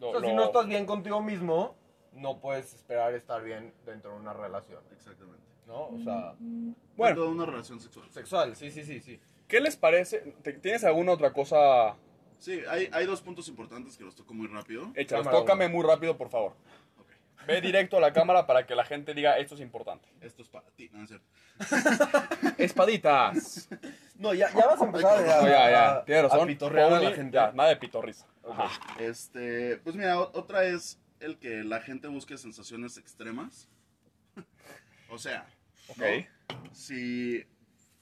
Lo- 0.00 0.10
O 0.10 0.12
sea, 0.12 0.20
si 0.20 0.26
lo- 0.26 0.34
no 0.34 0.44
estás 0.44 0.66
bien 0.66 0.84
contigo 0.84 1.22
mismo, 1.22 1.76
no 2.12 2.40
puedes 2.40 2.74
esperar 2.74 3.14
estar 3.14 3.42
bien 3.42 3.72
dentro 3.86 4.10
de 4.12 4.16
una 4.20 4.34
relación, 4.34 4.82
Exactamente. 4.92 5.40
¿No? 5.66 5.86
O 5.88 6.00
sea, 6.02 6.34
Bueno. 6.96 7.16
Toda 7.16 7.28
una 7.28 7.46
relación 7.46 7.80
sexual. 7.80 8.06
sexual, 8.10 8.56
sí, 8.56 8.70
sí, 8.70 8.84
sí, 8.84 9.00
sí. 9.00 9.20
¿Qué 9.48 9.60
les 9.60 9.76
parece? 9.76 10.18
¿Te- 10.42 10.54
¿Tienes 10.54 10.84
alguna 10.84 11.12
otra 11.12 11.32
cosa 11.32 11.96
Sí, 12.38 12.60
hay, 12.68 12.88
hay 12.92 13.06
dos 13.06 13.20
puntos 13.22 13.46
importantes 13.48 13.96
que 13.96 14.02
los 14.04 14.16
toco 14.16 14.34
muy 14.34 14.48
rápido. 14.48 14.92
Cámara 15.08 15.30
Tócame 15.30 15.66
uno. 15.66 15.74
muy 15.76 15.84
rápido, 15.86 16.16
por 16.16 16.28
favor. 16.28 16.54
Ve 17.46 17.60
directo 17.60 17.96
a 17.96 18.00
la 18.00 18.12
cámara 18.12 18.46
para 18.46 18.66
que 18.66 18.74
la 18.74 18.84
gente 18.84 19.14
diga 19.14 19.36
esto 19.38 19.54
es 19.56 19.60
importante. 19.60 20.08
Esto 20.20 20.42
es 20.42 20.48
para 20.48 20.66
ti, 20.70 20.88
¿no 20.92 21.02
es 21.02 21.08
cierto? 21.08 21.26
Espaditas. 22.58 23.68
No, 24.18 24.32
ya, 24.34 24.48
ya 24.54 24.66
vas 24.66 24.80
a 24.80 24.84
empezar 24.84 25.18
a, 25.18 25.42
No, 25.42 25.48
ya, 25.48 25.66
a- 25.66 25.70
ya. 25.70 26.04
Tienes 26.04 26.24
razón. 26.24 26.40
a 26.40 26.46
pitorrear 26.46 26.92
a 26.92 27.00
la 27.00 27.08
Pony, 27.08 27.14
gente. 27.16 27.34
Ya, 27.34 27.52
nada 27.52 27.68
de 27.70 27.76
pitorriza. 27.76 28.26
Este, 28.98 29.76
pues 29.78 29.96
mira, 29.96 30.18
otra 30.20 30.64
es 30.64 30.98
el 31.20 31.38
que 31.38 31.64
la 31.64 31.80
gente 31.80 32.08
busque 32.08 32.36
sensaciones 32.38 32.96
extremas. 32.98 33.68
O 35.12 35.18
sea, 35.18 35.46
si, 36.72 37.44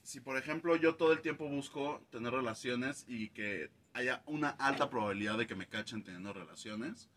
si 0.02 0.20
por 0.20 0.36
ejemplo 0.36 0.76
yo 0.76 0.94
todo 0.94 1.12
el 1.12 1.20
tiempo 1.20 1.48
busco 1.48 2.00
tener 2.10 2.32
relaciones 2.32 3.04
y 3.08 3.30
que 3.30 3.70
haya 3.92 4.22
una 4.26 4.50
alta 4.50 4.88
probabilidad 4.88 5.36
de 5.36 5.46
que 5.46 5.56
me 5.56 5.66
cachen 5.66 6.04
teniendo 6.04 6.32
relaciones, 6.32 7.10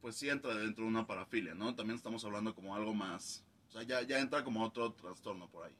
pues 0.00 0.16
sí 0.16 0.28
entra 0.28 0.54
dentro 0.56 0.84
de 0.84 0.90
una 0.90 1.06
parafilia, 1.06 1.54
¿no? 1.54 1.74
También 1.76 1.96
estamos 1.96 2.24
hablando 2.24 2.54
como 2.54 2.74
algo 2.74 2.92
más, 2.92 3.44
o 3.68 3.72
sea, 3.72 3.82
ya, 3.84 4.02
ya 4.02 4.18
entra 4.18 4.42
como 4.42 4.64
otro 4.64 4.92
trastorno 4.92 5.48
por 5.48 5.64
ahí, 5.64 5.76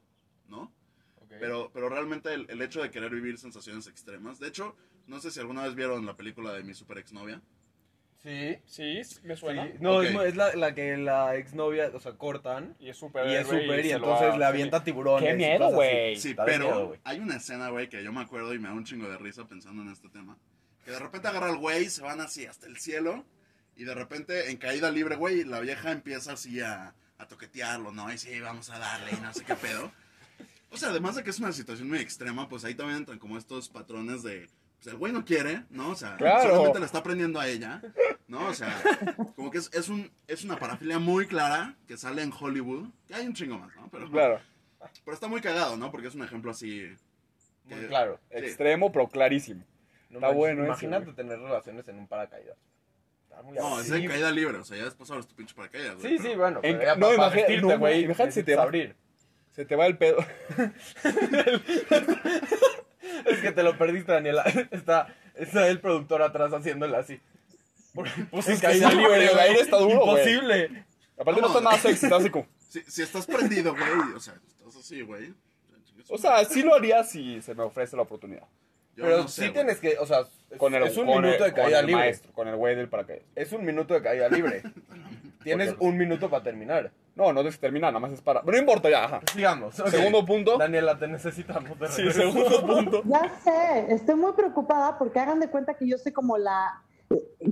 ¿no? 0.47 0.73
Ok. 1.17 1.33
Pero, 1.39 1.71
pero 1.73 1.89
realmente 1.89 2.33
el, 2.33 2.49
el 2.49 2.61
hecho 2.61 2.81
de 2.81 2.89
querer 2.89 3.11
vivir 3.11 3.37
sensaciones 3.37 3.87
extremas, 3.87 4.39
de 4.39 4.47
hecho, 4.47 4.77
no 5.07 5.19
sé 5.19 5.29
si 5.29 5.41
alguna 5.41 5.63
vez 5.63 5.75
vieron 5.75 6.05
la 6.05 6.15
película 6.15 6.53
de 6.53 6.63
mi 6.63 6.73
super 6.73 6.97
exnovia. 6.97 7.41
Sí. 8.25 8.57
Sí, 8.65 9.19
me 9.23 9.37
suena. 9.37 9.67
sí. 9.67 9.73
No, 9.79 10.01
es, 10.01 10.15
es 10.15 10.35
la, 10.35 10.55
la 10.55 10.73
que 10.73 10.97
la 10.97 11.35
exnovia, 11.35 11.91
o 11.93 11.99
sea, 11.99 12.13
cortan. 12.13 12.75
Y 12.79 12.89
es 12.89 12.97
súper. 12.97 13.27
Y 13.29 13.35
es 13.35 13.45
súper, 13.47 13.85
y 13.85 13.91
entonces 13.91 14.35
le 14.37 14.45
avienta 14.45 14.83
tiburones. 14.83 15.29
¡Qué 15.29 15.35
miedo, 15.35 15.69
güey! 15.69 16.15
Sí, 16.15 16.33
pero 16.45 16.65
miedo, 16.65 16.97
hay 17.03 17.19
una 17.19 17.35
escena, 17.37 17.69
güey, 17.69 17.87
que 17.87 18.03
yo 18.03 18.11
me 18.11 18.21
acuerdo 18.21 18.53
y 18.55 18.59
me 18.59 18.67
da 18.67 18.73
un 18.73 18.83
chingo 18.83 19.07
de 19.07 19.17
risa 19.17 19.45
pensando 19.47 19.83
en 19.83 19.89
este 19.91 20.09
tema. 20.09 20.35
Que 20.83 20.91
de 20.91 20.99
repente 20.99 21.27
agarra 21.27 21.49
al 21.49 21.57
güey, 21.57 21.89
se 21.89 22.01
van 22.01 22.19
así 22.19 22.45
hasta 22.47 22.65
el 22.67 22.77
cielo. 22.77 23.23
Y 23.77 23.83
de 23.83 23.93
repente, 23.93 24.49
en 24.49 24.57
caída 24.57 24.89
libre, 24.89 25.15
güey, 25.17 25.43
la 25.43 25.59
vieja 25.59 25.91
empieza 25.91 26.33
así 26.33 26.61
a, 26.61 26.95
a 27.19 27.27
toquetearlo, 27.27 27.91
¿no? 27.91 28.11
Y 28.11 28.17
sí, 28.17 28.39
vamos 28.39 28.69
a 28.71 28.79
darle 28.79 29.11
y 29.11 29.21
no 29.21 29.33
sé 29.33 29.43
qué 29.43 29.53
pedo. 29.55 29.91
O 30.71 30.77
sea, 30.77 30.89
además 30.89 31.15
de 31.15 31.23
que 31.23 31.29
es 31.29 31.39
una 31.39 31.51
situación 31.51 31.89
muy 31.89 31.99
extrema, 31.99 32.49
pues 32.49 32.65
ahí 32.65 32.73
también 32.73 32.97
entran 32.99 33.19
como 33.19 33.37
estos 33.37 33.69
patrones 33.69 34.23
de... 34.23 34.47
Pues 34.81 34.87
el 34.93 34.97
güey 34.97 35.13
no 35.13 35.23
quiere, 35.25 35.63
¿no? 35.69 35.89
O 35.89 35.95
sea, 35.95 36.15
Claro. 36.17 36.49
solamente 36.49 36.79
le 36.79 36.85
está 36.85 36.97
aprendiendo 36.99 37.39
a 37.39 37.47
ella, 37.47 37.81
¿no? 38.27 38.47
O 38.47 38.53
sea, 38.53 38.73
como 39.35 39.51
que 39.51 39.57
es, 39.59 39.69
es, 39.73 39.89
un, 39.89 40.11
es 40.27 40.43
una 40.43 40.57
parafilia 40.57 40.99
muy 40.99 41.27
clara 41.27 41.75
que 41.87 41.97
sale 41.97 42.21
en 42.23 42.31
Hollywood. 42.37 42.89
Que 43.07 43.15
hay 43.15 43.27
un 43.27 43.33
chingo 43.33 43.57
más, 43.57 43.75
¿no? 43.75 43.87
Pero, 43.91 44.09
Claro. 44.09 44.39
pero 45.03 45.13
está 45.15 45.27
muy 45.27 45.41
cagado, 45.41 45.77
¿no? 45.77 45.91
Porque 45.91 46.07
es 46.07 46.15
un 46.15 46.23
ejemplo 46.23 46.51
así... 46.51 46.87
Muy 47.65 47.85
claro. 47.87 48.19
Sí. 48.29 48.37
Extremo, 48.37 48.91
pero 48.91 49.07
clarísimo. 49.07 49.63
No 50.09 50.17
Está 50.19 50.27
manches, 50.27 50.37
bueno 50.37 50.65
Imagínate 50.65 51.13
tener 51.13 51.39
relaciones 51.39 51.87
en 51.87 51.97
un 51.99 52.07
paracaídas. 52.07 52.57
Está 53.23 53.41
muy 53.41 53.57
No, 53.57 53.79
es 53.79 53.87
Sí, 53.87 54.07
caída 54.07 54.31
libre, 54.31 54.57
o 54.59 54.63
sea, 54.63 54.77
ya 54.77 54.85
después 54.85 55.09
abres 55.09 55.27
tu 55.27 55.35
pinche 55.35 55.55
paracaídas. 55.55 55.95
güey, 55.95 56.07
Sí, 56.11 56.17
pero- 56.17 56.29
sí, 56.29 56.35
bueno. 56.37 56.59
En- 56.61 56.79
ya 56.79 56.95
no, 56.95 57.09
no, 57.11 57.79
güey, 57.79 58.03
imagínate 58.03 58.31
si 58.33 58.43
te 58.43 58.55
va- 58.55 58.63
abrir. 58.63 58.95
Se 59.51 59.65
te 59.65 59.75
va 59.75 59.85
el 59.87 59.97
pedo. 59.97 60.17
Es 63.25 63.39
que 63.39 63.51
te 63.51 63.63
lo 63.63 63.77
perdiste, 63.77 64.11
Daniela. 64.11 64.43
Está, 64.71 65.13
está 65.35 65.67
el 65.67 65.79
productor 65.79 66.21
atrás 66.21 66.51
haciéndole 66.53 66.97
así. 66.97 67.19
Puse 67.95 68.53
Es 68.53 68.59
que 68.61 68.67
caída 68.67 68.89
libre, 68.91 69.07
güey, 69.07 69.27
el 69.27 69.39
aire 69.39 69.59
está 69.61 69.77
duro, 69.77 70.05
güey. 70.05 70.09
Imposible. 70.33 70.85
Aparte 71.17 71.41
no, 71.41 71.47
No. 71.47 71.53
está 71.53 71.61
nada 71.61 71.77
sexy, 71.77 72.05
está 72.05 72.17
así 72.17 72.29
como... 72.29 72.45
Si, 72.69 72.81
si 72.83 73.01
estás 73.03 73.25
prendido, 73.25 73.71
güey, 73.73 74.13
o 74.15 74.19
sea, 74.19 74.33
estás 74.47 74.75
así, 74.75 75.01
güey. 75.01 75.33
O 76.09 76.17
sea, 76.17 76.43
sí 76.43 76.61
lo 76.61 76.75
haría 76.75 77.03
si 77.05 77.41
se 77.41 77.55
me 77.55 77.63
ofrece 77.63 77.95
la 77.95 78.01
oportunidad. 78.01 78.43
Yo 78.97 79.03
Pero 79.05 79.17
no 79.19 79.27
sé, 79.29 79.45
sí 79.47 79.51
tienes 79.53 79.79
que, 79.79 79.97
o 79.97 80.05
sea, 80.05 80.21
es, 80.49 80.57
Con 80.57 80.73
el, 80.75 80.83
es 80.83 80.97
un 80.97 81.05
con 81.05 81.21
minuto 81.21 81.45
el- 81.45 81.51
de 81.51 81.53
caída 81.55 81.77
con 81.77 81.79
el 81.79 81.85
libre. 81.87 82.01
maestro, 82.01 82.33
con 82.33 82.47
el 82.49 82.55
güey 82.57 82.75
del 82.75 82.89
paracaídas. 82.89 83.25
Es 83.33 83.53
un 83.53 83.63
minuto 83.65 83.93
de 83.93 84.01
caída 84.01 84.27
libre. 84.29 84.61
tienes 85.43 85.73
un 85.79 85.97
minuto 85.97 86.29
para 86.29 86.43
terminar. 86.43 86.91
No, 87.15 87.31
no 87.31 87.41
tienes 87.41 87.55
que 87.55 87.61
terminar, 87.61 87.93
nada 87.93 87.99
más 88.01 88.11
es 88.11 88.21
para. 88.21 88.41
Pero 88.41 88.51
no 88.53 88.59
importa 88.59 88.89
ya, 88.89 89.05
ajá. 89.05 89.21
Sigamos. 89.33 89.75
Segundo 89.75 90.25
punto. 90.25 90.57
Daniela, 90.57 90.99
te 90.99 91.07
necesitamos 91.07 91.79
de 91.79 91.87
Sí, 91.87 92.11
segundo 92.11 92.65
punto. 92.65 93.03
Ya 93.05 93.31
sé, 93.43 93.85
estoy 93.93 94.15
muy 94.15 94.33
preocupada 94.33 94.97
porque 94.97 95.19
hagan 95.19 95.39
de 95.39 95.49
cuenta 95.49 95.75
que 95.75 95.87
yo 95.87 95.97
soy 95.97 96.11
como 96.11 96.37
la, 96.37 96.81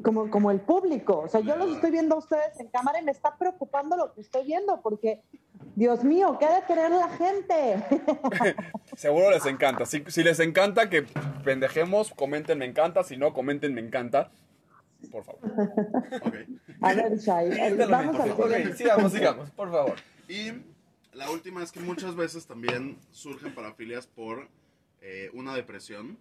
como, 0.04 0.30
como 0.30 0.52
el 0.52 0.60
público. 0.62 1.20
O 1.20 1.28
sea, 1.28 1.42
yo 1.42 1.56
los 1.56 1.76
estoy 1.76 1.92
viendo 1.92 2.16
a 2.16 2.20
ustedes 2.20 2.60
en 2.60 2.68
cámara 2.68 3.00
y 3.00 3.04
me 3.04 3.12
está 3.12 3.38
preocupando 3.38 3.96
lo 3.98 4.14
que 4.14 4.22
estoy 4.22 4.46
viendo 4.46 4.82
porque, 4.82 5.22
Dios 5.76 6.04
mío, 6.04 6.38
¿qué 6.40 6.46
ha 6.46 6.60
de 6.62 6.66
querer 6.66 6.92
la 6.92 7.10
gente? 7.10 7.84
Seguro 8.96 9.32
les 9.32 9.46
encanta. 9.46 9.86
Si, 9.86 10.04
si 10.08 10.24
les 10.24 10.40
encanta 10.40 10.90
que 10.90 11.06
pendejemos, 11.44 12.12
comenten 12.14 12.60
me 12.60 12.66
encanta. 12.66 13.04
Si 13.04 13.18
no, 13.18 13.34
comenten 13.34 13.74
me 13.74 13.82
encanta. 13.82 14.32
Por 15.12 15.24
favor. 15.26 15.42
Ok. 16.26 16.36
A 16.82 16.94
ver, 16.94 17.18
Shai, 17.18 17.78
vamos 17.90 18.20
al 18.20 18.32
Ok, 18.32 18.44
siguiente. 18.48 18.78
sigamos, 18.78 19.12
sigamos, 19.12 19.52
por 19.52 19.70
favor. 19.72 19.96
Y 20.30 20.52
la 21.14 21.30
última 21.30 21.62
es 21.62 21.72
que 21.72 21.82
muchas 21.82 22.16
veces 22.16 22.46
también 22.46 22.98
surgen 23.12 23.54
parafilias 23.54 24.08
por 24.08 24.48
eh, 25.02 25.30
una 25.34 25.54
depresión, 25.56 26.18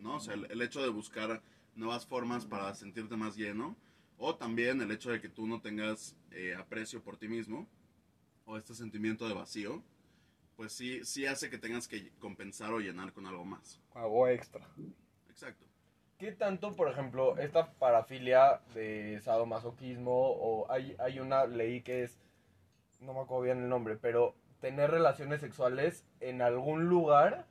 ¿no? 0.00 0.16
O 0.16 0.20
sea, 0.20 0.34
el, 0.34 0.50
el 0.50 0.60
hecho 0.62 0.82
de 0.82 0.88
buscar 0.88 1.40
nuevas 1.76 2.06
formas 2.06 2.44
para 2.44 2.74
sentirte 2.74 3.16
más 3.16 3.36
lleno, 3.36 3.76
o 4.18 4.36
también 4.36 4.80
el 4.80 4.90
hecho 4.90 5.10
de 5.10 5.20
que 5.20 5.28
tú 5.28 5.46
no 5.46 5.60
tengas 5.60 6.16
eh, 6.30 6.54
aprecio 6.54 7.02
por 7.02 7.16
ti 7.16 7.28
mismo, 7.28 7.68
o 8.46 8.56
este 8.56 8.74
sentimiento 8.74 9.26
de 9.26 9.34
vacío, 9.34 9.82
pues 10.56 10.72
sí, 10.72 11.04
sí 11.04 11.26
hace 11.26 11.50
que 11.50 11.58
tengas 11.58 11.88
que 11.88 12.12
compensar 12.18 12.72
o 12.72 12.78
llenar 12.78 13.12
con 13.12 13.26
algo 13.26 13.44
más. 13.44 13.80
Algo 13.94 14.28
extra. 14.28 14.66
Exacto. 15.28 15.66
¿Qué 16.18 16.30
tanto, 16.32 16.76
por 16.76 16.88
ejemplo, 16.88 17.36
esta 17.38 17.72
parafilia 17.72 18.60
de 18.72 19.20
sadomasoquismo 19.20 20.12
o 20.12 20.70
hay, 20.70 20.94
hay 21.00 21.18
una 21.18 21.46
ley 21.46 21.82
que 21.82 22.04
es, 22.04 22.16
no 23.00 23.14
me 23.14 23.20
acuerdo 23.20 23.44
bien 23.44 23.62
el 23.62 23.68
nombre, 23.68 23.96
pero 23.96 24.36
tener 24.60 24.90
relaciones 24.90 25.40
sexuales 25.40 26.04
en 26.20 26.40
algún 26.40 26.84
lugar 26.88 27.46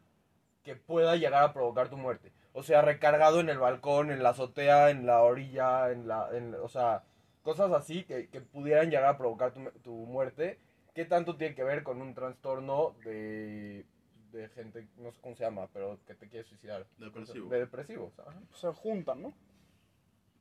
que 0.64 0.76
pueda 0.76 1.18
llegar 1.18 1.44
a 1.44 1.54
provocar 1.54 1.90
tu 1.90 1.98
muerte? 1.98 2.32
O 2.54 2.62
sea, 2.64 2.82
recargado 2.82 3.39
en 3.39 3.49
el 3.49 3.58
balcón, 3.58 4.12
en 4.12 4.22
la 4.24 4.30
azotea, 4.30 4.89
en 4.91 5.06
la 5.06 5.22
orilla, 5.22 5.91
en 5.91 6.08
la, 6.08 6.30
en- 6.38 6.56
o 6.56 6.68
sea, 6.68 7.04
cosas 7.41 7.72
así 7.72 8.04
que, 8.04 8.28
que 8.30 8.41
pudieran 8.41 8.89
llegar 8.89 9.06
a 9.06 9.18
provocar 9.18 9.51
tu, 9.54 9.64
tu 9.82 9.91
muerte. 9.91 10.60
¿Qué 10.93 11.06
tanto 11.06 11.36
tiene 11.36 11.56
que 11.56 11.64
ver 11.64 11.82
con 11.84 11.99
un 12.01 12.14
trastorno 12.14 12.93
de, 13.04 13.84
de 14.32 14.49
gente, 14.49 14.88
no 14.97 15.12
sé 15.12 15.18
cómo 15.22 15.36
se 15.36 15.43
llama, 15.43 15.68
pero 15.74 15.97
que 16.06 16.14
te 16.14 16.30
quiere 16.30 16.47
suicidar? 16.47 16.86
Depresivo. 16.99 17.49
De 17.49 17.60
depresivos, 17.62 18.14
ajá. 18.20 18.39
Se 18.54 18.68
juntan, 18.74 19.24
¿no? 19.24 19.34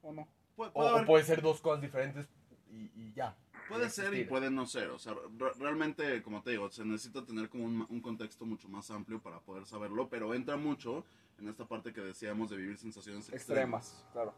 ¿O 0.02 0.12
no? 0.12 0.28
Pu- 0.56 0.66
O, 0.68 0.72
puede 0.72 0.88
o 0.88 0.92
haber- 0.96 1.06
puede 1.06 1.24
ser 1.24 1.40
dos 1.40 1.60
cosas 1.62 1.80
diferentes 1.80 2.28
y, 2.70 2.90
y 2.94 3.12
ya. 3.14 3.34
Puede 3.68 3.88
ser 3.88 4.12
y 4.14 4.24
puede 4.24 4.50
no 4.50 4.66
ser. 4.66 4.90
O 4.90 4.98
sea, 4.98 5.14
re- 5.38 5.52
realmente, 5.58 6.22
como 6.22 6.42
te 6.42 6.50
digo, 6.50 6.68
se 6.70 6.84
necesita 6.84 7.24
tener 7.24 7.48
como 7.48 7.64
un, 7.64 7.86
un 7.88 8.00
contexto 8.02 8.44
mucho 8.44 8.68
más 8.68 8.90
amplio 8.90 9.20
para 9.22 9.40
poder 9.40 9.64
saberlo, 9.64 10.08
pero 10.10 10.34
entra 10.34 10.56
mucho 10.58 11.04
en 11.42 11.48
esta 11.48 11.64
parte 11.66 11.92
que 11.92 12.00
decíamos 12.00 12.50
de 12.50 12.56
vivir 12.56 12.78
sensaciones 12.78 13.28
extremas, 13.28 13.88
Extremas, 13.88 14.06
claro. 14.12 14.34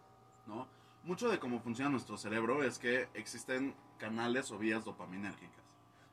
¿no? 0.47 0.67
Mucho 1.05 1.29
de 1.29 1.39
cómo 1.39 1.61
funciona 1.61 1.91
nuestro 1.91 2.17
cerebro 2.17 2.65
es 2.65 2.79
que 2.79 3.09
existen 3.15 3.75
canales 3.99 4.51
o 4.51 4.59
vías 4.59 4.85
dopaminérgicas. 4.85 5.63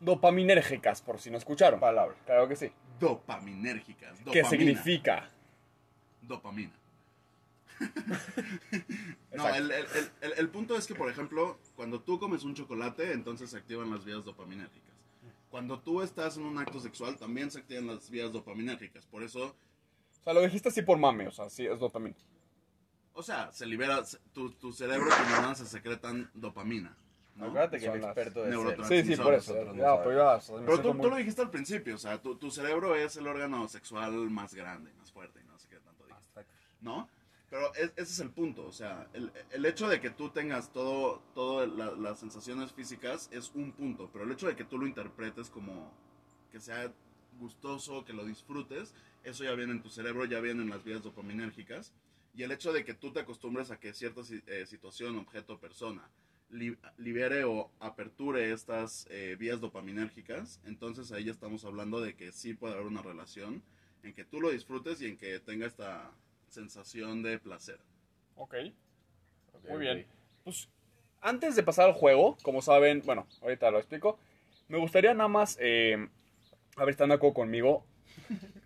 Dopaminérgicas, 0.02 1.02
por 1.02 1.20
si 1.20 1.32
no 1.32 1.38
escucharon. 1.38 1.80
Palabra. 1.80 2.16
Claro 2.26 2.48
que 2.48 2.56
sí. 2.58 2.72
Dopaminérgicas. 3.00 4.18
¿Qué 4.20 4.42
dopamina, 4.42 4.50
significa? 4.50 5.30
Dopamina. 6.22 6.74
no, 9.34 9.48
el- 9.50 9.72
el- 9.72 9.86
el- 10.22 10.34
el 10.38 10.50
punto 10.50 10.76
es 10.76 10.86
que, 10.88 10.94
por 10.96 11.10
ejemplo, 11.10 11.58
cuando 11.76 12.02
tú 12.02 12.20
comes 12.20 12.44
un 12.44 12.54
chocolate, 12.54 13.14
entonces 13.14 13.50
se 13.50 13.58
activan 13.58 13.90
las 13.90 14.04
vías 14.04 14.26
dopaminérgicas. 14.26 14.92
Cuando 15.50 15.80
tú 15.80 16.02
estás 16.02 16.38
en 16.38 16.44
un 16.46 16.58
acto 16.60 16.80
sexual, 16.80 17.18
también 17.18 17.50
se 17.52 17.60
activan 17.60 17.88
las 17.88 18.10
vías 18.10 18.32
dopaminérgicas. 18.32 19.06
Por 19.06 19.24
eso, 19.24 19.56
O 20.22 20.24
sea, 20.24 20.34
lo 20.34 20.42
dijiste 20.42 20.70
así 20.70 20.82
por 20.82 20.98
mame, 20.98 21.28
o 21.28 21.32
sea, 21.32 21.50
sí, 21.50 21.66
es 21.66 21.80
dopamina. 21.80 22.16
o 23.14 23.24
sea, 23.24 23.52
se 23.52 23.66
libera, 23.66 24.02
tu, 24.34 24.52
tu 24.52 24.72
cerebro 24.72 25.08
y 25.08 25.10
tus 25.10 25.28
neuronas 25.30 25.58
se 25.58 25.66
secretan 25.66 26.30
dopamina. 26.34 26.96
¿no? 27.36 27.46
Acuérdate 27.48 27.80
que 27.80 27.86
el 27.86 27.92
Son 27.94 28.02
las 28.02 28.18
experto 28.18 28.44
de. 28.44 28.86
Sí, 29.04 29.16
sí, 29.16 29.22
por 29.22 29.34
eso. 29.34 29.54
Nosotros 29.54 29.76
no 29.76 29.82
Ya, 29.82 29.84
sabemos. 29.88 30.04
pero 30.06 30.18
ya, 30.18 30.36
o 30.36 30.42
sea, 30.42 30.56
me 30.56 30.62
Pero 30.62 30.72
siento 30.74 30.90
tú, 30.90 30.94
muy- 30.94 31.02
tú 31.04 31.10
lo 31.10 31.16
dijiste 31.16 31.42
al 31.42 31.50
principio, 31.50 31.96
o 31.96 31.98
sea, 31.98 32.22
tu, 32.22 32.36
tu 32.36 32.52
cerebro 32.52 32.96
es 32.96 33.16
el 33.18 33.28
órgano 33.28 33.68
sexual 33.68 34.12
más 34.30 34.54
grande, 34.54 34.92
más 34.94 35.12
fuerte, 35.12 35.40
y 35.42 35.48
no 35.48 35.58
sé 35.58 35.68
qué 35.70 35.78
tanto 35.80 36.06
dijiste. 36.06 36.46
¿no? 36.82 37.08
Pero 37.50 37.74
es- 37.76 37.92
ese 37.96 38.02
es 38.04 38.20
el 38.20 38.30
punto, 38.32 38.66
o 38.66 38.72
sea, 38.72 39.08
el, 39.14 39.32
el 39.52 39.66
hecho 39.66 39.88
de 39.90 40.00
que 40.00 40.10
tú 40.10 40.30
tengas 40.30 40.72
todo, 40.72 41.22
todo 41.34 41.66
la- 41.66 41.92
las 41.92 42.20
sensaciones 42.20 42.72
físicas 42.74 43.28
es 43.32 43.52
un 43.56 43.72
punto, 43.74 44.10
pero 44.14 44.24
el 44.26 44.32
hecho 44.32 44.48
de 44.48 44.56
que 44.56 44.64
tú 44.64 44.78
lo 44.78 44.86
interpretes 44.88 45.50
como 45.50 45.92
que 46.52 46.60
sea 46.60 46.92
gustoso, 47.40 48.06
que 48.06 48.14
lo 48.14 48.24
disfrutes, 48.26 48.94
eso 49.24 49.44
ya 49.44 49.54
viene 49.54 49.74
en 49.74 49.82
tu 49.82 49.90
cerebro, 49.90 50.26
ya 50.26 50.40
viene 50.40 50.62
en 50.64 50.70
las 50.70 50.84
vías 50.84 51.02
dopaminérgicas, 51.04 51.94
y 52.34 52.44
el 52.44 52.52
hecho 52.52 52.72
de 52.74 52.86
que 52.86 52.94
tú 52.94 53.12
te 53.12 53.20
acostumbres 53.20 53.72
a 53.72 53.80
que 53.80 53.94
cierta 53.94 54.22
eh, 54.48 54.66
situación, 54.66 55.18
objeto, 55.18 55.60
persona, 55.60 56.02
li- 56.50 56.78
libere 56.98 57.44
o 57.44 57.70
aperture 57.80 58.52
estas 58.52 59.06
eh, 59.10 59.36
vías 59.38 59.60
dopaminérgicas, 59.60 60.60
entonces 60.66 61.12
ahí 61.12 61.26
ya 61.26 61.32
estamos 61.32 61.66
hablando 61.66 62.00
de 62.02 62.16
que 62.16 62.32
sí 62.32 62.54
puede 62.54 62.74
haber 62.74 62.88
una 62.88 63.02
relación 63.02 63.62
en 64.04 64.14
que 64.14 64.24
tú 64.24 64.42
lo 64.42 64.50
disfrutes 64.50 65.02
y 65.02 65.08
en 65.08 65.18
que 65.18 65.40
tenga 65.40 65.68
esta 65.68 66.10
sensación 66.50 67.22
de 67.22 67.38
placer. 67.40 67.80
Ok. 68.36 68.56
Muy 69.70 69.80
bien. 69.80 70.06
Pues 70.44 70.68
antes 71.22 71.56
de 71.56 71.64
pasar 71.64 71.88
al 71.88 71.94
juego, 71.94 72.38
como 72.42 72.62
saben, 72.62 73.04
bueno, 73.06 73.28
ahorita 73.42 73.70
lo 73.70 73.78
explico, 73.78 74.18
me 74.68 74.78
gustaría 74.80 75.14
nada 75.14 75.28
más, 75.28 75.58
eh, 75.60 76.08
a 76.76 76.80
ver, 76.82 76.90
están 76.90 77.10
de 77.10 77.16
acuerdo 77.16 77.36
conmigo, 77.36 77.86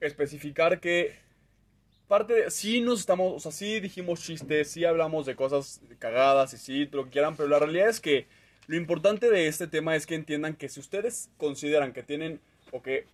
especificar 0.07 0.79
que 0.79 1.15
parte 2.07 2.33
de, 2.33 2.51
sí 2.51 2.81
nos 2.81 2.99
estamos, 2.99 3.33
o 3.33 3.39
sea, 3.39 3.51
sí 3.51 3.79
dijimos 3.79 4.21
chistes, 4.21 4.69
sí 4.69 4.85
hablamos 4.85 5.25
de 5.25 5.35
cosas 5.35 5.81
cagadas 5.99 6.53
y 6.53 6.57
sí, 6.57 6.89
lo 6.91 7.05
que 7.05 7.11
quieran, 7.11 7.35
pero 7.35 7.49
la 7.49 7.59
realidad 7.59 7.89
es 7.89 7.99
que 7.99 8.27
lo 8.67 8.75
importante 8.75 9.29
de 9.29 9.47
este 9.47 9.67
tema 9.67 9.95
es 9.95 10.05
que 10.05 10.15
entiendan 10.15 10.55
que 10.55 10.69
si 10.69 10.79
ustedes 10.79 11.29
consideran 11.37 11.93
que 11.93 12.03
tienen 12.03 12.39
o 12.71 12.81
que 12.81 13.05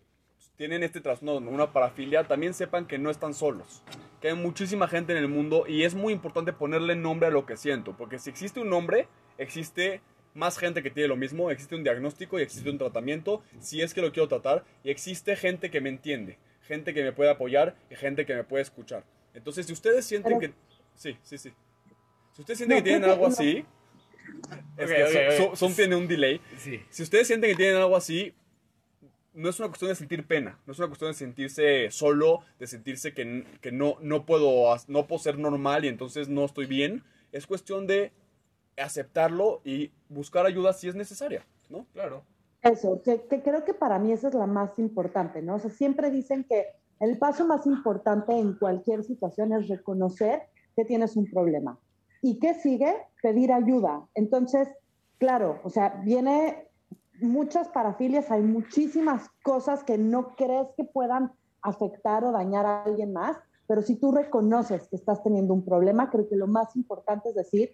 tienen 0.55 0.83
este 0.83 1.01
trastorno, 1.01 1.49
una 1.49 1.73
parafilia, 1.73 2.23
también 2.25 2.53
sepan 2.53 2.85
que 2.85 2.97
no 2.97 3.09
están 3.09 3.33
solos. 3.33 3.81
Que 4.21 4.29
hay 4.29 4.35
muchísima 4.35 4.87
gente 4.87 5.11
en 5.11 5.17
el 5.17 5.27
mundo 5.27 5.65
y 5.67 5.83
es 5.83 5.95
muy 5.95 6.13
importante 6.13 6.53
ponerle 6.53 6.95
nombre 6.95 7.27
a 7.27 7.31
lo 7.31 7.45
que 7.45 7.57
siento. 7.57 7.97
Porque 7.97 8.19
si 8.19 8.29
existe 8.29 8.59
un 8.59 8.69
nombre, 8.69 9.07
existe 9.39 10.01
más 10.33 10.57
gente 10.57 10.83
que 10.83 10.91
tiene 10.91 11.09
lo 11.09 11.15
mismo, 11.15 11.51
existe 11.51 11.75
un 11.75 11.83
diagnóstico 11.83 12.39
y 12.39 12.43
existe 12.43 12.69
un 12.69 12.77
tratamiento, 12.77 13.41
si 13.59 13.81
es 13.81 13.93
que 13.93 14.01
lo 14.01 14.11
quiero 14.11 14.27
tratar, 14.27 14.63
y 14.83 14.91
existe 14.91 15.35
gente 15.35 15.71
que 15.71 15.81
me 15.81 15.89
entiende, 15.89 16.37
gente 16.71 16.93
que 16.93 17.03
me 17.03 17.11
puede 17.11 17.29
apoyar 17.29 17.75
y 17.89 17.95
gente 17.95 18.25
que 18.25 18.33
me 18.33 18.43
puede 18.45 18.61
escuchar. 18.63 19.03
Entonces, 19.33 19.65
si 19.65 19.73
ustedes 19.73 20.05
sienten 20.05 20.39
Pero- 20.39 20.53
que... 20.53 20.57
Sí, 20.95 21.17
sí, 21.21 21.37
sí. 21.37 21.51
Si 22.33 22.41
ustedes 22.41 22.59
sienten 22.59 22.77
No, 22.77 22.83
que 22.83 22.89
tienen 22.89 23.09
algo 23.09 23.23
no. 23.27 23.33
así... 23.33 23.65
Es 24.77 24.89
Ok, 24.89 24.95
que 24.95 25.03
ok, 25.03 25.09
Son- 25.09 25.25
ok. 25.25 25.31
Son, 25.37 25.57
Son 25.57 25.75
tiene 25.75 25.95
un 25.97 26.07
delay. 26.07 26.39
Sí. 26.57 26.81
Si 26.89 27.03
ustedes 27.03 27.27
sienten 27.27 27.49
que 27.49 27.55
tienen 27.57 27.75
algo 27.75 27.97
así, 27.97 28.33
no 29.33 29.49
es 29.49 29.59
una 29.59 29.67
cuestión 29.67 29.89
de 29.89 29.95
sentir 29.95 30.25
pena, 30.25 30.59
no 30.65 30.71
es 30.71 30.79
una 30.79 30.87
cuestión 30.87 31.11
de 31.11 31.15
sentirse 31.17 31.91
solo, 31.91 32.39
de 32.59 32.67
sentirse 32.67 33.13
que, 33.13 33.45
que 33.61 33.71
no, 33.73 33.97
no, 34.01 34.25
puedo, 34.25 34.73
no 34.87 35.07
puedo 35.07 35.19
ser 35.21 35.37
normal 35.39 35.83
y 35.83 35.89
entonces 35.89 36.29
no 36.29 36.45
estoy 36.45 36.67
bien. 36.67 37.03
Es 37.33 37.47
cuestión 37.47 37.85
de 37.87 38.11
aceptarlo 38.77 39.61
y 39.65 39.91
buscar 40.09 40.45
ayuda 40.45 40.71
si 40.73 40.87
es 40.87 40.95
necesaria, 40.95 41.45
¿no? 41.69 41.85
Claro. 41.93 42.23
Eso, 42.61 43.01
que, 43.01 43.27
que 43.27 43.41
creo 43.41 43.65
que 43.65 43.73
para 43.73 43.97
mí 43.97 44.11
esa 44.11 44.27
es 44.27 44.33
la 44.35 44.45
más 44.45 44.77
importante, 44.77 45.41
¿no? 45.41 45.55
O 45.55 45.59
sea, 45.59 45.71
siempre 45.71 46.11
dicen 46.11 46.43
que 46.43 46.67
el 46.99 47.17
paso 47.17 47.47
más 47.47 47.65
importante 47.65 48.37
en 48.37 48.53
cualquier 48.53 49.03
situación 49.03 49.53
es 49.53 49.67
reconocer 49.67 50.43
que 50.75 50.85
tienes 50.85 51.15
un 51.17 51.25
problema. 51.25 51.79
¿Y 52.21 52.37
qué 52.39 52.53
sigue? 52.53 52.95
Pedir 53.23 53.51
ayuda. 53.51 54.05
Entonces, 54.13 54.67
claro, 55.17 55.59
o 55.63 55.69
sea, 55.71 56.01
viene 56.05 56.67
muchas 57.19 57.67
parafilias, 57.69 58.29
hay 58.31 58.43
muchísimas 58.43 59.27
cosas 59.43 59.83
que 59.83 59.97
no 59.97 60.35
crees 60.35 60.67
que 60.77 60.83
puedan 60.83 61.31
afectar 61.61 62.23
o 62.23 62.31
dañar 62.31 62.65
a 62.65 62.83
alguien 62.83 63.13
más, 63.13 63.37
pero 63.67 63.81
si 63.81 63.95
tú 63.95 64.11
reconoces 64.11 64.87
que 64.87 64.95
estás 64.95 65.23
teniendo 65.23 65.53
un 65.53 65.63
problema, 65.63 66.09
creo 66.09 66.27
que 66.27 66.35
lo 66.35 66.47
más 66.47 66.75
importante 66.75 67.29
es 67.29 67.35
decir, 67.35 67.71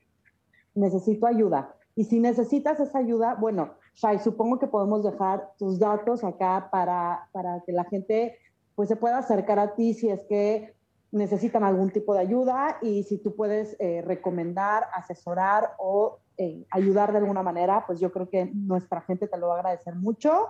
necesito 0.75 1.25
ayuda. 1.25 1.75
Y 1.95 2.05
si 2.05 2.19
necesitas 2.19 2.79
esa 2.79 2.99
ayuda, 2.99 3.35
bueno, 3.35 3.73
Shai, 3.97 4.19
supongo 4.19 4.59
que 4.59 4.67
podemos 4.67 5.03
dejar 5.03 5.53
tus 5.57 5.79
datos 5.79 6.23
acá 6.23 6.69
para, 6.71 7.27
para 7.31 7.63
que 7.65 7.71
la 7.71 7.83
gente 7.85 8.37
pues 8.75 8.89
se 8.89 8.95
pueda 8.95 9.17
acercar 9.17 9.57
a 9.57 9.73
ti 9.73 9.95
si 9.95 10.07
es 10.07 10.23
que 10.25 10.75
necesitan 11.11 11.63
algún 11.63 11.89
tipo 11.89 12.13
de 12.13 12.19
ayuda 12.19 12.77
y 12.83 13.03
si 13.03 13.17
tú 13.17 13.35
puedes 13.35 13.75
eh, 13.79 14.03
recomendar, 14.05 14.87
asesorar 14.93 15.71
o 15.79 16.19
eh, 16.37 16.63
ayudar 16.69 17.11
de 17.11 17.17
alguna 17.17 17.41
manera, 17.41 17.85
pues 17.87 17.99
yo 17.99 18.11
creo 18.11 18.29
que 18.29 18.45
nuestra 18.53 19.01
gente 19.01 19.27
te 19.27 19.37
lo 19.37 19.47
va 19.47 19.55
a 19.55 19.59
agradecer 19.61 19.95
mucho. 19.95 20.47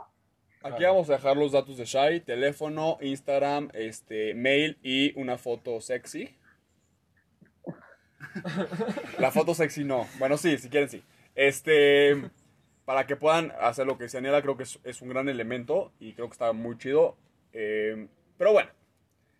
Aquí 0.62 0.84
vamos 0.84 1.10
a 1.10 1.14
dejar 1.14 1.38
los 1.38 1.54
datos 1.54 1.78
de 1.78 1.86
Shai, 1.86 2.20
teléfono, 2.20 2.98
Instagram, 3.00 3.70
este, 3.74 4.34
mail 4.34 4.78
y 4.84 5.18
una 5.18 5.38
foto 5.38 5.80
sexy. 5.80 6.36
La 9.20 9.32
foto 9.32 9.54
sexy 9.54 9.86
no. 9.86 10.06
Bueno, 10.20 10.36
sí, 10.36 10.58
si 10.58 10.68
quieren 10.68 10.90
sí. 10.90 11.02
Este, 11.34 12.30
para 12.88 13.06
que 13.06 13.18
puedan 13.18 13.52
hacer 13.60 13.86
lo 13.86 13.98
que 13.98 14.06
dice 14.06 14.16
Daniela, 14.16 14.42
creo 14.42 14.56
que 14.56 14.64
es, 14.64 14.80
es 14.86 15.02
un 15.02 15.10
gran 15.10 15.28
elemento 15.28 15.92
y 16.00 16.14
creo 16.14 16.30
que 16.30 16.32
está 16.36 16.54
muy 16.54 16.78
chido. 16.78 17.18
Eh, 17.52 18.08
pero 18.38 18.54
bueno, 18.54 18.70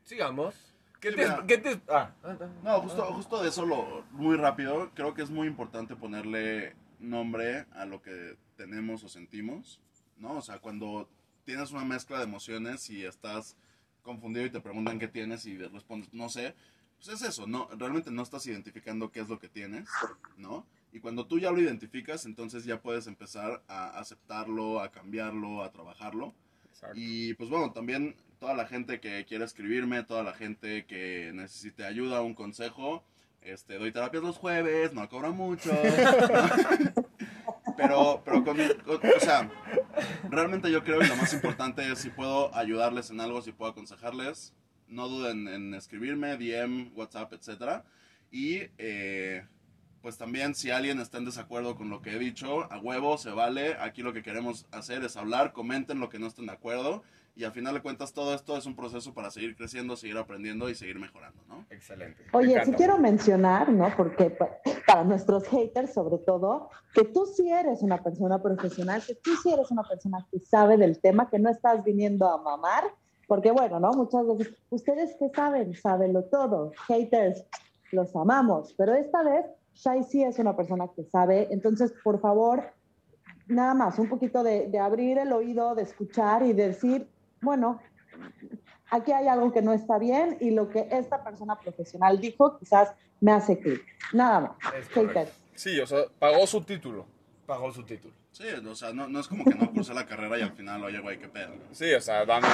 Sigamos. 0.04 0.54
¿Qué 1.00 1.12
Sí, 1.12 1.16
te, 1.16 1.26
qué 1.48 1.58
te- 1.58 1.82
ah, 1.88 2.12
No, 2.62 2.82
justo, 2.82 3.06
justo 3.14 3.42
de 3.42 3.48
eso, 3.48 3.66
lo, 3.66 4.04
muy 4.12 4.36
rápido, 4.36 4.92
creo 4.94 5.14
que 5.14 5.22
es 5.22 5.30
muy 5.30 5.48
importante 5.48 5.96
ponerle 5.96 6.76
nombre 7.00 7.68
a 7.72 7.86
lo 7.86 8.02
que 8.02 8.36
tenemos 8.58 9.06
o 9.06 9.08
sentimos, 9.08 9.80
¿no? 10.18 10.34
O 10.34 10.42
sea, 10.42 10.60
cuando 10.60 11.08
tienes 11.46 11.72
una 11.72 11.86
mezcla 11.86 12.18
de 12.18 12.26
emociones 12.26 12.90
y 12.90 13.06
estás 13.06 13.56
confundido 14.02 14.46
y 14.46 14.50
te 14.50 14.60
preguntan 14.60 15.00
qué 15.00 15.08
tienes 15.08 15.46
y 15.46 15.58
respondes, 15.58 16.14
no 16.14 16.28
sé, 16.28 16.54
pues 16.98 17.08
es 17.08 17.22
eso, 17.22 17.48
no, 17.48 17.70
realmente 17.78 18.12
no 18.12 18.24
estás 18.24 18.46
identificando 18.46 19.10
qué 19.10 19.22
es 19.22 19.30
lo 19.30 19.40
que 19.40 19.48
tienes, 19.48 19.88
¿no? 20.36 20.66
Y 20.98 21.00
cuando 21.00 21.28
tú 21.28 21.38
ya 21.38 21.52
lo 21.52 21.62
identificas, 21.62 22.26
entonces 22.26 22.66
ya 22.66 22.82
puedes 22.82 23.06
empezar 23.06 23.62
a 23.68 24.00
aceptarlo, 24.00 24.82
a 24.82 24.92
cambiarlo, 24.92 25.62
a 25.62 25.72
trabajarlo. 25.72 26.34
Y 26.96 27.36
pues 27.36 27.52
bueno, 27.52 27.72
también 27.72 28.16
toda 28.40 28.56
la 28.56 28.66
gente 28.66 29.00
que 29.00 29.24
quiera 29.26 29.46
escribirme, 29.46 30.02
toda 30.02 30.24
la 30.24 30.34
gente 30.34 30.88
que 30.88 31.30
necesite 31.36 31.86
ayuda, 31.86 32.22
un 32.22 32.34
consejo, 32.34 33.04
este, 33.44 33.78
doy 33.78 33.92
terapias 33.92 34.24
los 34.24 34.38
jueves, 34.38 34.92
no 34.94 35.08
cobro 35.08 35.32
mucho. 35.34 35.70
pero, 37.78 38.24
pero 38.26 38.44
con, 38.44 38.58
con- 38.86 39.00
o 39.16 39.20
sea, 39.20 39.52
realmente 40.32 40.72
yo 40.72 40.84
creo 40.84 41.00
que 41.00 41.08
lo 41.08 41.16
más 41.16 41.32
importante 41.32 41.92
es 41.92 42.00
si 42.00 42.10
puedo 42.10 42.54
ayudarles 42.56 43.12
en 43.12 43.22
algo, 43.22 43.44
si 43.44 43.52
puedo 43.52 43.70
aconsejarles, 43.72 44.56
no 44.88 45.08
duden 45.08 45.48
en 45.48 45.76
escribirme, 45.76 46.38
DM, 46.38 46.92
WhatsApp, 46.96 47.34
etcétera. 47.34 47.86
Y 48.32 48.62
eh, 48.78 49.46
pues 50.02 50.18
también 50.18 50.56
si 50.56 50.72
alguien 50.72 51.00
está 51.00 51.18
en 51.18 51.26
desacuerdo 51.26 51.76
con 51.76 51.90
lo 51.90 52.02
que 52.02 52.12
he 52.16 52.20
dicho, 52.20 52.72
a 52.72 52.78
huevo, 52.80 53.18
se 53.18 53.32
vale. 53.32 53.76
Aquí 53.80 54.02
lo 54.02 54.14
que 54.14 54.24
queremos 54.24 54.66
hacer 54.72 55.04
es 55.04 55.18
hablar, 55.18 55.54
comenten 55.54 56.00
lo 56.00 56.10
que 56.10 56.20
no 56.20 56.28
estén 56.28 56.46
de 56.48 56.54
acuerdo. 56.54 57.04
Y 57.36 57.44
al 57.44 57.52
final 57.52 57.76
de 57.76 57.82
cuentas 57.84 58.14
todo 58.14 58.34
esto 58.34 58.58
es 58.58 58.66
un 58.66 58.76
proceso 58.76 59.14
para 59.14 59.30
seguir 59.30 59.56
creciendo, 59.56 59.96
seguir 59.96 60.18
aprendiendo 60.18 60.70
y 60.70 60.76
seguir 60.76 60.98
mejorando, 60.98 61.40
¿no? 61.48 61.66
Excelente. 61.70 62.24
Oye, 62.34 62.66
sí 62.66 62.72
quiero 62.72 62.98
mencionar, 62.98 63.70
¿no? 63.70 63.94
Porque 63.96 64.32
pa- 64.32 64.58
para 64.88 65.04
nuestros 65.04 65.44
haters, 65.50 65.94
sobre 65.94 66.18
todo, 66.18 66.70
que 66.96 67.04
tú 67.04 67.28
sí 67.28 67.52
eres 67.52 67.84
una 67.84 68.02
persona 68.02 68.42
profesional, 68.42 69.04
que 69.06 69.14
tú 69.14 69.36
sí 69.44 69.52
eres 69.54 69.70
una 69.70 69.84
persona 69.84 70.26
que 70.32 70.40
sabe 70.40 70.78
del 70.78 71.00
tema, 71.00 71.30
que 71.30 71.38
no 71.38 71.52
estás 71.52 71.84
viniendo 71.84 72.28
a 72.28 72.42
mamar, 72.42 72.86
porque 73.28 73.52
bueno, 73.52 73.80
¿no? 73.80 73.92
Muchas 73.92 74.26
veces, 74.36 74.56
ustedes 74.72 75.16
que 75.20 75.30
saben, 75.30 75.76
sabenlo 75.76 76.24
todo. 76.24 76.72
Haters, 76.88 77.46
los 77.92 78.16
amamos, 78.16 78.74
pero 78.76 78.96
esta 78.96 79.22
vez 79.22 79.46
Shai 79.78 80.04
sí 80.04 80.24
es 80.24 80.40
una 80.40 80.56
persona 80.56 80.88
que 80.96 81.04
sabe, 81.04 81.48
entonces, 81.52 81.94
por 82.04 82.20
favor, 82.20 82.72
nada 83.48 83.74
más, 83.74 84.00
un 84.00 84.10
poquito 84.10 84.44
de, 84.44 84.68
de 84.68 84.80
abrir 84.80 85.20
el 85.20 85.32
oído, 85.32 85.76
de 85.76 85.84
escuchar 85.84 86.44
y 86.44 86.54
de 86.54 86.70
decir, 86.70 87.08
bueno, 87.42 87.80
aquí 88.90 89.12
hay 89.12 89.28
algo 89.28 89.52
que 89.52 89.62
no 89.62 89.74
está 89.74 89.98
bien 89.98 90.38
y 90.40 90.52
lo 90.52 90.70
que 90.70 90.88
esta 90.92 91.24
persona 91.24 91.60
profesional 91.60 92.20
dijo 92.20 92.58
quizás 92.58 92.94
me 93.22 93.32
hace 93.32 93.60
clic. 93.60 93.84
Nada 94.14 94.40
más. 94.40 94.58
Sí, 95.56 95.80
o 95.80 95.88
sea, 95.88 96.06
pagó 96.20 96.46
su 96.48 96.62
título. 96.62 97.06
Pagó 97.46 97.72
su 97.72 97.84
título. 97.84 98.14
Sí, 98.32 98.44
o 98.70 98.76
sea, 98.76 98.94
no, 98.94 99.08
no 99.08 99.20
es 99.20 99.28
como 99.28 99.44
que 99.46 99.56
no 99.56 99.72
cursé 99.72 99.94
la 99.94 100.06
carrera 100.06 100.38
y 100.38 100.42
al 100.42 100.52
final, 100.52 100.84
oye, 100.84 101.00
güey, 101.00 101.18
qué 101.18 101.28
pedo. 101.28 101.54
Sí, 101.72 101.94
o 101.94 102.02
sea, 102.02 102.26
dame, 102.26 102.48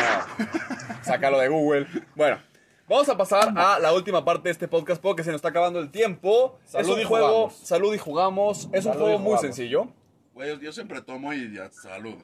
sácalo 1.01 1.39
de 1.39 1.49
Google. 1.49 1.87
Bueno, 2.15 2.37
vamos 2.87 3.09
a 3.09 3.17
pasar 3.17 3.53
a 3.57 3.79
la 3.79 3.93
última 3.93 4.23
parte 4.25 4.49
de 4.49 4.51
este 4.51 4.67
podcast 4.67 5.01
porque 5.01 5.23
se 5.23 5.29
nos 5.31 5.37
está 5.37 5.49
acabando 5.49 5.79
el 5.79 5.89
tiempo. 5.91 6.59
Salud 6.65 6.89
es 6.89 6.95
un 6.95 7.01
y 7.01 7.03
juego, 7.05 7.27
jugamos. 7.27 7.55
salud 7.57 7.93
y 7.93 7.97
jugamos. 7.97 8.69
Es 8.71 8.85
un 8.85 8.93
Salud 8.93 8.95
y 8.95 9.03
juego 9.03 9.19
muy 9.19 9.37
sencillo. 9.39 9.87
Güey, 10.33 10.49
yo, 10.49 10.59
yo 10.59 10.71
siempre 10.73 11.01
tomo 11.01 11.33
y 11.33 11.53
ya, 11.55 11.71
salud. 11.71 12.15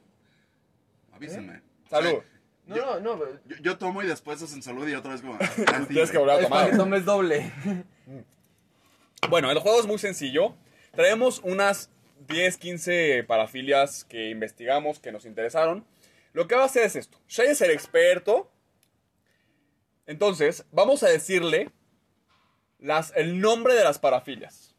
Avísenme. 1.14 1.62
Salud. 1.90 2.20
O 2.70 2.76
sea, 2.76 2.86
No, 2.86 3.00
no, 3.00 3.16
no. 3.18 3.26
yo, 3.48 3.56
yo 3.62 3.78
tomo 3.78 4.02
y 4.04 4.08
después 4.08 4.42
hacen 4.42 4.62
salud 4.62 4.88
y 4.88 4.94
otra 4.96 5.12
vez 5.12 5.22
como... 5.22 5.38
Tienes 5.88 6.12
que 6.12 6.18
volver 6.18 6.36
a 6.36 6.40
Es 6.42 6.48
para 6.48 6.66
que 6.66 6.72
tomar. 6.72 6.78
tomes 6.86 7.06
doble. 7.06 7.52
Bueno, 9.30 9.52
el 9.52 9.60
juego 9.60 9.80
es 9.80 9.86
muy 9.88 9.98
sencillo. 9.98 10.56
Traemos 10.92 11.40
unas 11.44 11.90
10, 12.28 12.58
15 12.58 13.24
parafilias 13.28 14.04
que 14.06 14.30
investigamos, 14.30 15.00
que 15.00 15.12
nos 15.12 15.26
interesaron. 15.26 15.86
Lo 16.34 16.48
que 16.48 16.56
va 16.56 16.64
a 16.64 16.66
hacer 16.66 16.84
es 16.84 16.96
esto. 16.96 17.18
Shai 17.28 17.48
es 17.48 17.62
el 17.62 17.72
experto. 17.72 18.50
Entonces, 20.10 20.66
vamos 20.72 21.04
a 21.04 21.08
decirle 21.08 21.70
las, 22.80 23.14
el 23.16 23.40
nombre 23.40 23.76
de 23.76 23.84
las 23.84 24.00
parafilias. 24.00 24.74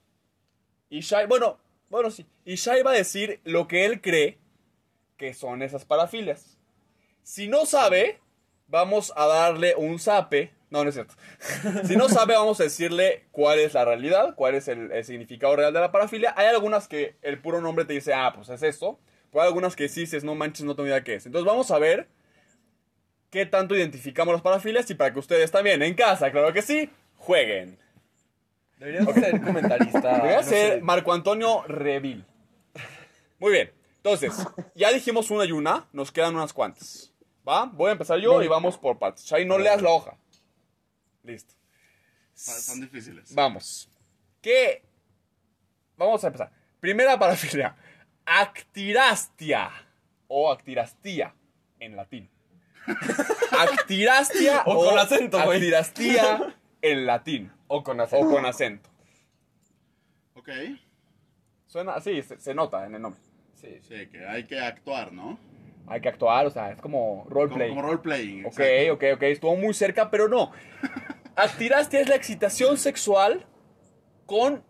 Y 0.88 1.02
Shai, 1.02 1.28
bueno, 1.28 1.60
bueno, 1.88 2.10
sí. 2.10 2.26
Y 2.44 2.56
Shai 2.56 2.82
va 2.82 2.90
a 2.90 2.94
decir 2.94 3.40
lo 3.44 3.68
que 3.68 3.84
él 3.84 4.00
cree 4.00 4.40
que 5.16 5.32
son 5.32 5.62
esas 5.62 5.84
parafilias. 5.84 6.58
Si 7.22 7.46
no 7.46 7.64
sabe, 7.64 8.18
vamos 8.66 9.12
a 9.14 9.28
darle 9.28 9.76
un 9.76 10.00
zape. 10.00 10.52
No, 10.68 10.82
no 10.82 10.88
es 10.88 10.96
cierto. 10.96 11.14
Si 11.86 11.94
no 11.94 12.08
sabe, 12.08 12.34
vamos 12.34 12.58
a 12.58 12.64
decirle 12.64 13.26
cuál 13.30 13.60
es 13.60 13.74
la 13.74 13.84
realidad, 13.84 14.34
cuál 14.34 14.56
es 14.56 14.66
el, 14.66 15.04
significado 15.04 15.54
real 15.54 15.72
de 15.72 15.78
la 15.78 15.92
parafilia. 15.92 16.34
Hay 16.36 16.48
algunas 16.48 16.88
que 16.88 17.14
el 17.22 17.40
puro 17.40 17.60
nombre 17.60 17.84
te 17.84 17.92
dice, 17.92 18.12
ah, 18.12 18.32
pues 18.34 18.48
es 18.48 18.64
esto. 18.64 18.98
Pero 19.30 19.42
hay 19.42 19.46
algunas 19.46 19.76
que 19.76 19.88
sí 19.88 20.00
dices, 20.00 20.24
no 20.24 20.34
manches, 20.34 20.64
no 20.64 20.74
tengo 20.74 20.88
idea 20.88 21.04
qué 21.04 21.14
es. 21.14 21.26
Entonces 21.26 21.46
vamos 21.46 21.70
a 21.70 21.78
ver 21.78 22.08
qué 23.30 23.46
tanto 23.46 23.76
identificamos 23.76 24.32
las 24.32 24.42
parafilias 24.42 24.90
y 24.90 24.94
para 24.94 25.12
que 25.12 25.18
ustedes 25.18 25.50
también 25.50 25.82
en 25.82 25.94
casa, 25.94 26.30
claro 26.30 26.52
que 26.52 26.62
sí, 26.62 26.90
jueguen. 27.16 27.78
Deberías 28.78 29.14
ser 29.14 29.40
comentarista. 29.40 30.18
No 30.24 30.42
ser 30.42 30.74
sé. 30.74 30.80
Marco 30.80 31.12
Antonio 31.12 31.62
Revil. 31.64 32.24
Muy 33.38 33.52
bien. 33.52 33.72
Entonces, 33.96 34.32
ya 34.74 34.90
dijimos 34.90 35.30
una 35.30 35.44
y 35.44 35.52
una, 35.52 35.86
nos 35.92 36.10
quedan 36.10 36.34
unas 36.34 36.52
cuantas. 36.52 37.12
¿Va? 37.46 37.66
Voy 37.66 37.90
a 37.90 37.92
empezar 37.92 38.18
yo 38.18 38.42
y 38.42 38.48
vamos 38.48 38.78
por 38.78 38.98
partes. 38.98 39.24
Shai, 39.24 39.44
no 39.44 39.58
leas 39.58 39.82
la 39.82 39.90
hoja. 39.90 40.16
Listo. 41.22 41.54
Están 42.34 42.80
difíciles. 42.80 43.34
Vamos. 43.34 43.88
¿Qué? 44.40 44.82
Vamos 45.96 46.24
a 46.24 46.28
empezar. 46.28 46.50
Primera 46.80 47.18
parafilia. 47.18 47.76
Actirastia. 48.24 49.70
O 50.28 50.50
actirastía 50.50 51.34
en 51.78 51.96
latín. 51.96 52.30
Actirastia 53.58 54.62
O 54.66 54.84
con 54.84 54.98
acento, 54.98 55.42
güey. 55.44 55.58
Actirastía 55.58 56.54
en 56.82 57.06
latín. 57.06 57.52
O 57.68 57.82
con 57.82 58.00
O 58.00 58.02
acento. 58.02 58.30
con 58.30 58.46
acento. 58.46 58.90
Ok. 60.34 60.48
Suena 61.66 61.94
así, 61.94 62.22
se, 62.22 62.38
se 62.40 62.54
nota 62.54 62.84
en 62.86 62.94
el 62.94 63.02
nombre. 63.02 63.20
Sí, 63.54 63.78
sí. 63.82 63.96
Sí, 63.96 64.06
que 64.08 64.26
hay 64.26 64.44
que 64.46 64.58
actuar, 64.58 65.12
¿no? 65.12 65.38
Hay 65.86 66.00
que 66.00 66.08
actuar, 66.08 66.46
o 66.46 66.50
sea, 66.50 66.70
es 66.70 66.80
como 66.80 67.24
Como, 67.24 67.30
roleplay. 67.30 67.68
como 67.70 67.82
role-playing. 67.82 68.46
Ok, 68.46 68.58
exacto. 68.60 68.94
ok, 68.94 69.04
ok, 69.16 69.22
estuvo 69.24 69.56
muy 69.56 69.74
cerca, 69.74 70.10
pero 70.10 70.28
no. 70.28 70.52
Actirastia 71.36 72.00
es 72.00 72.08
la 72.08 72.14
excitación 72.16 72.76
sexual 72.78 73.46
con 74.26 74.62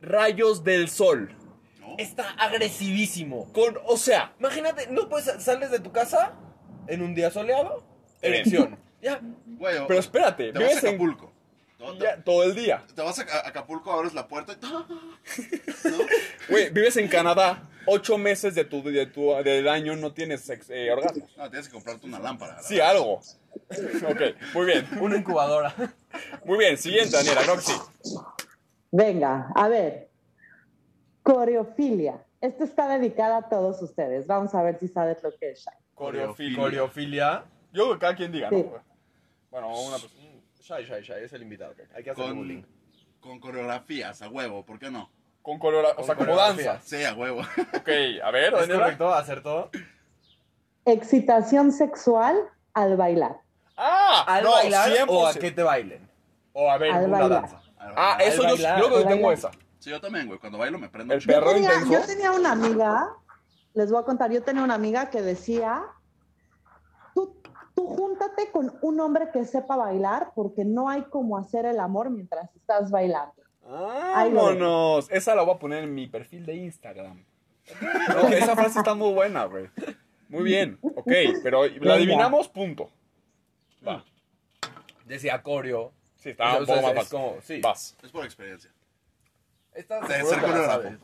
rayos 0.00 0.64
del 0.64 0.88
sol. 0.88 1.34
¿No? 1.80 1.94
Está 1.98 2.30
agresivísimo. 2.38 3.52
Con, 3.52 3.76
o 3.86 3.96
sea, 3.96 4.34
Imagínate, 4.38 4.88
no 4.90 5.08
puedes, 5.08 5.42
sales 5.42 5.70
de 5.70 5.80
tu 5.80 5.90
casa 5.92 6.34
en 6.88 7.02
un 7.02 7.14
día 7.14 7.30
soleado, 7.30 7.82
erección. 8.22 8.78
Ya. 9.00 9.20
Güey, 9.46 9.78
o- 9.78 9.86
pero 9.86 10.00
espérate, 10.00 10.52
te 10.52 10.58
vas 10.58 10.62
a 10.62 10.68
vives 10.68 10.82
en 10.84 10.88
Acapulco. 10.90 11.32
To- 11.78 11.96
te- 11.96 12.04
ya, 12.04 12.22
todo 12.24 12.42
el 12.42 12.54
día. 12.56 12.84
Te 12.94 13.02
vas 13.02 13.18
a 13.20 13.22
a 13.22 13.48
Acapulco, 13.48 13.92
abres 13.92 14.12
la 14.14 14.26
puerta 14.26 14.54
y... 14.60 14.66
¿no? 14.66 14.86
Güey, 16.48 16.70
vives 16.70 16.96
en 16.96 17.06
Canadá, 17.06 17.62
ocho 17.86 18.18
meses 18.18 18.56
de 18.56 18.64
tu, 18.64 18.82
de 18.82 19.06
tu, 19.06 19.32
del 19.44 19.68
año 19.68 19.94
no 19.94 20.12
tienes 20.12 20.40
sex- 20.44 20.70
eh, 20.70 20.90
orgasmos. 20.90 21.30
No, 21.36 21.48
tienes 21.48 21.68
que 21.68 21.74
comprarte 21.74 22.04
una 22.06 22.18
lámpara. 22.18 22.60
Sí, 22.62 22.80
algo. 22.80 23.20
Ok, 23.70 24.20
muy 24.54 24.66
bien, 24.66 24.88
Una 25.00 25.16
incubadora. 25.16 25.72
muy 26.44 26.58
bien. 26.58 26.76
Siguiente, 26.78 27.16
Daniela, 27.16 27.42
Roxy. 27.44 27.72
Venga, 28.90 29.52
a 29.54 29.68
ver. 29.68 30.08
Coreofilia. 31.22 32.24
Esto 32.40 32.64
está 32.64 32.88
dedicada 32.98 33.38
a 33.38 33.48
todos 33.48 33.82
ustedes. 33.82 34.26
Vamos 34.26 34.54
a 34.54 34.62
ver 34.62 34.78
si 34.78 34.88
sabes 34.88 35.22
lo 35.22 35.30
que 35.36 35.50
es 35.50 35.60
Shai. 35.60 35.74
Coreofilia. 35.98 36.58
Coreofilia. 36.58 37.44
Yo 37.72 37.84
creo 37.84 37.94
que 37.94 37.98
cada 38.00 38.14
quien 38.16 38.32
diga, 38.32 38.48
Sí. 38.48 38.56
¿no? 38.56 38.82
Bueno, 39.50 39.68
una 39.80 39.98
persona. 39.98 40.24
Shy, 40.60 40.84
shy, 40.84 41.02
shy, 41.02 41.12
es 41.24 41.32
el 41.32 41.42
invitado. 41.42 41.74
Hay 41.94 42.02
que 42.04 42.10
hacer 42.10 42.24
Con, 42.24 42.36
bullying. 42.36 42.62
con 43.20 43.40
coreografías, 43.40 44.20
a 44.22 44.28
huevo, 44.28 44.64
¿por 44.64 44.78
qué 44.78 44.90
no? 44.90 45.10
Con 45.42 45.58
coreografía, 45.58 45.94
o 45.94 45.96
Con 45.96 46.04
sea, 46.06 46.14
como 46.14 46.26
coreografía. 46.30 46.72
danza. 46.72 46.86
Sí, 46.86 47.04
a 47.04 47.14
huevo. 47.14 47.40
Ok, 47.40 47.88
a 48.22 48.30
ver, 48.30 48.52
¿Es 48.52 48.60
Daniela. 48.60 48.80
correcto? 48.82 49.14
¿Acertó? 49.14 49.70
Excitación 50.84 51.72
sexual 51.72 52.36
al 52.74 52.96
bailar. 52.96 53.40
Ah, 53.76 54.24
¿Al 54.26 54.44
no, 54.44 54.52
bailar 54.52 54.90
o 55.08 55.26
a 55.26 55.32
100%. 55.32 55.40
que 55.40 55.50
te 55.52 55.62
bailen? 55.62 56.08
O 56.52 56.70
a 56.70 56.78
ver, 56.78 56.90
Al 56.92 57.04
una 57.06 57.18
bailar. 57.20 57.40
danza. 57.42 57.62
Ah, 57.78 58.18
eso 58.20 58.42
yo, 58.42 58.48
bailar. 58.50 58.78
yo 58.80 58.86
creo 58.86 58.96
que 58.98 59.04
Al 59.04 59.08
tengo 59.14 59.26
bailar. 59.28 59.50
esa. 59.52 59.58
Sí, 59.78 59.90
yo 59.90 60.00
también, 60.00 60.26
güey. 60.26 60.38
Cuando 60.38 60.58
bailo 60.58 60.78
me 60.78 60.88
prendo. 60.88 61.14
El 61.14 61.20
chido. 61.20 61.34
perro 61.34 61.46
Yo 61.50 61.54
tenía, 61.54 61.74
intenso. 61.74 61.92
yo 62.00 62.06
tenía 62.06 62.32
una 62.32 62.52
amiga, 62.52 63.08
les 63.78 63.90
voy 63.90 64.00
a 64.00 64.04
contar, 64.04 64.30
yo 64.32 64.42
tenía 64.42 64.62
una 64.64 64.74
amiga 64.74 65.08
que 65.08 65.22
decía 65.22 65.82
tú 67.74 67.86
júntate 67.86 68.50
con 68.50 68.76
un 68.82 68.98
hombre 68.98 69.28
que 69.32 69.44
sepa 69.44 69.76
bailar 69.76 70.32
porque 70.34 70.64
no 70.64 70.88
hay 70.88 71.02
como 71.02 71.38
hacer 71.38 71.64
el 71.64 71.78
amor 71.78 72.10
mientras 72.10 72.52
estás 72.56 72.90
bailando. 72.90 73.34
¡Vámonos! 73.62 75.08
Esa 75.10 75.34
la 75.36 75.42
voy 75.42 75.54
a 75.54 75.58
poner 75.58 75.84
en 75.84 75.94
mi 75.94 76.08
perfil 76.08 76.44
de 76.44 76.56
Instagram. 76.56 77.24
Esa 78.32 78.56
frase 78.56 78.80
está 78.80 78.94
muy 78.94 79.12
buena, 79.12 79.44
güey. 79.44 79.70
Muy 80.28 80.42
bien, 80.42 80.78
ok, 80.82 81.12
pero 81.42 81.66
la 81.66 81.94
adivinamos, 81.94 82.48
punto. 82.48 82.90
Va. 83.86 84.04
Decía 85.04 85.40
Corio. 85.42 85.92
Sí, 86.16 86.30
está 86.30 86.56
O 86.56 86.60
un 86.60 86.66
sea, 86.66 86.74
poco 86.74 86.86
más 86.88 86.92
es 86.96 86.98
fácil. 87.10 87.18
como- 87.18 87.40
sí. 87.42 87.60
Vas. 87.60 87.96
Es 88.02 88.10
por 88.10 88.24
experiencia. 88.24 88.72
Esta 89.72 90.00
De 90.00 90.24
seguro 90.24 90.48
la 90.48 90.66
sabes. 90.66 90.98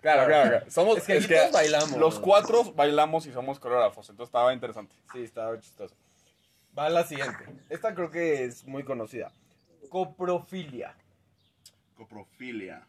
Claro, 0.00 0.26
claro, 0.26 0.50
claro. 0.50 0.70
Somos, 0.70 0.98
Es 0.98 1.04
que 1.04 1.14
aquí 1.14 1.26
todos 1.28 1.52
bailamos. 1.52 1.98
Los 1.98 2.18
cuatro 2.20 2.64
bailamos 2.72 3.26
y 3.26 3.32
somos 3.32 3.58
coreógrafos, 3.58 4.08
entonces 4.10 4.28
estaba 4.28 4.52
interesante. 4.54 4.94
Sí, 5.12 5.22
estaba 5.24 5.58
chistoso. 5.60 5.94
Va 6.78 6.88
la 6.88 7.04
siguiente. 7.04 7.44
Esta 7.68 7.94
creo 7.94 8.10
que 8.10 8.44
es 8.44 8.64
muy 8.64 8.84
conocida. 8.84 9.32
Coprofilia. 9.88 10.94
Coprofilia. 11.96 12.86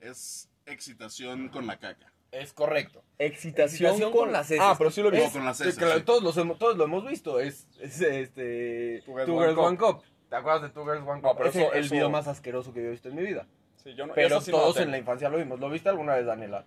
Es 0.00 0.48
excitación 0.66 1.48
con 1.48 1.66
la 1.66 1.78
caca. 1.78 2.12
Es 2.32 2.52
correcto. 2.52 3.02
Excitación, 3.18 3.90
Excitación 3.92 4.12
con 4.12 4.32
las 4.32 4.50
heces. 4.50 4.60
Ah, 4.62 4.74
pero 4.76 4.90
sí 4.90 5.00
lo 5.00 5.10
vi. 5.10 5.18
No, 5.18 5.30
con 5.30 5.44
las 5.44 5.56
Sí, 5.58 5.62
heces, 5.62 5.76
claro, 5.78 5.98
sí. 5.98 6.04
todos, 6.04 6.22
los 6.22 6.36
hemos- 6.36 6.58
todos 6.58 6.76
lo 6.76 6.84
hemos 6.84 7.06
visto. 7.06 7.38
Es, 7.40 7.66
es 7.80 8.00
este. 8.00 9.02
Two 9.06 9.14
Two 9.14 9.16
Girls, 9.24 9.28
Girls, 9.38 9.58
One 9.58 9.66
One 9.68 9.76
Cup. 9.78 10.02
¿Te 10.28 10.36
acuerdas 10.36 10.62
de 10.62 10.68
Two 10.70 10.84
Girls 10.84 11.06
One 11.06 11.20
Cup? 11.22 11.28
No, 11.30 11.36
pero 11.36 11.48
es 11.50 11.56
eso- 11.56 11.72
el, 11.72 11.78
el 11.78 11.84
eso- 11.84 11.94
video 11.94 12.10
más 12.10 12.26
asqueroso 12.26 12.72
que 12.74 12.82
yo 12.82 12.88
he 12.88 12.90
visto 12.90 13.08
en 13.08 13.14
mi 13.14 13.22
vida. 13.22 13.46
Sí, 13.86 13.94
yo 13.94 14.04
no- 14.06 14.14
Pero 14.14 14.40
sí 14.40 14.50
todos 14.50 14.76
en 14.78 14.90
la 14.90 14.98
infancia 14.98 15.28
lo 15.28 15.38
vimos. 15.38 15.60
¿Lo 15.60 15.70
viste 15.70 15.88
alguna 15.88 16.16
vez, 16.16 16.26
Daniela? 16.26 16.64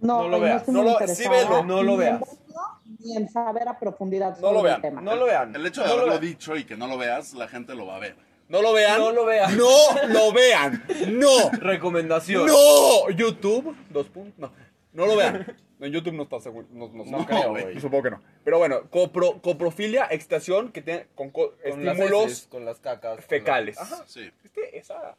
No, 0.00 0.18
No 0.18 0.28
lo 0.28 0.36
no 0.36 0.40
veas. 0.44 0.68
No 0.68 0.82
lo- 0.82 0.98
sí 1.06 1.26
velo, 1.28 1.64
no 1.64 1.82
lo 1.82 1.96
veas. 1.96 2.20
Ni 3.00 3.16
en 3.16 3.28
saber 3.30 3.66
a 3.68 3.78
profundidad 3.78 4.30
No 4.32 4.36
sobre 4.36 4.52
lo 4.52 4.58
el 4.60 4.64
vean, 4.66 4.82
tema. 4.82 5.00
No 5.00 5.16
lo 5.16 5.24
vean. 5.24 5.56
El 5.56 5.64
hecho 5.66 5.82
de 5.82 5.90
haberlo 5.90 6.18
dicho 6.18 6.56
y 6.56 6.64
que 6.64 6.76
no 6.76 6.86
lo 6.88 6.98
veas, 6.98 7.32
la 7.32 7.48
gente 7.48 7.74
lo 7.74 7.86
va 7.86 7.96
a 7.96 8.00
ver. 8.00 8.16
No 8.50 8.60
lo 8.60 8.74
vean. 8.74 8.98
No 9.00 9.12
lo 9.12 9.24
vean. 9.24 9.56
No 9.56 9.68
lo 10.08 10.32
vean. 10.34 10.84
No. 11.08 11.50
Recomendación. 11.52 12.46
No. 12.46 13.08
YouTube. 13.10 13.74
Dos 13.88 14.08
puntos. 14.08 14.38
No. 14.38 14.52
No 14.92 15.06
lo 15.06 15.16
vean. 15.16 15.56
En 15.80 15.90
YouTube 15.92 16.12
no 16.14 16.24
está 16.24 16.38
seguro. 16.40 16.66
No, 16.70 16.88
no, 16.92 17.04
No 17.04 17.26
creo, 17.26 17.50
güey. 17.50 17.80
Supongo 17.80 18.02
que 18.04 18.10
no. 18.10 18.20
Pero 18.44 18.58
bueno, 18.58 18.82
copro- 18.90 19.40
coprofilia, 19.40 20.06
excitación 20.10 20.70
que 20.70 20.82
tiene 20.82 21.06
con 21.14 21.30
co- 21.30 21.54
Con 21.68 21.84
las 21.84 21.96
estímulos 21.96 22.26
heces, 22.26 22.46
con 22.50 22.64
las 22.66 22.78
cacas. 22.80 23.16
con 23.16 23.24
fecales. 23.24 23.78
Ajá. 23.78 24.04
Sí. 24.06 24.30
¿Viste? 24.42 24.78
Esa. 24.78 25.14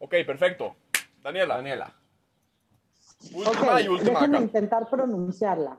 Ok, 0.00 0.14
perfecto. 0.26 0.74
Daniela. 1.22 1.56
Daniela. 1.56 1.94
Última 3.34 3.80
y 3.82 3.88
última 3.88 4.20
déjame 4.20 4.36
acá. 4.38 4.44
intentar 4.44 4.88
pronunciarla. 4.88 5.78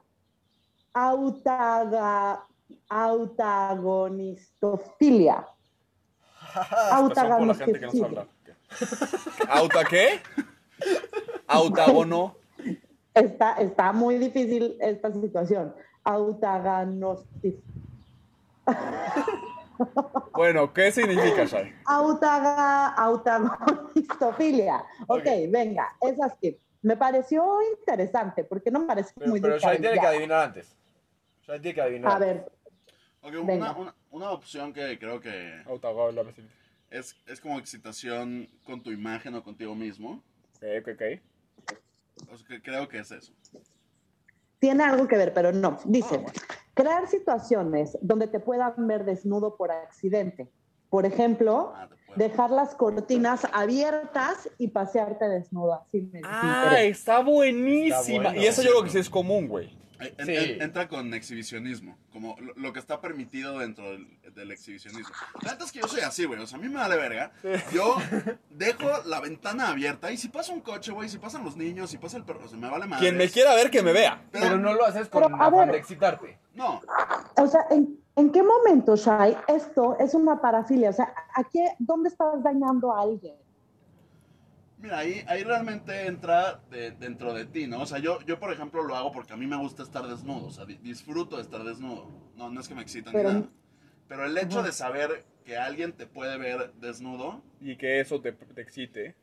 Autaga, 0.94 2.46
autagonistofilia. 2.90 5.48
Ok. 6.54 7.62
¿Auta 9.50 9.84
qué? 9.86 10.20
Autagono. 11.48 12.36
Está, 13.14 13.54
está 13.54 13.94
muy 13.94 14.18
difícil 14.18 14.76
esta 14.80 15.12
situación. 15.12 15.74
Autaganostif. 16.04 17.56
Bueno, 20.34 20.74
¿qué 20.74 20.92
significa, 20.92 21.46
Shai? 21.46 21.74
Autaga, 21.86 22.88
autagonistofilia. 22.96 24.78
Ok, 25.08 25.20
Ok. 25.20 25.26
venga, 25.50 25.96
esas 26.02 26.34
que 26.42 26.60
me 26.82 26.98
pareció 26.98 27.44
interesante 27.78 28.44
porque 28.44 28.72
no 28.72 28.80
me 28.80 28.88
parece 28.88 29.14
Pero, 29.18 29.30
muy 29.30 29.42
pero 29.42 29.58
Shai 29.60 29.80
tiene 29.80 30.00
que 30.00 30.08
adivinar 30.08 30.46
antes. 30.46 30.76
Shai 31.44 31.60
tiene 31.60 31.76
que 31.76 31.82
adivinar. 31.82 32.12
A 32.14 32.20
ver, 32.20 32.52
Ok, 33.24 33.34
Venga. 33.44 33.72
una, 33.72 33.78
una, 33.78 33.96
una 34.10 34.32
opción 34.32 34.74
que 34.74 34.98
creo 34.98 35.20
que 35.20 35.64
es, 36.90 37.16
es 37.28 37.40
como 37.40 37.60
excitación 37.60 38.50
con 38.64 38.82
tu 38.82 38.92
imagen 38.92 39.36
o 39.36 39.44
contigo 39.44 39.76
mismo. 39.76 40.24
Ok, 40.58 40.64
ok, 40.82 40.88
ok. 40.90 41.02
O 42.32 42.38
sea, 42.38 42.48
que 42.48 42.62
creo 42.62 42.88
que 42.88 43.00
es 43.00 43.12
eso. 43.12 43.32
Tiene 44.62 44.84
algo 44.84 45.08
que 45.08 45.18
ver, 45.18 45.34
pero 45.34 45.52
no. 45.52 45.80
Dice, 45.86 46.24
crear 46.76 47.08
situaciones 47.08 47.98
donde 48.02 48.28
te 48.28 48.40
puedan 48.40 48.74
ver 48.88 49.04
desnudo 49.06 49.58
por 49.58 49.72
accidente. 49.72 50.50
Por 50.90 51.06
ejemplo, 51.06 51.74
Ah, 51.76 51.90
dejar 52.16 52.52
las 52.52 52.76
cortinas 52.76 53.48
abiertas 53.54 54.48
y 54.60 54.68
pasearte 54.68 55.28
desnudo. 55.28 55.74
Así 55.74 56.02
me 56.14 56.22
Ah, 56.24 56.76
está 56.80 57.22
buenísima. 57.24 57.98
Está 57.98 58.30
bueno. 58.30 58.42
y 58.42 58.46
eso 58.46 58.62
yo 58.62 58.70
creo 58.70 58.84
que 58.84 58.90
sí 58.92 59.00
es 59.00 59.10
común, 59.10 59.48
güey. 59.48 59.76
En- 60.02 60.26
Sí. 60.26 60.36
en- 60.36 60.62
entra 60.62 60.88
con 60.88 61.14
exhibicionismo, 61.14 61.98
como 62.12 62.36
lo, 62.40 62.54
lo 62.56 62.74
que 62.74 62.80
está 62.80 63.00
permitido 63.02 63.60
dentro 63.60 63.92
del, 63.92 64.08
del 64.34 64.52
exhibicionismo. 64.52 65.14
La 65.42 65.52
neta 65.52 65.66
es 65.66 65.72
que 65.72 65.80
yo 65.82 65.88
soy 65.88 66.02
así, 66.02 66.26
güey, 66.26 66.40
o 66.40 66.48
sea, 66.48 66.58
a 66.58 66.62
mí 66.62 66.68
me 66.70 66.76
vale 66.76 66.96
verga. 66.98 67.32
Yo 67.72 67.96
dejo 68.50 68.88
la 69.06 69.20
ventana 69.20 69.70
abierta 69.70 70.12
y 70.12 70.18
si 70.18 70.30
pasa 70.30 70.54
un 70.54 70.62
coche, 70.62 70.92
güey, 70.92 71.10
si 71.10 71.18
pasan 71.18 71.44
los 71.44 71.56
niños, 71.56 71.90
si 71.90 71.98
pasa 71.98 72.18
el 72.18 72.24
perro, 72.24 72.46
o 72.46 72.48
sea, 72.48 72.58
me 72.58 72.70
vale 72.70 72.86
madre. 72.88 73.02
Quien 73.02 73.18
me 73.18 73.30
quiera 73.30 73.54
ver, 73.56 73.70
que 73.70 73.82
me 73.82 73.94
vea. 73.94 74.22
Pero 74.32 74.58
no 74.58 74.74
lo 74.74 74.86
haces 74.86 75.08
con 75.10 75.24
Pero, 75.24 75.36
afán 75.36 75.52
ver. 75.68 75.72
de 75.74 75.78
excitarte. 75.78 76.40
No, 76.54 76.82
O 77.38 77.48
sea, 77.48 77.62
¿en, 77.70 77.98
en 78.18 78.32
qué 78.32 78.44
momento, 78.44 78.96
Shai, 78.96 79.38
esto 79.48 79.98
es 80.00 80.14
una 80.14 80.42
parafilia? 80.42 80.90
O 80.90 80.94
sea, 80.94 81.14
¿a 81.36 81.44
qué, 81.46 81.66
¿dónde 81.80 82.10
estás 82.10 82.44
dañando 82.44 82.92
a 82.94 83.02
alguien? 83.04 83.36
Mira, 84.82 84.98
ahí, 85.00 85.24
ahí 85.28 85.44
realmente 85.44 86.06
entra 86.08 86.62
de- 86.70 86.92
dentro 86.92 87.34
de 87.34 87.46
ti, 87.46 87.68
¿no? 87.68 87.82
O 87.82 87.86
sea, 87.86 88.00
yo, 88.00 88.20
yo, 88.22 88.40
por 88.40 88.52
ejemplo, 88.52 88.84
lo 88.84 88.96
hago 88.96 89.12
porque 89.12 89.34
a 89.34 89.38
mí 89.38 89.46
me 89.48 89.58
gusta 89.58 89.84
estar 89.84 90.08
desnudo, 90.08 90.48
o 90.48 90.52
sea, 90.52 90.66
di- 90.66 90.78
disfruto 90.78 91.38
de 91.38 91.44
estar 91.44 91.64
desnudo. 91.64 92.10
No, 92.36 92.50
no 92.50 92.60
es 92.60 92.68
que 92.68 92.76
me 92.76 92.82
excita 92.82 93.12
Pero- 93.12 93.30
ni 93.30 93.40
nada. 93.42 93.50
Pero 94.08 94.26
el 94.26 94.38
hecho 94.38 94.62
de 94.62 94.72
saber 94.74 95.26
que 95.46 95.58
alguien 95.58 95.94
te 95.94 96.06
puede 96.06 96.38
ver 96.38 96.74
desnudo 96.74 97.42
Y 97.62 97.78
que 97.78 98.02
eso 98.02 98.20
te, 98.20 98.34
te 98.34 98.62
excite. 98.62 99.16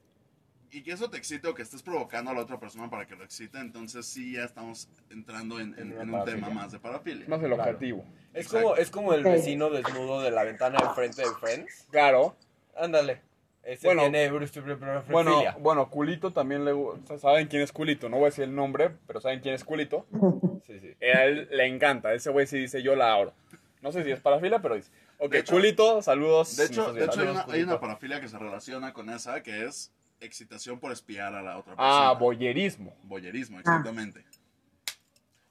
y 0.70 0.82
que 0.82 0.92
eso 0.92 1.11
te 1.11 1.18
excite 1.18 1.46
o 1.48 1.54
que 1.54 1.62
estés 1.62 1.82
provocando 1.82 2.30
a 2.30 2.34
la 2.34 2.40
otra 2.40 2.59
persona 2.59 2.88
para 2.88 3.06
que 3.06 3.14
lo 3.14 3.22
excite, 3.24 3.59
entonces 3.59 4.06
sí 4.06 4.32
ya 4.32 4.44
estamos 4.44 4.88
entrando 5.11 5.61
en, 5.61 5.78
en- 5.78 5.92
En 6.00 6.14
un 6.14 6.24
tema 6.24 6.48
más 6.50 6.72
de 6.72 6.78
parafilia. 6.78 7.24
Es 7.24 7.28
más 7.28 7.42
el 7.42 7.48
Claro. 7.52 7.62
objetivo. 7.70 8.04
Es 8.32 8.46
Exacto. 8.46 8.62
como, 8.68 8.76
es 8.76 8.90
como 8.90 9.12
el 9.14 9.24
vecino 9.24 9.68
desnudo 9.70 10.22
de 10.22 10.30
la 10.30 10.44
ventana 10.44 10.78
de 10.80 10.88
frente 10.94 11.20
de 11.22 11.28
Friends. 11.38 11.86
Claro. 11.90 12.36
Ándale. 12.76 13.22
Ese 13.68 13.86
Bueno, 13.86 14.00
tiene 14.00 14.30
Bueno, 14.30 15.02
bueno, 15.10 15.54
bueno, 15.58 15.90
Culito 15.90 16.32
también 16.32 16.64
le 16.64 16.72
gusta. 16.72 17.18
¿Saben 17.18 17.48
quién 17.48 17.60
es 17.60 17.70
Culito? 17.70 18.08
No 18.08 18.16
voy 18.16 18.24
a 18.24 18.28
decir 18.28 18.44
el 18.44 18.54
nombre, 18.54 18.90
pero 19.06 19.20
¿saben 19.20 19.40
quién 19.40 19.54
es 19.54 19.62
Culito? 19.62 20.06
sí, 20.66 20.80
sí. 20.80 20.96
A 21.14 21.24
él 21.24 21.48
le 21.52 21.66
encanta. 21.66 22.14
Ese 22.14 22.30
güey 22.30 22.46
sí 22.46 22.56
dice 22.56 22.82
yo 22.82 22.96
la 22.96 23.12
abro. 23.12 23.34
No 23.82 23.92
sé 23.92 24.04
si 24.04 24.10
es 24.10 24.20
parafilia, 24.20 24.62
pero 24.62 24.74
dice. 24.76 24.90
Ok, 25.18 25.34
hecho- 25.34 25.52
Culito, 25.52 26.00
saludos. 26.00 26.56
De 26.56 26.64
hecho, 26.64 26.94
de 26.94 27.04
hecho 27.04 27.20
hay, 27.20 27.26
una, 27.28 27.44
hay 27.46 27.62
una 27.62 27.78
parafilia 27.78 28.22
que 28.22 28.28
se 28.28 28.38
relaciona 28.38 28.94
con 28.94 29.10
esa, 29.10 29.42
que 29.42 29.66
es 29.66 29.92
excitación 30.20 30.80
por 30.80 30.90
espiar 30.90 31.34
a 31.34 31.42
la 31.42 31.58
otra 31.58 31.74
Ah, 31.76 31.76
persona. 31.76 32.12
boyerismo. 32.12 32.94
Boyerismo, 33.02 33.58
exactamente. 33.60 34.24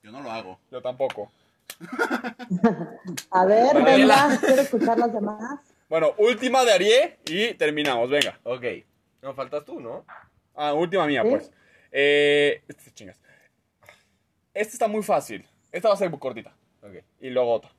Yo 0.01 0.11
no 0.11 0.21
lo 0.23 0.31
hago. 0.31 0.57
Yo 0.71 0.81
tampoco. 0.81 1.31
A 3.29 3.45
ver, 3.45 3.83
venga, 3.83 4.39
quiero 4.39 4.61
escuchar 4.63 4.97
las 4.97 5.13
demás. 5.13 5.59
Bueno, 5.89 6.13
última 6.17 6.65
de 6.65 6.73
Arié 6.73 7.19
y 7.25 7.53
terminamos. 7.53 8.09
Venga. 8.09 8.39
Ok. 8.43 8.63
No 9.21 9.33
faltas 9.33 9.63
tú, 9.65 9.79
¿no? 9.79 10.05
Ah, 10.55 10.73
última 10.73 11.05
mía, 11.07 11.23
¿Sí? 11.23 11.29
pues. 11.29 11.51
Eh, 11.91 12.61
este, 12.67 12.91
chingas. 12.91 13.19
Esta 14.53 14.73
está 14.73 14.87
muy 14.87 15.03
fácil. 15.03 15.47
Esta 15.71 15.87
va 15.89 15.93
a 15.93 15.97
ser 15.97 16.09
muy 16.09 16.19
cortita. 16.19 16.53
Ok. 16.81 16.95
Y 17.21 17.29
luego 17.29 17.53
otra. 17.53 17.71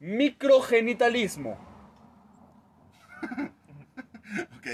Microgenitalismo. 0.00 1.58
¿Ok? 4.58 4.66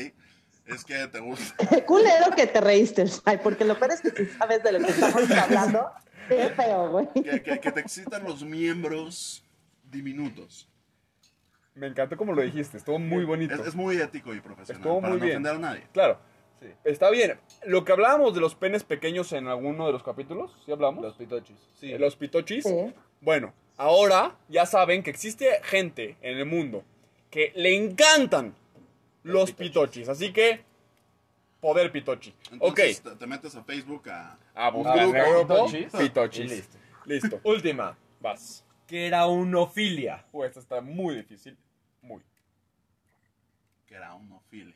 Es 0.66 0.84
que 0.84 1.06
te 1.08 1.20
gusta. 1.20 1.66
Qué 1.68 1.84
culero 1.84 2.30
que 2.34 2.46
te 2.46 2.60
reíste, 2.60 3.04
Shai, 3.06 3.42
porque 3.42 3.64
lo 3.64 3.78
peor 3.78 3.92
es 3.92 4.00
que 4.00 4.10
si 4.10 4.26
sabes 4.26 4.62
de 4.62 4.72
lo 4.72 4.78
que 4.84 4.90
estamos 4.90 5.30
hablando, 5.38 5.90
qué 6.28 6.48
feo, 6.50 6.90
güey. 6.90 7.08
Que, 7.14 7.42
que- 7.42 7.60
que 7.60 7.72
te 7.72 7.80
excitan 7.80 8.24
los 8.24 8.42
miembros 8.42 9.44
diminutos. 9.84 10.68
Me 11.74 11.86
encantó 11.88 12.16
como 12.16 12.32
lo 12.34 12.42
dijiste. 12.42 12.76
Estuvo 12.76 12.98
muy 12.98 13.24
bonito. 13.24 13.54
Es, 13.54 13.66
es 13.68 13.74
muy 13.74 13.96
ético 13.96 14.32
y 14.34 14.40
profesional. 14.40 14.80
Estuvo 14.80 15.00
para 15.00 15.10
muy 15.12 15.18
no 15.20 15.24
bien. 15.26 15.36
ofender 15.38 15.56
a 15.56 15.58
nadie. 15.58 15.82
Claro. 15.92 16.18
Sí. 16.60 16.66
Está 16.84 17.10
bien. 17.10 17.38
Lo 17.66 17.84
que 17.84 17.92
hablábamos 17.92 18.32
de 18.34 18.40
los 18.40 18.54
penes 18.54 18.84
pequeños 18.84 19.32
en 19.32 19.48
alguno 19.48 19.86
de 19.86 19.92
los 19.92 20.02
capítulos, 20.02 20.52
¿sí 20.64 20.72
hablamos? 20.72 21.02
Los 21.02 21.14
pitochis. 21.16 21.56
Sí. 21.74 21.92
Eh, 21.92 21.98
Los 21.98 22.14
pitochis. 22.16 22.64
Sí. 22.64 22.94
Bueno, 23.20 23.52
ahora 23.76 24.36
ya 24.48 24.66
saben 24.66 25.02
que 25.02 25.10
existe 25.10 25.48
gente 25.64 26.16
en 26.22 26.38
el 26.38 26.46
mundo 26.46 26.84
que 27.30 27.52
le 27.56 27.74
encantan 27.76 28.54
los 29.24 29.50
pitochis. 29.52 30.08
Así 30.08 30.32
que, 30.32 30.62
poder 31.60 31.90
pitochi. 31.90 32.32
Entonces 32.52 33.00
ok. 33.00 33.10
te, 33.10 33.16
te 33.16 33.26
metes 33.26 33.56
a 33.56 33.64
Facebook 33.64 34.08
a... 34.08 34.38
A 34.54 34.68
un 34.68 34.74
buscar 34.84 34.98
grupo. 34.98 35.16
en 35.16 35.24
el 35.24 35.30
grupo 35.32 35.66
Pitochis. 35.66 35.92
pitochis. 35.92 36.44
Y 36.52 36.54
listo. 36.54 36.78
Listo. 37.06 37.40
Última. 37.42 37.96
Vas. 38.20 38.63
Queraunofilia. 38.86 40.24
Uy, 40.32 40.46
esta 40.46 40.60
está 40.60 40.80
muy 40.80 41.14
difícil. 41.16 41.56
Muy. 42.02 42.22
Que 43.86 43.94
era 43.94 44.14
uno, 44.14 44.42
filia. 44.50 44.74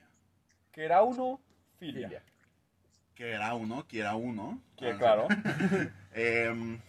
Que 0.72 0.84
era 0.84 1.02
uno, 1.02 1.40
filia. 1.78 2.08
Filia. 2.08 2.22
Que 3.14 3.30
era 3.32 3.54
uno, 3.54 3.86
que 3.86 4.00
era 4.00 4.14
uno. 4.14 4.60
Que, 4.76 4.90
Ah, 4.90 4.96
claro. 4.98 5.28
Em, 6.14 6.80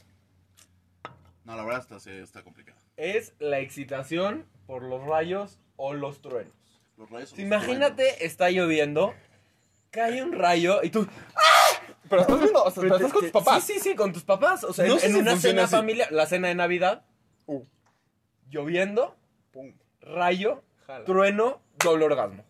no, 1.43 1.55
la 1.55 1.63
verdad 1.63 1.81
está, 1.81 1.99
sí, 1.99 2.09
está 2.11 2.41
complicado. 2.43 2.77
es 2.97 3.33
la 3.39 3.59
excitación 3.59 4.45
por 4.67 4.83
los 4.83 5.03
rayos 5.05 5.59
o 5.75 5.93
los 5.93 6.21
truenos. 6.21 6.53
Los 6.97 7.09
rayos 7.09 7.29
son 7.29 7.35
Si 7.37 7.41
los 7.43 7.47
imagínate, 7.47 8.25
está 8.25 8.49
lloviendo, 8.49 9.13
cae 9.91 10.21
un 10.23 10.31
rayo 10.33 10.81
y 10.83 10.89
tú... 10.89 11.07
Pero 12.09 12.21
estás 12.23 12.39
viendo, 12.39 12.63
o 12.63 12.71
sea, 12.71 12.81
pero 12.81 12.95
estás 12.95 13.11
con 13.13 13.21
tus 13.21 13.31
papás. 13.31 13.63
Sí, 13.63 13.73
sí, 13.73 13.79
sí, 13.79 13.95
con 13.95 14.11
tus 14.13 14.23
papás. 14.23 14.63
O 14.63 14.73
sea, 14.73 14.85
No 14.87 14.93
en, 14.95 14.99
sé 14.99 15.05
en 15.07 15.13
si 15.13 15.19
una 15.19 15.37
cena 15.37 15.63
así. 15.65 15.75
familiar, 15.75 16.11
la 16.11 16.25
cena 16.25 16.47
de 16.47 16.55
Navidad. 16.55 17.03
Lloviendo, 18.49 19.15
Pum. 19.51 19.73
rayo, 20.01 20.63
Jala. 20.85 21.05
trueno, 21.05 21.61
doble 21.83 22.05
orgasmo. 22.05 22.43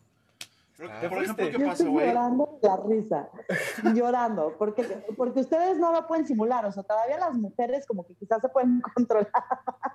Ah, 0.81 1.01
por 1.09 1.21
ejemplo. 1.23 1.45
¿qué 1.45 1.51
Yo 1.51 1.59
pasa, 1.59 1.71
estoy 1.73 1.87
güey? 1.89 2.07
llorando 2.07 2.59
de 2.61 2.67
la 2.69 2.77
risa, 2.77 3.29
llorando, 3.93 4.55
porque, 4.57 4.83
porque 5.17 5.41
ustedes 5.41 5.77
no 5.77 5.91
lo 5.91 6.07
pueden 6.07 6.25
simular, 6.25 6.65
o 6.65 6.71
sea, 6.71 6.83
todavía 6.83 7.17
las 7.17 7.33
mujeres 7.33 7.85
como 7.85 8.05
que 8.07 8.13
quizás 8.15 8.39
se 8.41 8.47
pueden 8.49 8.79
controlar, 8.95 9.29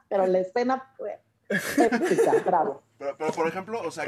pero 0.08 0.26
la 0.26 0.40
escena 0.40 0.92
fue 0.98 1.18
épica, 1.48 2.32
bravo. 2.46 2.82
Pero, 2.98 3.16
pero, 3.16 3.32
por 3.32 3.48
ejemplo, 3.48 3.80
o 3.82 3.90
sea, 3.90 4.04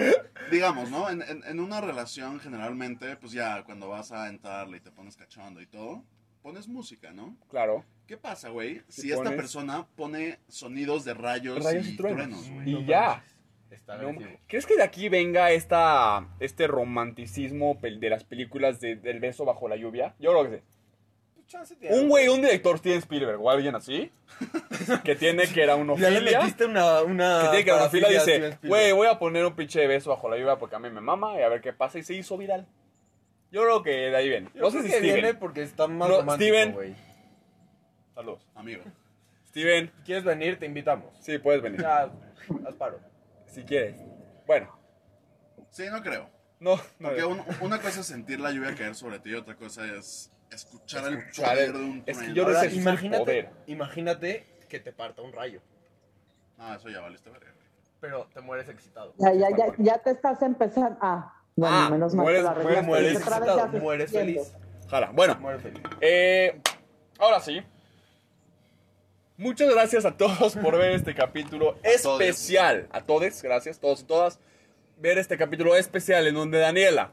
digamos, 0.51 0.91
¿no? 0.91 1.09
En, 1.09 1.23
en, 1.23 1.43
en 1.45 1.61
una 1.61 1.81
relación, 1.81 2.41
generalmente, 2.41 3.17
pues 3.17 3.33
ya 3.33 3.65
cuando 3.65 3.89
vas 3.89 4.13
a 4.13 4.29
entrarle 4.29 4.77
y 4.77 4.81
te 4.81 4.91
pones 4.91 5.17
cachondo 5.17 5.63
y 5.63 5.67
todo, 5.67 6.03
pones 6.43 6.69
música, 6.69 7.11
¿no? 7.13 7.37
Claro. 7.49 7.85
¿Qué 8.07 8.17
pasa, 8.17 8.51
güey? 8.51 8.83
Si, 8.89 9.03
Si 9.03 9.11
esta 9.11 9.25
pones- 9.25 9.37
persona 9.37 9.87
pone 9.97 10.39
sonidos 10.49 11.05
de 11.05 11.15
rayos, 11.15 11.65
Rayos 11.65 11.87
y, 11.89 11.91
y 11.93 11.97
truenos. 11.97 12.43
truenos, 12.45 12.51
güey. 12.51 12.71
Y 12.71 12.73
No 12.75 12.81
ya. 12.87 13.25
Está 13.71 13.97
No. 13.97 14.17
¿Crees 14.47 14.65
que 14.65 14.77
de 14.77 14.83
aquí 14.85 15.09
venga 15.09 15.51
esta, 15.51 16.29
este 16.39 16.67
romanticismo 16.69 17.77
de 17.83 18.11
las 18.11 18.23
películas 18.25 18.81
de- 18.81 18.95
del 18.97 19.19
beso 19.19 19.45
bajo 19.45 19.69
la 19.69 19.77
lluvia? 19.77 20.15
Yo 20.21 20.31
creo 20.31 20.49
que 20.51 20.57
sí. 20.59 20.63
Pues 21.35 21.47
chance 21.49 21.75
tiene. 21.77 21.99
Un 21.99 22.09
güey, 22.09 22.29
un 22.29 22.41
director 22.43 22.79
Steven 22.79 22.99
Spielberg 22.99 23.41
o 23.43 23.51
alguien 23.51 23.75
así, 23.75 24.11
que 25.05 25.17
tiene 25.17 25.49
que 25.49 25.63
era 25.65 25.77
Ya 25.97 26.11
le 26.11 26.21
metiste 26.21 26.65
una... 26.65 27.03
una 27.03 27.41
que 27.43 27.49
tiene 27.49 27.65
que 27.65 27.71
era 27.71 27.81
unofilia, 27.81 28.07
parafilia 28.07 28.19
a 28.19 28.23
Steven 28.23 28.41
dice, 28.43 28.49
Spielberg. 28.55 28.69
güey, 28.69 28.93
voy 28.93 29.07
a 29.09 29.19
poner 29.19 29.45
un 29.45 29.57
pinche 29.57 29.85
beso 29.89 30.11
bajo 30.11 30.29
la 30.31 30.37
lluvia 30.39 30.57
porque 30.59 30.77
a 30.77 30.79
mí 30.79 30.89
me 30.91 31.01
mama 31.01 31.37
y 31.39 31.43
a 31.43 31.49
ver 31.49 31.61
qué 31.61 31.73
pasa, 31.73 31.99
y 31.99 32.05
se 32.05 32.15
hizo 32.15 32.37
viral. 32.39 32.67
Yo 33.51 33.63
creo 33.63 33.83
que 33.83 33.91
de 33.91 34.17
ahí 34.17 34.29
viene. 34.29 34.49
Yo 34.55 34.61
No 34.63 34.71
sé 34.71 34.83
si 34.83 34.89
Steven. 34.89 35.03
viene 35.15 35.35
porque 35.35 35.63
está 35.63 35.87
más 35.89 36.09
No, 36.09 36.19
romántico, 36.21 36.49
Steven. 36.55 36.73
güey. 36.73 36.95
Saludos. 38.17 38.49
Amigo. 38.55 38.83
Steven, 39.49 39.93
¿Quieres 40.05 40.25
venir? 40.25 40.59
Te 40.59 40.64
invitamos. 40.67 41.14
sí, 41.21 41.37
puedes 41.39 41.61
venir, 41.62 41.83
Ya, 41.83 42.11
haz 42.67 42.75
paro. 42.79 42.99
si 43.47 43.62
quieres. 43.62 44.01
Bueno, 44.47 44.75
Sí, 45.71 45.85
no 45.93 46.03
creo. 46.03 46.31
no, 46.59 46.77
no. 46.99 47.09
Porque 47.09 47.25
un- 47.27 47.43
una 47.61 47.79
cosa 47.81 48.01
es 48.01 48.07
sentir 48.07 48.41
la 48.41 48.51
lluvia 48.53 48.75
caer 48.75 48.95
sobre 48.95 49.19
ti 49.19 49.31
y 49.31 49.35
otra 49.35 49.55
cosa 49.57 49.85
es 49.85 50.33
escuchar, 50.51 51.12
Escuchar 51.12 51.59
el 51.59 51.64
el- 51.64 51.73
poder 51.73 51.73
de 51.75 51.79
un 51.85 51.99
es 51.99 52.05
que 52.05 52.12
trueno. 52.14 52.35
yo 52.35 52.43
Ahora, 52.47 52.62
el 52.64 52.75
imagínate, 52.75 53.25
poder. 53.25 53.51
imagínate 53.67 54.47
que 54.71 54.81
te 54.81 54.93
parta 54.93 55.21
un 55.23 55.33
rayo, 55.33 55.61
Ah, 56.59 56.77
eso 56.79 56.89
ya 56.89 57.01
valiste 57.03 57.29
verga, 57.29 57.53
güey. 57.55 57.67
pero 58.01 58.27
te 58.33 58.41
mueres 58.41 58.67
excitado. 58.71 59.12
Ya, 59.19 59.35
ya, 59.35 59.49
ya, 59.55 59.67
ya 59.77 59.99
te 59.99 60.11
estás 60.12 60.41
empezando, 60.41 60.97
ah, 61.03 61.35
bueno, 61.55 61.77
Ah, 61.77 61.91
menos 61.91 62.14
mal 62.14 62.25
mueres- 62.25 62.41
que 62.41 62.45
la 62.45 62.51
mueres- 62.55 62.64
arreglaste, 62.64 62.87
mueres 62.87 63.12
porque 63.12 63.27
otra 63.27 63.39
vez 63.41 63.49
excitado, 63.49 63.83
mueres 63.83 64.11
feliz. 64.12 64.53
Jala. 64.89 65.11
Bueno, 65.12 65.35
Mueres 65.41 65.62
feliz. 65.62 65.83
Eh, 66.01 66.61
ahora 67.19 67.41
sí. 67.41 67.61
Muchas 69.39 69.68
gracias 69.70 70.05
a 70.07 70.16
todos 70.16 70.57
por 70.57 70.78
ver 70.78 70.93
este 70.93 71.14
capítulo 71.14 71.76
especial. 71.82 72.89
A 72.91 73.03
todos, 73.03 73.43
gracias, 73.43 73.78
todos 73.78 74.01
y 74.01 74.05
todas. 74.05 74.41
Ver 74.99 75.18
este 75.18 75.37
capítulo 75.37 75.76
especial 75.76 76.26
en 76.26 76.34
donde 76.34 76.59
Daniela 76.59 77.12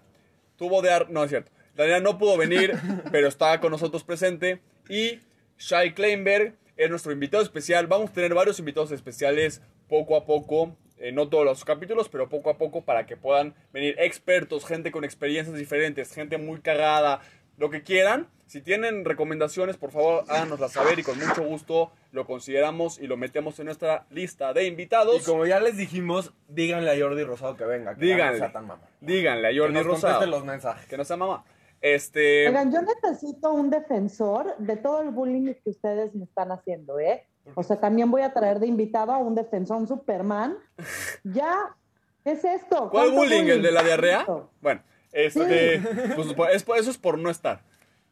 tuvo 0.55 0.82
de... 0.82 0.91
ar- 0.91 1.09
No, 1.09 1.24
es 1.24 1.30
cierto. 1.30 1.51
Daniela 1.76 1.99
no 1.99 2.17
pudo 2.17 2.38
venir, 2.38 2.74
pero 3.11 3.28
está 3.28 3.59
con 3.59 3.71
nosotros 3.71 4.03
presente. 4.05 4.61
Y 4.88 5.19
Shai 5.57 5.93
Kleinberg 5.93 6.55
es 6.78 6.89
nuestro 6.89 7.11
invitado 7.11 7.43
especial. 7.43 7.88
Vamos 7.88 8.11
a 8.11 8.13
tener 8.13 8.34
varios 8.34 8.57
invitados 8.59 8.91
especiales 8.91 9.61
poco 9.89 10.15
a 10.15 10.26
poco. 10.26 10.78
eh, 10.97 11.11
no 11.11 11.28
todos 11.28 11.43
los 11.43 11.65
capítulos, 11.65 12.07
pero 12.07 12.30
poco 12.30 12.49
a 12.49 12.57
poco 12.57 12.84
para 12.86 13.05
que 13.05 13.17
puedan 13.17 13.53
venir 13.74 13.95
expertos, 13.99 14.65
gente 14.65 14.91
con 14.91 15.03
experiencias 15.03 15.57
diferentes, 15.57 16.13
gente 16.13 16.38
muy 16.38 16.61
cagada, 16.61 17.19
lo 17.58 17.70
que 17.70 17.84
quieran. 17.84 18.28
Si 18.45 18.62
tienen 18.62 19.04
recomendaciones, 19.04 19.78
por 19.78 19.91
favor, 19.91 20.26
háganoslas 20.28 20.74
saber 20.74 20.99
y 20.99 21.04
con 21.04 21.18
mucho 21.18 21.41
gusto 21.43 21.91
lo 22.12 22.26
consideramos 22.28 22.99
y 22.99 23.08
lo 23.08 23.18
metemos 23.18 23.58
en 23.60 23.66
nuestra 23.66 24.06
lista 24.12 24.54
de 24.54 24.66
invitados. 24.68 25.22
Y 25.22 25.26
como 25.26 25.45
ya 25.47 25.60
les 25.60 25.76
dijimos, 25.78 26.34
díganle 26.47 26.91
a 26.91 26.99
Jordi 27.04 27.24
Rosado 27.24 27.58
que 27.58 27.66
venga. 27.66 27.95
Que 27.95 28.06
Díganle. 28.06 28.34
no 28.34 28.38
sea 28.45 28.51
tan 28.51 28.68
mamá. 28.68 28.84
Díganle 29.01 29.47
a 29.47 29.51
Que 29.51 29.58
Jordi 29.60 29.74
nos 29.74 29.86
Rosado 29.86 30.26
los 30.28 30.45
mensajes. 30.45 30.86
que 30.88 30.97
no 30.97 31.04
sea 31.06 31.18
mamá. 31.18 31.43
Este, 31.82 32.47
Oigan, 32.47 32.72
yo 32.72 32.80
necesito 32.82 33.51
un 33.51 33.70
defensor 33.70 34.56
de 34.58 34.78
todo 34.78 35.01
el 35.01 35.10
bullying 35.10 35.54
que 35.54 35.70
ustedes 35.72 36.14
me 36.16 36.24
están 36.26 36.51
haciendo, 36.51 36.99
¿eh? 36.99 37.26
O 37.56 37.64
sea, 37.64 37.78
también 37.80 38.10
voy 38.10 38.22
a 38.22 38.34
traer 38.34 38.60
de 38.60 38.68
invitado 38.68 39.12
a 39.12 39.18
un 39.18 39.36
defensor, 39.36 39.78
un 39.78 39.88
Superman. 39.88 40.58
Ya, 41.24 41.76
¿qué 42.24 42.32
es 42.32 42.43
esto? 42.45 42.89
¿cuál 42.89 43.12
¿Cuánto 43.12 43.16
bullying? 43.16 43.45
¿El 43.49 43.62
de 43.62 43.72
la 43.72 43.84
diarrea? 43.84 44.26
Bueno, 44.62 44.82
este, 45.14 45.80
pues, 46.16 46.34
por- 46.34 46.49
es 46.51 46.64
por- 46.64 46.78
eso 46.78 46.91
es 46.91 46.97
por 46.97 47.18
no 47.18 47.30
estar. 47.30 47.61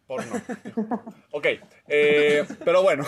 Por 0.07 0.25
no. 0.25 0.41
Ok, 1.31 1.47
eh, 1.87 2.45
pero 2.65 2.81
bueno, 2.83 3.05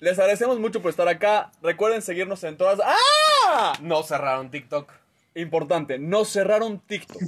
les 0.00 0.18
agradecemos 0.18 0.58
mucho 0.60 0.82
por 0.82 0.90
estar 0.90 1.08
acá. 1.08 1.52
Recuerden 1.62 2.02
seguirnos 2.02 2.42
en 2.44 2.56
todas. 2.56 2.80
¡Ah! 2.84 3.72
No 3.80 4.02
cerraron 4.02 4.50
TikTok. 4.50 4.90
Importante, 5.36 5.98
no 5.98 6.24
cerraron 6.24 6.80
TikTok. 6.80 7.22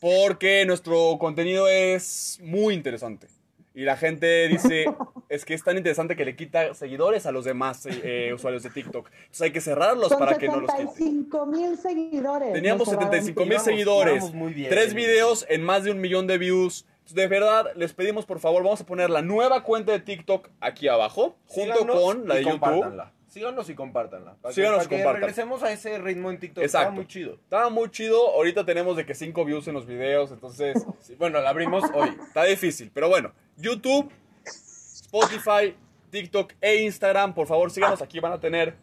Porque 0.00 0.64
nuestro 0.66 1.16
contenido 1.18 1.68
es 1.68 2.38
muy 2.42 2.74
interesante. 2.74 3.28
Y 3.74 3.82
la 3.82 3.96
gente 3.96 4.48
dice, 4.48 4.86
es 5.28 5.44
que 5.44 5.54
es 5.54 5.62
tan 5.64 5.76
interesante 5.76 6.16
que 6.16 6.24
le 6.24 6.36
quita 6.36 6.74
seguidores 6.74 7.26
a 7.26 7.32
los 7.32 7.44
demás 7.44 7.86
eh, 7.86 8.32
usuarios 8.34 8.62
de 8.62 8.70
TikTok. 8.70 9.10
Entonces 9.12 9.42
hay 9.42 9.52
que 9.52 9.60
cerrarlos 9.60 10.14
para 10.14 10.38
que 10.38 10.48
no 10.48 10.60
los 10.60 10.70
quite. 10.70 10.82
75 10.88 11.46
mil 11.46 11.76
seguidores. 11.76 12.52
Teníamos 12.52 12.86
Nos 12.86 12.88
cerraron 12.90 13.10
75 13.12 13.46
mil 13.46 13.60
seguidores, 13.60 14.32
muy 14.34 14.52
bien. 14.52 14.70
tres 14.70 14.94
videos 14.94 15.46
en 15.48 15.62
más 15.62 15.84
de 15.84 15.90
un 15.90 16.00
millón 16.00 16.26
de 16.26 16.38
views. 16.38 16.86
Entonces, 16.98 17.16
De 17.16 17.28
verdad, 17.28 17.66
les 17.76 17.92
pedimos 17.92 18.26
por 18.26 18.40
favor, 18.40 18.62
vamos 18.64 18.80
a 18.80 18.86
poner 18.86 19.10
la 19.10 19.22
nueva 19.22 19.62
cuenta 19.62 19.92
de 19.92 20.00
TikTok 20.00 20.48
aquí 20.60 20.88
abajo, 20.88 21.36
junto 21.46 21.74
Síganos 21.74 22.00
con 22.00 22.28
la 22.28 22.34
de 22.36 22.44
YouTube. 22.44 23.02
Síganos 23.28 23.68
y 23.68 23.74
compártanla. 23.74 24.36
Para 24.40 24.48
que, 24.50 24.54
Síganos 24.54 24.76
para 24.78 24.84
y 24.84 24.88
que 24.88 24.96
compartan. 24.96 25.20
regresemos 25.20 25.62
a 25.62 25.70
ese 25.70 25.98
ritmo 25.98 26.30
en 26.30 26.38
TikTok. 26.40 26.64
Exacto. 26.64 26.88
Está 26.88 26.94
muy 26.96 27.06
chido. 27.06 27.34
Estaba 27.34 27.68
muy 27.68 27.90
chido, 27.90 28.30
ahorita 28.32 28.64
tenemos 28.64 28.96
de 28.96 29.04
que 29.04 29.14
5 29.14 29.44
views 29.44 29.68
en 29.68 29.74
los 29.74 29.86
videos, 29.86 30.30
entonces 30.32 30.86
Sí, 31.00 31.14
bueno, 31.18 31.40
la 31.42 31.50
abrimos 31.50 31.84
hoy. 31.94 32.16
está 32.26 32.44
difícil. 32.44 32.90
Pero 32.94 33.08
bueno, 33.10 33.32
YouTube, 33.58 34.10
Spotify, 35.06 35.76
TikTok 36.10 36.52
e 36.60 36.82
Instagram, 36.82 37.34
por 37.34 37.46
favor 37.46 37.70
síganos, 37.70 38.02
aquí 38.02 38.20
van 38.20 38.32
a 38.32 38.40
tener 38.40 38.76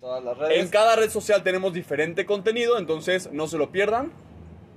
Todas 0.00 0.22
las 0.22 0.38
redes. 0.38 0.60
En 0.60 0.68
cada 0.68 0.94
red 0.94 1.10
social 1.10 1.42
tenemos 1.42 1.72
diferente 1.72 2.24
contenido, 2.24 2.78
entonces 2.78 3.32
no 3.32 3.48
se 3.48 3.58
lo 3.58 3.70
pierdan. 3.72 4.12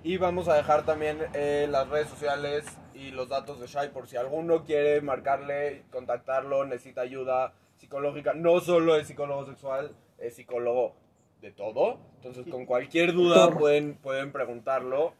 Y 0.03 0.17
vamos 0.17 0.47
a 0.47 0.55
dejar 0.55 0.83
también 0.83 1.19
eh, 1.35 1.67
las 1.69 1.87
redes 1.89 2.09
sociales 2.09 2.65
y 2.95 3.11
los 3.11 3.29
datos 3.29 3.59
de 3.59 3.67
Shai 3.67 3.91
por 3.91 4.07
si 4.07 4.17
alguno 4.17 4.63
quiere 4.63 4.99
marcarle, 5.01 5.83
contactarlo, 5.91 6.65
necesita 6.65 7.01
ayuda 7.01 7.53
psicológica. 7.77 8.33
No 8.33 8.59
solo 8.61 8.95
es 8.95 9.07
psicólogo 9.07 9.45
sexual, 9.45 9.91
es 10.17 10.35
psicólogo 10.35 10.95
de 11.39 11.51
todo. 11.51 11.99
Entonces, 12.15 12.47
con 12.49 12.65
cualquier 12.65 13.13
duda 13.13 13.51
pueden, 13.51 13.95
pueden 13.95 14.31
preguntarlo, 14.31 15.13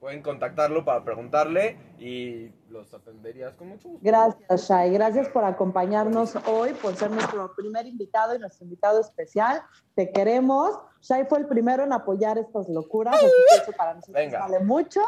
pueden 0.00 0.22
contactarlo 0.22 0.84
para 0.84 1.02
preguntarle 1.04 1.76
y 1.98 2.50
los 2.70 2.92
atenderías 2.94 3.54
con 3.54 3.68
mucho 3.68 3.88
gusto. 3.88 4.00
Gracias, 4.04 4.68
Shai. 4.68 4.90
Gracias 4.92 5.28
por 5.28 5.44
acompañarnos 5.44 6.36
hoy, 6.46 6.72
por 6.74 6.94
ser 6.96 7.10
nuestro 7.10 7.52
primer 7.56 7.86
invitado 7.86 8.34
y 8.34 8.38
nuestro 8.38 8.64
invitado 8.64 9.00
especial. 9.00 9.62
Te 9.94 10.10
queremos. 10.12 10.78
Shai 11.00 11.26
fue 11.26 11.38
el 11.38 11.46
primero 11.46 11.84
en 11.84 11.92
apoyar 11.92 12.38
estas 12.38 12.68
locuras, 12.68 13.14
así 13.16 13.26
que 13.50 13.56
eso 13.62 13.72
para 13.72 13.94
nosotros 13.94 14.14
Venga. 14.14 14.40
vale 14.40 14.60
mucho. 14.60 15.00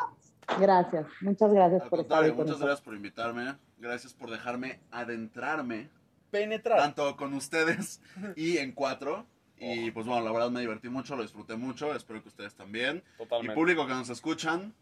Gracias, 0.58 1.06
muchas 1.20 1.52
gracias 1.52 1.82
Al 1.82 1.88
por 1.88 2.00
estar 2.00 2.18
con 2.18 2.26
muchas 2.30 2.38
nosotros. 2.46 2.60
gracias 2.66 2.80
por 2.84 2.94
invitarme. 2.94 3.56
Gracias 3.78 4.12
por 4.12 4.30
dejarme 4.30 4.80
adentrarme 4.90 5.88
Penetrar. 6.30 6.78
tanto 6.78 7.16
con 7.16 7.34
ustedes 7.34 8.00
y 8.36 8.58
en 8.58 8.72
cuatro. 8.72 9.26
Y 9.60 9.90
pues 9.90 10.06
bueno, 10.06 10.24
la 10.24 10.32
verdad 10.32 10.50
me 10.50 10.60
divertí 10.60 10.88
mucho, 10.88 11.16
lo 11.16 11.22
disfruté 11.22 11.54
mucho. 11.56 11.94
Espero 11.94 12.22
que 12.22 12.28
ustedes 12.28 12.54
también. 12.54 13.02
Y 13.14 13.18
Totalmente. 13.18 13.54
público 13.54 13.86
que 13.86 13.92
nos 13.92 14.08
escuchan, 14.08 14.72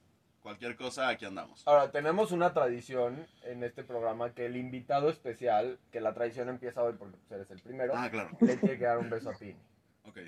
cualquier 0.41 0.77
cosa, 0.77 1.09
aquí 1.09 1.25
andamos. 1.25 1.63
Ahora, 1.67 1.91
tenemos 1.91 2.31
una 2.33 2.53
tradición 2.55 3.27
en 3.43 3.65
este 3.65 3.83
programa 3.83 4.33
que 4.35 4.47
el 4.47 4.57
invitado 4.57 5.11
especial, 5.11 5.79
que 5.91 6.01
la 6.01 6.15
tradición 6.15 6.49
empieza 6.49 6.83
hoy 6.83 6.95
porque 6.99 7.17
pues, 7.17 7.33
eres 7.33 7.51
el 7.51 7.61
primero, 7.61 7.93
Ah, 7.97 8.09
claro. 8.09 8.31
le 8.41 8.57
tiene 8.57 8.79
que 8.79 8.85
dar 8.85 8.99
un 8.99 9.11
beso 9.11 9.31
a 9.31 9.35
Pini. 9.35 9.57
Ok. 10.05 10.19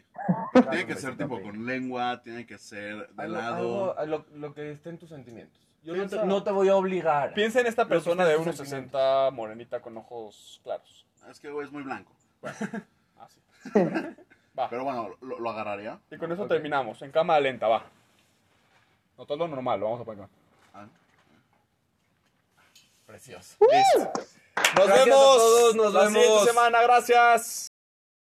Tiene 0.70 0.86
que 0.86 0.96
ser 0.96 1.16
tipo 1.16 1.40
con 1.40 1.64
lengua, 1.64 2.20
tiene 2.20 2.44
que 2.44 2.58
ser 2.58 3.08
de 3.08 3.22
Algo- 3.22 3.36
lado. 3.36 3.98
algo- 3.98 4.26
lo, 4.32 4.36
lo 4.48 4.54
que 4.54 4.72
esté 4.72 4.90
en 4.90 4.98
tus 4.98 5.08
sentimientos. 5.08 5.58
Yo 5.82 5.94
no 5.94 6.00
Piensa- 6.02 6.20
te, 6.20 6.26
no 6.26 6.42
te 6.42 6.50
voy 6.50 6.68
a 6.68 6.76
obligar. 6.76 7.32
Piensa 7.32 7.60
en 7.60 7.66
esta 7.66 7.88
persona 7.88 8.26
de 8.26 8.34
en 8.34 8.44
tus 8.44 8.60
1.60 8.60 9.30
morenita 9.32 9.80
con 9.80 9.96
ojos 9.96 10.60
claros. 10.62 11.06
Es 11.30 11.40
que 11.40 11.50
güey 11.50 11.66
es 11.66 11.72
muy 11.72 11.82
blanco. 11.82 12.12
Así. 13.18 13.40
Va. 14.60 14.68
Pero 14.68 14.84
bueno, 14.84 15.16
lo, 15.22 15.38
lo 15.38 15.50
agarraría. 15.50 15.98
Y 16.10 16.16
con 16.18 16.30
eso 16.32 16.42
Ok. 16.42 16.48
terminamos. 16.48 17.00
En 17.02 17.10
cámara 17.10 17.40
lenta, 17.40 17.66
va. 17.68 17.84
No 19.16 19.24
todo 19.26 19.38
lo 19.38 19.48
normal, 19.48 19.80
lo 19.80 19.86
vamos 19.86 20.00
a 20.00 20.04
poner. 20.04 20.26
Ah, 20.74 20.86
Precioso. 23.06 23.56
Listo. 23.60 24.12
Nos 24.76 24.86
Gracias 24.86 25.00
a 25.00 25.04
vemos. 25.04 25.18
todos, 25.36 25.74
nos 25.76 25.92
la 25.94 26.06
siguiente 26.06 26.28
vemos. 26.28 26.44
semana. 26.46 26.82
Gracias. 26.82 27.69